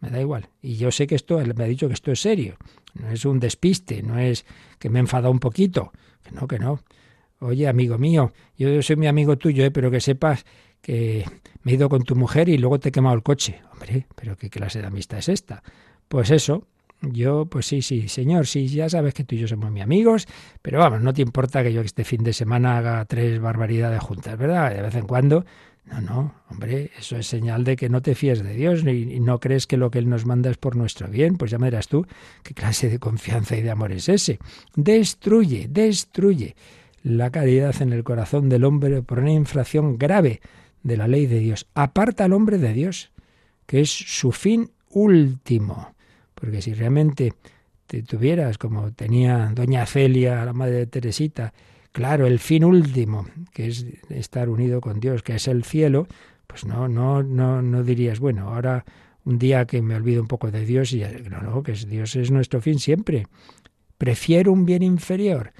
me 0.00 0.10
da 0.10 0.20
igual. 0.20 0.48
Y 0.60 0.76
yo 0.76 0.90
sé 0.90 1.06
que 1.06 1.14
esto, 1.14 1.38
me 1.38 1.64
ha 1.64 1.66
dicho 1.66 1.88
que 1.88 1.94
esto 1.94 2.12
es 2.12 2.20
serio, 2.20 2.56
no 2.94 3.10
es 3.10 3.24
un 3.24 3.40
despiste, 3.40 4.02
no 4.02 4.18
es 4.18 4.44
que 4.78 4.90
me 4.90 4.98
he 4.98 5.00
enfadado 5.00 5.30
un 5.30 5.40
poquito, 5.40 5.92
que 6.22 6.32
no, 6.32 6.46
que 6.46 6.58
no. 6.58 6.80
Oye, 7.40 7.66
amigo 7.66 7.98
mío, 7.98 8.32
yo 8.56 8.82
soy 8.82 8.96
mi 8.96 9.08
amigo 9.08 9.36
tuyo, 9.36 9.64
¿eh? 9.64 9.70
pero 9.70 9.90
que 9.90 10.00
sepas 10.00 10.44
que 10.80 11.24
me 11.62 11.72
he 11.72 11.74
ido 11.74 11.88
con 11.88 12.02
tu 12.02 12.14
mujer 12.14 12.48
y 12.48 12.58
luego 12.58 12.78
te 12.78 12.90
he 12.90 12.92
quemado 12.92 13.16
el 13.16 13.22
coche. 13.22 13.60
Hombre, 13.72 14.06
pero 14.14 14.36
¿qué 14.36 14.48
clase 14.48 14.80
de 14.80 14.86
amistad 14.86 15.18
es 15.18 15.28
esta? 15.28 15.62
Pues 16.12 16.30
eso, 16.30 16.66
yo, 17.00 17.46
pues 17.46 17.64
sí, 17.64 17.80
sí, 17.80 18.06
señor, 18.06 18.46
sí, 18.46 18.68
ya 18.68 18.86
sabes 18.90 19.14
que 19.14 19.24
tú 19.24 19.34
y 19.34 19.38
yo 19.38 19.48
somos 19.48 19.70
mis 19.70 19.82
amigos, 19.82 20.28
pero 20.60 20.78
vamos, 20.78 21.00
no 21.00 21.14
te 21.14 21.22
importa 21.22 21.62
que 21.62 21.72
yo 21.72 21.80
este 21.80 22.04
fin 22.04 22.22
de 22.22 22.34
semana 22.34 22.76
haga 22.76 23.02
tres 23.06 23.40
barbaridades 23.40 24.02
juntas, 24.02 24.36
¿verdad? 24.36 24.74
De 24.74 24.82
vez 24.82 24.94
en 24.94 25.06
cuando. 25.06 25.46
No, 25.86 26.02
no, 26.02 26.34
hombre, 26.50 26.90
eso 26.98 27.16
es 27.16 27.26
señal 27.26 27.64
de 27.64 27.76
que 27.76 27.88
no 27.88 28.02
te 28.02 28.14
fíes 28.14 28.42
de 28.42 28.52
Dios 28.52 28.84
y, 28.84 29.20
no 29.20 29.40
crees 29.40 29.66
que 29.66 29.78
lo 29.78 29.90
que 29.90 30.00
Él 30.00 30.10
nos 30.10 30.26
manda 30.26 30.50
es 30.50 30.58
por 30.58 30.76
nuestro 30.76 31.08
bien. 31.08 31.38
Pues 31.38 31.50
ya 31.50 31.58
me 31.58 31.68
dirás 31.68 31.88
tú 31.88 32.06
qué 32.42 32.52
clase 32.52 32.90
de 32.90 32.98
confianza 32.98 33.56
y 33.56 33.62
de 33.62 33.70
amor 33.70 33.90
es 33.90 34.10
ese. 34.10 34.38
Destruye, 34.76 35.66
destruye 35.70 36.56
la 37.02 37.30
caridad 37.30 37.80
en 37.80 37.94
el 37.94 38.04
corazón 38.04 38.50
del 38.50 38.64
hombre 38.64 39.00
por 39.00 39.20
una 39.20 39.32
infracción 39.32 39.96
grave 39.96 40.42
de 40.82 40.98
la 40.98 41.08
ley 41.08 41.24
de 41.24 41.38
Dios. 41.38 41.68
Aparta 41.72 42.26
al 42.26 42.34
hombre 42.34 42.58
de 42.58 42.74
Dios, 42.74 43.12
que 43.64 43.80
es 43.80 43.90
su 43.90 44.30
fin 44.30 44.72
último. 44.90 45.94
Porque 46.42 46.60
si 46.60 46.74
realmente 46.74 47.34
te 47.86 48.02
tuvieras, 48.02 48.58
como 48.58 48.90
tenía 48.90 49.52
doña 49.54 49.86
Celia, 49.86 50.44
la 50.44 50.52
madre 50.52 50.74
de 50.74 50.86
Teresita, 50.88 51.54
claro, 51.92 52.26
el 52.26 52.40
fin 52.40 52.64
último, 52.64 53.28
que 53.52 53.68
es 53.68 53.86
estar 54.08 54.48
unido 54.48 54.80
con 54.80 54.98
Dios, 54.98 55.22
que 55.22 55.36
es 55.36 55.46
el 55.46 55.62
cielo, 55.62 56.08
pues 56.48 56.64
no, 56.64 56.88
no, 56.88 57.22
no, 57.22 57.62
no 57.62 57.84
dirías, 57.84 58.18
bueno, 58.18 58.48
ahora 58.48 58.84
un 59.24 59.38
día 59.38 59.66
que 59.66 59.82
me 59.82 59.94
olvido 59.94 60.20
un 60.20 60.26
poco 60.26 60.50
de 60.50 60.66
Dios 60.66 60.92
y 60.92 61.04
no, 61.30 61.42
no, 61.42 61.62
que 61.62 61.74
Dios 61.74 62.16
es 62.16 62.32
nuestro 62.32 62.60
fin 62.60 62.80
siempre. 62.80 63.28
Prefiero 63.96 64.50
un 64.52 64.66
bien 64.66 64.82
inferior. 64.82 65.52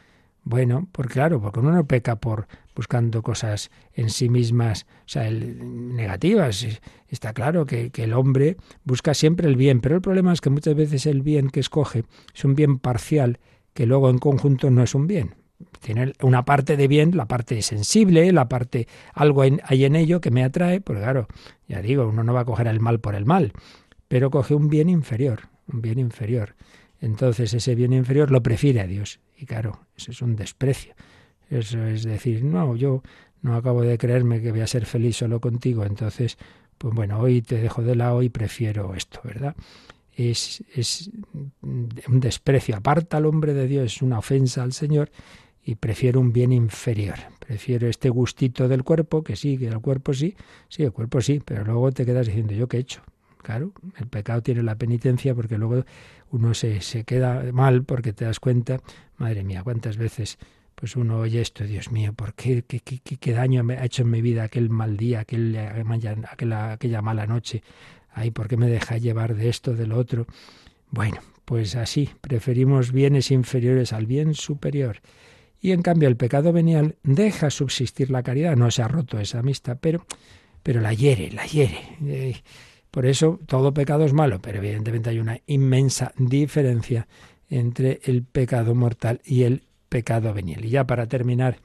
Bueno, 0.43 0.89
porque 0.91 1.13
claro, 1.13 1.41
porque 1.41 1.61
uno 1.61 1.71
no 1.71 1.87
peca 1.87 2.17
por 2.17 2.49
buscando 2.75 3.23
cosas 3.23 3.71
en 3.95 4.11
sí 4.11 4.29
mismas, 4.29 4.87
o 5.07 5.09
sea, 5.09 5.31
negativas. 5.31 6.67
Está 7.09 7.33
claro 7.33 7.67
que, 7.67 7.91
el 7.95 8.13
hombre 8.13 8.57
busca 8.85 9.15
siempre 9.15 9.49
el 9.49 9.57
bien, 9.57 9.81
pero 9.81 9.97
el 9.97 10.03
problema 10.03 10.33
es 10.33 10.41
que 10.41 10.51
muchas 10.51 10.75
veces 10.75 11.07
el 11.07 11.23
bien 11.23 11.51
que 11.51 11.61
escoge 11.61 12.05
es 12.35 12.45
un 12.45 12.55
bien 12.55 12.79
parcial 12.79 13.39
que 13.75 13.87
luego 13.87 14.11
en 14.11 14.19
conjunto 14.19 14.71
no 14.71 14.83
es 14.83 14.95
un 14.95 15.07
bien. 15.07 15.35
Tiene 15.81 16.13
una 16.23 16.45
parte 16.45 16.77
de 16.77 16.89
bien, 16.89 17.17
la 17.17 17.27
parte 17.27 17.63
sensible, 17.63 18.33
la 18.33 18.49
parte, 18.49 18.89
algo 19.15 19.43
hay 19.43 19.85
en 19.85 19.95
ello 19.95 20.21
que 20.21 20.31
me 20.31 20.43
atrae, 20.43 20.81
pues 20.81 20.99
claro, 20.99 21.29
ya 21.69 21.81
digo, 21.81 22.09
uno 22.09 22.25
no 22.25 22.35
va 22.35 22.41
a 22.41 22.45
coger 22.45 22.67
el 22.67 22.81
mal 22.81 22.99
por 22.99 23.15
el 23.15 23.25
mal, 23.25 23.53
pero 24.09 24.31
coge 24.31 24.55
un 24.55 24.69
bien 24.69 24.89
inferior, 24.89 25.49
un 25.73 25.81
bien 25.81 25.99
inferior. 26.01 26.57
Entonces 27.01 27.53
ese 27.53 27.75
bien 27.75 27.93
inferior 27.93 28.31
lo 28.31 28.43
prefiere 28.43 28.81
a 28.81 28.87
Dios. 28.87 29.21
Y 29.37 29.45
claro, 29.45 29.81
eso 29.97 30.13
es 30.13 30.23
un 30.23 30.37
desprecio. 30.37 30.95
Eso 31.53 31.85
es 31.87 32.05
decir, 32.05 32.43
no, 32.43 32.75
yo 32.77 33.03
no 33.43 33.57
acabo 33.57 33.83
de 33.83 33.99
creerme 33.99 34.41
que 34.41 34.53
voy 34.53 34.63
a 34.63 34.67
ser 34.67 34.87
feliz 34.87 35.19
solo 35.19 35.39
contigo, 35.39 35.85
entonces, 35.85 36.39
pues 36.79 36.95
bueno, 36.95 37.19
hoy 37.21 37.43
te 37.43 37.61
dejo 37.61 37.83
de 37.83 37.95
lado 37.95 38.23
y 38.23 38.31
prefiero 38.31 38.95
esto, 38.95 39.21
¿verdad? 39.23 39.55
Es, 40.15 40.65
es 40.75 41.11
un 41.63 42.21
desprecio, 42.21 42.77
aparta 42.77 43.19
al 43.19 43.27
hombre 43.27 43.53
de 43.53 43.67
Dios, 43.67 43.97
es 43.97 44.03
una 44.03 44.19
ofensa 44.19 44.63
al 44.63 44.73
Señor 44.73 45.11
y 45.63 45.75
prefiero 45.75 46.21
un 46.21 46.33
bien 46.33 46.53
inferior. 46.53 47.17
Prefiero 47.39 47.87
este 47.87 48.09
gustito 48.09 48.67
del 48.67 48.83
cuerpo, 48.83 49.23
que 49.23 49.37
sí, 49.37 49.59
que 49.59 49.69
el 49.69 49.81
cuerpo 49.81 50.15
sí, 50.15 50.35
sí, 50.69 50.85
el 50.85 50.93
cuerpo 50.93 51.21
sí, 51.21 51.43
pero 51.45 51.65
luego 51.65 51.93
te 51.93 52.07
quedas 52.07 52.29
diciendo, 52.29 52.55
¿yo 52.55 52.67
qué 52.67 52.79
he 52.79 52.81
hecho? 52.81 53.03
Claro, 53.43 53.73
el 53.99 54.07
pecado 54.07 54.41
tiene 54.41 54.63
la 54.63 54.77
penitencia 54.77 55.35
porque 55.35 55.59
luego 55.59 55.85
uno 56.31 56.55
se, 56.55 56.81
se 56.81 57.05
queda 57.05 57.53
mal 57.53 57.85
porque 57.85 58.15
te 58.15 58.25
das 58.25 58.41
cuenta, 58.41 58.81
madre 59.19 59.45
mía, 59.45 59.63
cuántas 59.63 59.99
veces 59.99 60.39
pues 60.83 60.97
uno 60.97 61.21
oye 61.21 61.41
esto, 61.41 61.63
Dios 61.63 61.93
mío, 61.93 62.13
¿por 62.13 62.35
qué, 62.35 62.65
qué, 62.65 62.81
qué, 62.81 62.99
qué 62.99 63.33
daño 63.33 63.63
me 63.63 63.75
ha 63.75 63.85
hecho 63.85 64.03
en 64.03 64.11
mi 64.11 64.21
vida 64.21 64.43
aquel 64.43 64.69
mal 64.69 64.97
día, 64.97 65.21
aquel, 65.21 65.57
aquella, 65.57 66.73
aquella 66.73 67.01
mala 67.01 67.25
noche? 67.25 67.63
Ay, 68.13 68.33
¿por 68.33 68.49
qué 68.49 68.57
me 68.57 68.67
deja 68.67 68.99
llevar 68.99 69.37
de 69.37 69.49
esto, 69.49 69.75
de 69.75 69.87
lo 69.87 69.97
otro? 69.97 70.27
Bueno, 70.91 71.19
pues 71.45 71.77
así, 71.77 72.11
preferimos 72.21 72.91
bienes 72.91 73.31
inferiores 73.31 73.93
al 73.93 74.07
bien 74.07 74.35
superior. 74.35 74.99
Y 75.61 75.71
en 75.71 75.83
cambio 75.83 76.09
el 76.09 76.17
pecado 76.17 76.53
venial 76.53 76.97
deja 77.05 77.51
subsistir 77.51 78.11
la 78.11 78.25
caridad, 78.25 78.57
no 78.57 78.69
se 78.73 78.83
ha 78.83 78.89
roto 78.89 79.21
esa 79.21 79.39
amistad, 79.39 79.79
pero, 79.81 80.05
pero 80.65 80.81
la 80.81 80.93
hiere, 80.95 81.31
la 81.31 81.47
hiere. 81.47 81.79
Eh, 82.05 82.43
por 82.91 83.07
eso 83.07 83.39
todo 83.47 83.73
pecado 83.73 84.05
es 84.05 84.15
malo, 84.15 84.41
pero 84.43 84.59
evidentemente 84.59 85.11
hay 85.11 85.21
una 85.21 85.39
inmensa 85.47 86.13
diferencia 86.19 87.07
entre 87.49 88.01
el 88.03 88.25
pecado 88.25 88.75
mortal 88.75 89.21
y 89.25 89.45
el 89.45 89.63
pecado 89.93 90.33
venial. 90.33 90.65
Y 90.65 90.71
ya 90.71 90.87
para 90.87 91.07
terminar 91.07 91.59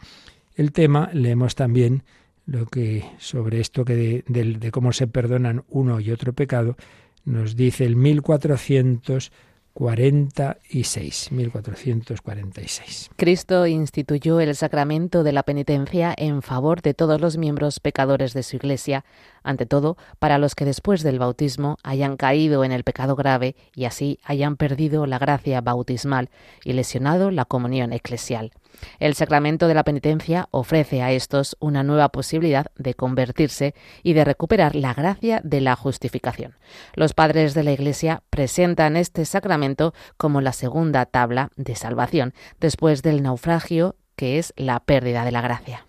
el 0.57 0.73
tema, 0.73 1.09
leemos 1.13 1.55
también 1.55 2.03
lo 2.45 2.65
que 2.65 3.05
sobre 3.19 3.61
esto 3.61 3.85
que 3.85 3.95
de, 3.95 4.23
de 4.27 4.71
cómo 4.71 4.91
se 4.91 5.07
perdonan 5.07 5.63
uno 5.69 6.01
y 6.01 6.11
otro 6.11 6.33
pecado, 6.33 6.75
nos 7.23 7.55
dice 7.55 7.85
el 7.85 7.95
1400 7.95 9.31
46, 9.77 11.31
1446. 11.31 13.11
Cristo 13.15 13.67
instituyó 13.67 14.39
el 14.39 14.55
sacramento 14.55 15.21
de 15.21 15.31
la 15.31 15.43
penitencia 15.43 16.15
en 16.17 16.41
favor 16.41 16.81
de 16.81 16.95
todos 16.95 17.21
los 17.21 17.37
miembros 17.37 17.79
pecadores 17.79 18.33
de 18.33 18.41
su 18.41 18.55
Iglesia, 18.55 19.05
ante 19.43 19.67
todo 19.67 19.95
para 20.17 20.39
los 20.39 20.55
que 20.55 20.65
después 20.65 21.03
del 21.03 21.19
bautismo 21.19 21.77
hayan 21.83 22.17
caído 22.17 22.63
en 22.63 22.71
el 22.71 22.83
pecado 22.83 23.15
grave 23.15 23.55
y 23.75 23.85
así 23.85 24.17
hayan 24.23 24.57
perdido 24.57 25.05
la 25.05 25.19
gracia 25.19 25.61
bautismal 25.61 26.31
y 26.63 26.73
lesionado 26.73 27.29
la 27.29 27.45
comunión 27.45 27.93
eclesial. 27.93 28.53
El 28.99 29.15
sacramento 29.15 29.67
de 29.67 29.73
la 29.73 29.83
penitencia 29.83 30.47
ofrece 30.51 31.01
a 31.01 31.11
estos 31.11 31.57
una 31.59 31.83
nueva 31.83 32.09
posibilidad 32.09 32.67
de 32.75 32.93
convertirse 32.93 33.73
y 34.03 34.13
de 34.13 34.23
recuperar 34.23 34.75
la 34.75 34.93
gracia 34.93 35.41
de 35.43 35.61
la 35.61 35.75
justificación. 35.75 36.55
Los 36.95 37.13
padres 37.13 37.53
de 37.53 37.63
la 37.63 37.71
Iglesia 37.71 38.23
presentan 38.29 38.97
este 38.97 39.25
sacramento 39.25 39.93
como 40.17 40.41
la 40.41 40.53
segunda 40.53 41.05
tabla 41.05 41.51
de 41.55 41.75
salvación 41.75 42.33
después 42.59 43.01
del 43.01 43.23
naufragio 43.23 43.95
que 44.17 44.39
es 44.39 44.53
la 44.57 44.81
pérdida 44.81 45.23
de 45.23 45.31
la 45.31 45.41
gracia. 45.41 45.85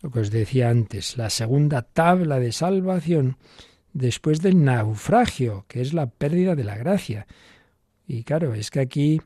Lo 0.00 0.10
que 0.10 0.20
os 0.20 0.30
decía 0.30 0.70
antes, 0.70 1.16
la 1.18 1.30
segunda 1.30 1.82
tabla 1.82 2.38
de 2.38 2.52
salvación 2.52 3.36
después 3.92 4.40
del 4.40 4.64
naufragio, 4.64 5.66
que 5.68 5.82
es 5.82 5.92
la 5.92 6.06
pérdida 6.06 6.54
de 6.54 6.64
la 6.64 6.76
gracia. 6.76 7.26
Y 8.06 8.24
claro, 8.24 8.54
es 8.54 8.70
que 8.70 8.80
aquí 8.80 9.20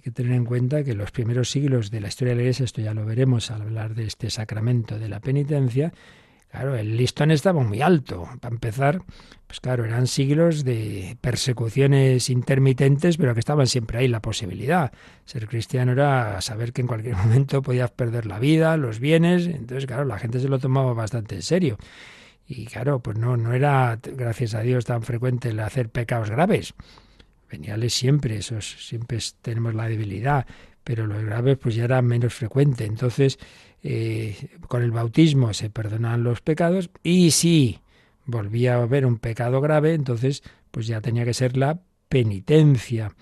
hay 0.00 0.04
que 0.04 0.10
tener 0.12 0.32
en 0.32 0.46
cuenta 0.46 0.82
que 0.82 0.94
los 0.94 1.10
primeros 1.10 1.50
siglos 1.50 1.90
de 1.90 2.00
la 2.00 2.08
historia 2.08 2.32
de 2.32 2.36
la 2.36 2.42
Iglesia, 2.44 2.64
esto 2.64 2.80
ya 2.80 2.94
lo 2.94 3.04
veremos 3.04 3.50
al 3.50 3.60
hablar 3.60 3.94
de 3.94 4.06
este 4.06 4.30
sacramento 4.30 4.98
de 4.98 5.10
la 5.10 5.20
penitencia, 5.20 5.92
claro, 6.50 6.74
el 6.74 6.96
listón 6.96 7.30
estaba 7.30 7.62
muy 7.62 7.82
alto. 7.82 8.26
Para 8.40 8.54
empezar, 8.54 9.02
pues 9.46 9.60
claro, 9.60 9.84
eran 9.84 10.06
siglos 10.06 10.64
de 10.64 11.18
persecuciones 11.20 12.30
intermitentes, 12.30 13.18
pero 13.18 13.34
que 13.34 13.40
estaban 13.40 13.66
siempre 13.66 13.98
ahí 13.98 14.08
la 14.08 14.22
posibilidad. 14.22 14.90
Ser 15.26 15.46
cristiano 15.46 15.92
era 15.92 16.40
saber 16.40 16.72
que 16.72 16.80
en 16.80 16.86
cualquier 16.86 17.16
momento 17.22 17.60
podías 17.60 17.90
perder 17.90 18.24
la 18.24 18.38
vida, 18.38 18.78
los 18.78 19.00
bienes, 19.00 19.48
entonces 19.48 19.84
claro, 19.84 20.06
la 20.06 20.18
gente 20.18 20.40
se 20.40 20.48
lo 20.48 20.58
tomaba 20.58 20.94
bastante 20.94 21.34
en 21.34 21.42
serio. 21.42 21.76
Y 22.48 22.64
claro, 22.64 23.00
pues 23.00 23.18
no, 23.18 23.36
no 23.36 23.52
era, 23.52 23.98
gracias 24.02 24.54
a 24.54 24.60
Dios, 24.60 24.86
tan 24.86 25.02
frecuente 25.02 25.50
el 25.50 25.60
hacer 25.60 25.90
pecados 25.90 26.30
graves 26.30 26.74
veniales 27.50 27.94
siempre, 27.94 28.36
esos 28.36 28.86
siempre 28.86 29.18
tenemos 29.42 29.74
la 29.74 29.88
debilidad, 29.88 30.46
pero 30.84 31.06
los 31.06 31.22
graves 31.22 31.58
pues 31.58 31.74
ya 31.74 31.84
era 31.84 32.02
menos 32.02 32.34
frecuente. 32.34 32.84
Entonces, 32.84 33.38
eh, 33.82 34.58
con 34.68 34.82
el 34.82 34.90
bautismo 34.90 35.52
se 35.54 35.70
perdonan 35.70 36.22
los 36.22 36.40
pecados 36.40 36.90
y 37.02 37.30
si 37.30 37.80
volvía 38.26 38.74
a 38.74 38.82
haber 38.82 39.06
un 39.06 39.18
pecado 39.18 39.60
grave, 39.60 39.94
entonces 39.94 40.42
pues 40.70 40.86
ya 40.86 41.00
tenía 41.00 41.24
que 41.24 41.34
ser 41.34 41.56
la 41.56 41.80
penitencia. 42.08 43.12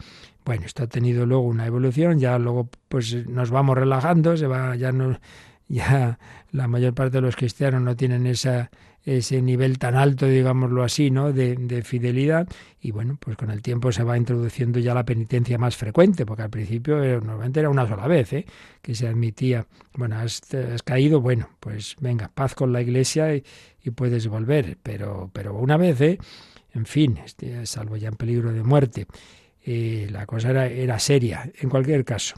Bueno, 0.45 0.65
esto 0.67 0.85
ha 0.85 0.87
tenido 0.87 1.27
luego 1.27 1.45
una 1.45 1.67
evolución, 1.67 2.19
ya 2.19 2.39
luego 2.39 2.71
pues 2.89 3.27
nos 3.27 3.51
vamos 3.51 3.77
relajando, 3.77 4.37
se 4.37 4.47
va, 4.47 4.75
ya 4.77 4.93
no, 4.93 5.19
ya 5.69 6.19
la 6.51 6.69
mayor 6.69 6.95
parte 6.95 7.19
de 7.19 7.21
los 7.21 7.37
cristianos 7.37 7.83
no 7.83 7.97
tienen 7.97 8.27
esa, 8.27 8.71
ese 9.05 9.41
nivel 9.41 9.79
tan 9.79 9.95
alto, 9.95 10.27
digámoslo 10.27 10.83
así, 10.85 11.11
¿no? 11.11 11.33
De, 11.33 11.55
de, 11.57 11.83
fidelidad. 11.83 12.47
Y 12.81 12.91
bueno, 12.91 13.17
pues 13.19 13.37
con 13.37 13.51
el 13.51 13.63
tiempo 13.63 13.91
se 13.91 14.03
va 14.03 14.19
introduciendo 14.19 14.79
ya 14.81 14.95
la 14.95 15.05
penitencia 15.05 15.57
más 15.57 15.77
frecuente, 15.77 16.27
porque 16.27 16.43
al 16.43 16.51
principio 16.51 17.03
eh, 17.03 17.13
normalmente 17.15 17.61
era 17.61 17.71
una 17.71 17.89
sola 17.89 18.07
vez, 18.07 18.33
¿eh? 18.33 18.47
que 18.83 18.95
se 18.95 19.09
admitía, 19.09 19.67
bueno, 19.95 20.17
has, 20.17 20.43
has, 20.55 20.83
caído, 20.83 21.21
bueno, 21.21 21.49
pues 21.61 21.97
venga, 22.01 22.29
paz 22.29 22.55
con 22.55 22.73
la 22.73 22.83
iglesia 22.83 23.35
y, 23.35 23.45
puedes 23.95 24.29
volver. 24.29 24.77
Pero, 24.83 25.31
pero 25.33 25.55
una 25.55 25.79
vez, 25.79 25.99
¿eh? 26.03 26.19
en 26.75 26.85
fin, 26.85 27.19
este, 27.25 27.65
salvo 27.65 27.97
ya 27.97 28.09
en 28.09 28.17
peligro 28.17 28.53
de 28.53 28.63
muerte. 28.63 29.07
Eh, 29.65 30.09
la 30.11 30.27
cosa 30.27 30.51
era, 30.51 30.67
era 30.67 30.99
seria. 30.99 31.51
En 31.59 31.71
cualquier 31.71 32.05
caso, 32.05 32.35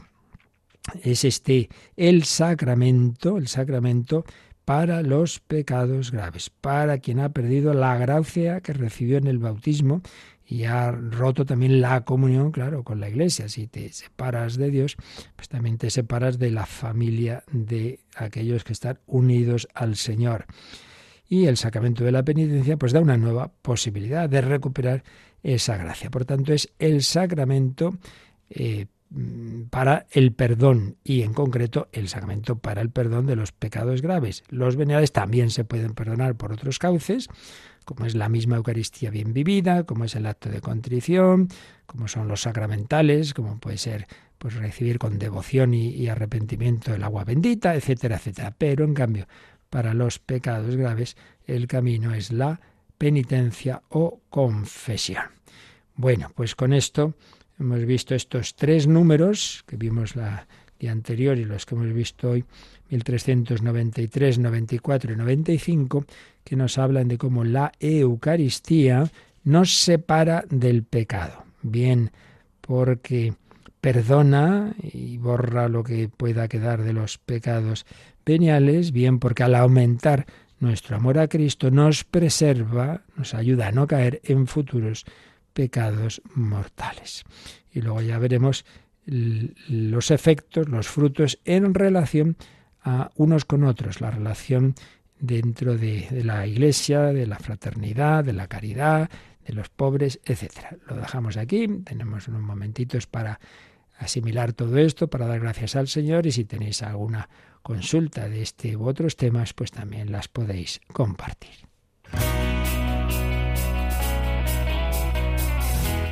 es 1.03 1.25
este 1.25 1.69
el 1.95 2.23
sacramento, 2.23 3.37
el 3.37 3.47
sacramento 3.47 4.25
para 4.65 5.01
los 5.01 5.39
pecados 5.39 6.11
graves, 6.11 6.49
para 6.49 6.99
quien 6.99 7.19
ha 7.19 7.29
perdido 7.29 7.73
la 7.73 7.97
gracia 7.97 8.61
que 8.61 8.73
recibió 8.73 9.17
en 9.17 9.27
el 9.27 9.39
bautismo 9.39 10.01
y 10.45 10.65
ha 10.65 10.91
roto 10.91 11.45
también 11.45 11.79
la 11.79 12.03
comunión, 12.03 12.51
claro, 12.51 12.83
con 12.83 12.99
la 12.99 13.07
iglesia. 13.07 13.47
Si 13.47 13.67
te 13.67 13.91
separas 13.93 14.57
de 14.57 14.69
Dios, 14.69 14.97
pues 15.35 15.47
también 15.47 15.77
te 15.77 15.89
separas 15.89 16.39
de 16.39 16.51
la 16.51 16.65
familia 16.65 17.43
de 17.51 18.01
aquellos 18.15 18.65
que 18.65 18.73
están 18.73 18.99
unidos 19.07 19.67
al 19.73 19.95
Señor. 19.95 20.45
Y 21.29 21.45
el 21.45 21.55
sacramento 21.55 22.03
de 22.03 22.11
la 22.11 22.23
penitencia 22.23 22.75
pues 22.75 22.91
da 22.91 22.99
una 22.99 23.15
nueva 23.15 23.49
posibilidad 23.61 24.27
de 24.27 24.41
recuperar 24.41 25.03
esa 25.41 25.77
gracia. 25.77 26.09
Por 26.11 26.25
tanto, 26.25 26.51
es 26.51 26.69
el 26.79 27.01
sacramento 27.03 27.97
eh, 28.49 28.87
para 29.69 30.05
el 30.11 30.31
perdón 30.31 30.95
y 31.03 31.23
en 31.23 31.33
concreto 31.33 31.89
el 31.91 32.07
sacramento 32.07 32.57
para 32.57 32.81
el 32.81 32.89
perdón 32.89 33.25
de 33.25 33.35
los 33.35 33.51
pecados 33.51 34.01
graves. 34.01 34.43
Los 34.49 34.77
veniales 34.77 35.11
también 35.11 35.49
se 35.49 35.65
pueden 35.65 35.93
perdonar 35.93 36.35
por 36.35 36.53
otros 36.53 36.79
cauces, 36.79 37.27
como 37.83 38.05
es 38.05 38.15
la 38.15 38.29
misma 38.29 38.55
Eucaristía 38.55 39.09
bien 39.09 39.33
vivida, 39.33 39.83
como 39.83 40.05
es 40.05 40.15
el 40.15 40.25
acto 40.25 40.49
de 40.49 40.61
contrición, 40.61 41.49
como 41.85 42.07
son 42.07 42.27
los 42.27 42.41
sacramentales, 42.41 43.33
como 43.33 43.59
puede 43.59 43.77
ser 43.77 44.07
pues 44.37 44.55
recibir 44.55 44.97
con 44.97 45.19
devoción 45.19 45.73
y, 45.73 45.89
y 45.89 46.07
arrepentimiento 46.07 46.93
el 46.93 47.03
agua 47.03 47.25
bendita, 47.25 47.75
etcétera, 47.75 48.15
etcétera. 48.15 48.55
Pero 48.57 48.85
en 48.85 48.93
cambio, 48.93 49.27
para 49.69 49.93
los 49.93 50.19
pecados 50.19 50.77
graves, 50.77 51.17
el 51.45 51.67
camino 51.67 52.13
es 52.13 52.31
la 52.31 52.61
penitencia 52.97 53.83
o 53.89 54.21
confesión. 54.29 55.23
Bueno, 55.95 56.31
pues 56.33 56.55
con 56.55 56.71
esto 56.73 57.13
hemos 57.61 57.85
visto 57.85 58.15
estos 58.15 58.55
tres 58.55 58.87
números 58.87 59.63
que 59.67 59.77
vimos 59.77 60.15
la 60.15 60.47
día 60.79 60.91
anterior 60.91 61.37
y 61.37 61.45
los 61.45 61.65
que 61.65 61.75
hemos 61.75 61.93
visto 61.93 62.31
hoy, 62.31 62.43
1393, 62.89 64.39
94 64.39 65.13
y 65.13 65.15
95, 65.15 66.05
que 66.43 66.55
nos 66.55 66.77
hablan 66.77 67.07
de 67.07 67.17
cómo 67.17 67.43
la 67.43 67.71
Eucaristía 67.79 69.09
nos 69.43 69.75
separa 69.75 70.43
del 70.49 70.83
pecado. 70.83 71.45
Bien, 71.61 72.11
porque 72.61 73.33
perdona 73.79 74.73
y 74.81 75.17
borra 75.17 75.69
lo 75.69 75.83
que 75.83 76.09
pueda 76.09 76.47
quedar 76.47 76.83
de 76.83 76.93
los 76.93 77.19
pecados 77.19 77.85
veniales, 78.25 78.91
bien 78.91 79.19
porque 79.19 79.43
al 79.43 79.55
aumentar 79.55 80.25
nuestro 80.59 80.95
amor 80.95 81.19
a 81.19 81.27
Cristo 81.27 81.71
nos 81.71 82.03
preserva, 82.03 83.01
nos 83.15 83.33
ayuda 83.33 83.67
a 83.67 83.71
no 83.71 83.87
caer 83.87 84.19
en 84.23 84.47
futuros 84.47 85.05
pecados 85.53 86.21
mortales. 86.33 87.23
Y 87.71 87.81
luego 87.81 88.01
ya 88.01 88.19
veremos 88.19 88.65
los 89.05 90.11
efectos, 90.11 90.69
los 90.69 90.87
frutos 90.87 91.39
en 91.45 91.73
relación 91.73 92.37
a 92.83 93.11
unos 93.15 93.45
con 93.45 93.63
otros, 93.63 94.01
la 94.01 94.11
relación 94.11 94.75
dentro 95.19 95.77
de, 95.77 96.07
de, 96.09 96.23
la 96.23 96.47
iglesia, 96.47 97.01
de 97.13 97.27
la 97.27 97.37
fraternidad, 97.37 98.23
de 98.23 98.33
la 98.33 98.47
caridad, 98.47 99.09
de 99.45 99.53
los 99.53 99.69
pobres, 99.69 100.19
etcétera. 100.25 100.77
Lo 100.87 100.95
dejamos 100.95 101.37
aquí, 101.37 101.67
tenemos 101.83 102.27
unos 102.27 102.41
momentitos 102.41 103.07
para 103.07 103.39
asimilar 103.97 104.53
todo 104.53 104.77
esto, 104.77 105.09
para 105.09 105.27
dar 105.27 105.39
gracias 105.39 105.75
al 105.75 105.87
Señor 105.87 106.25
y 106.25 106.31
si 106.31 106.45
tenéis 106.45 106.81
alguna 106.81 107.29
consulta 107.61 108.27
de 108.27 108.41
este 108.41 108.75
u 108.75 108.87
otros 108.87 109.15
temas, 109.15 109.53
pues 109.53 109.71
también 109.71 110.11
las 110.11 110.27
podéis 110.27 110.81
compartir. 110.91 111.70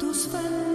sun. 0.00 0.73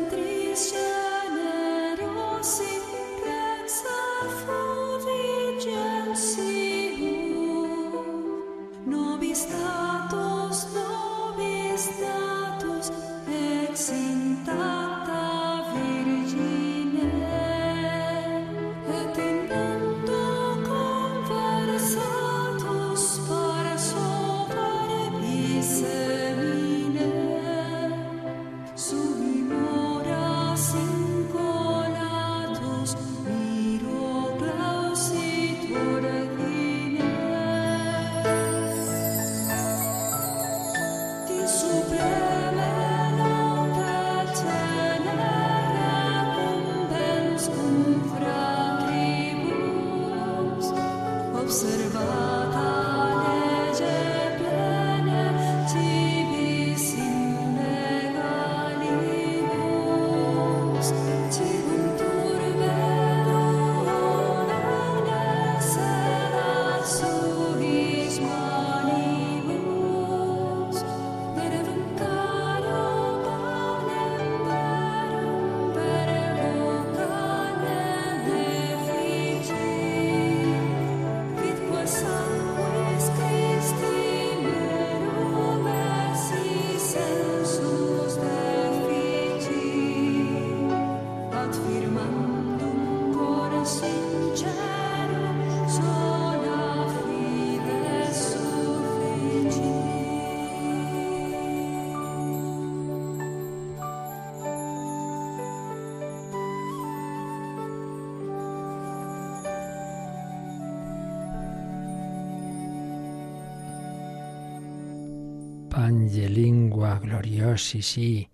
Angelingua 115.85 116.99
gloriosi, 116.99 117.81
sí, 117.81 118.29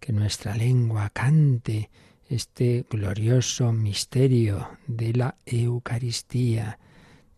que 0.00 0.12
nuestra 0.12 0.56
lengua 0.56 1.10
cante 1.10 1.90
este 2.28 2.84
glorioso 2.88 3.72
misterio 3.72 4.68
de 4.86 5.12
la 5.12 5.36
Eucaristía. 5.46 6.78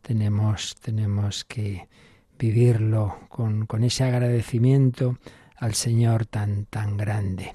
Tenemos, 0.03 0.75
tenemos 0.77 1.45
que 1.45 1.89
vivirlo 2.39 3.21
con, 3.29 3.67
con 3.67 3.85
ese 3.85 4.05
agradecimiento 4.05 5.19
al 5.57 5.75
Señor 5.75 6.27
tan, 6.27 6.67
tan 6.67 6.97
grande. 6.97 7.55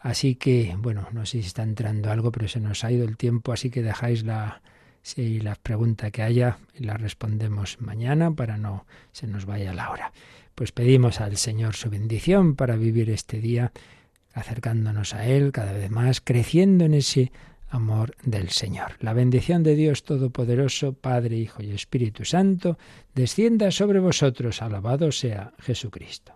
Así 0.00 0.36
que, 0.36 0.76
bueno, 0.78 1.08
no 1.12 1.26
sé 1.26 1.40
si 1.42 1.48
está 1.48 1.62
entrando 1.62 2.10
algo, 2.10 2.30
pero 2.30 2.48
se 2.48 2.60
nos 2.60 2.84
ha 2.84 2.92
ido 2.92 3.04
el 3.04 3.16
tiempo, 3.16 3.52
así 3.52 3.70
que 3.70 3.82
dejáis 3.82 4.24
la, 4.24 4.62
si 5.02 5.40
la 5.40 5.54
pregunta 5.54 6.10
que 6.10 6.22
haya 6.22 6.58
y 6.74 6.84
la 6.84 6.94
respondemos 6.94 7.80
mañana 7.80 8.30
para 8.30 8.56
no 8.56 8.86
se 9.12 9.26
nos 9.26 9.46
vaya 9.46 9.72
la 9.72 9.90
hora. 9.90 10.12
Pues 10.56 10.72
pedimos 10.72 11.20
al 11.20 11.36
Señor 11.36 11.74
su 11.74 11.90
bendición 11.90 12.56
para 12.56 12.76
vivir 12.76 13.10
este 13.10 13.40
día 13.40 13.72
acercándonos 14.32 15.12
a 15.12 15.26
Él 15.26 15.52
cada 15.52 15.72
vez 15.72 15.90
más, 15.90 16.22
creciendo 16.22 16.86
en 16.86 16.94
ese 16.94 17.30
amor 17.68 18.16
del 18.22 18.48
Señor. 18.48 18.92
La 19.00 19.12
bendición 19.12 19.62
de 19.62 19.76
Dios 19.76 20.02
Todopoderoso, 20.02 20.94
Padre, 20.94 21.36
Hijo 21.36 21.62
y 21.62 21.72
Espíritu 21.72 22.24
Santo, 22.24 22.78
descienda 23.14 23.70
sobre 23.70 23.98
vosotros. 24.00 24.62
Alabado 24.62 25.12
sea 25.12 25.52
Jesucristo. 25.58 26.35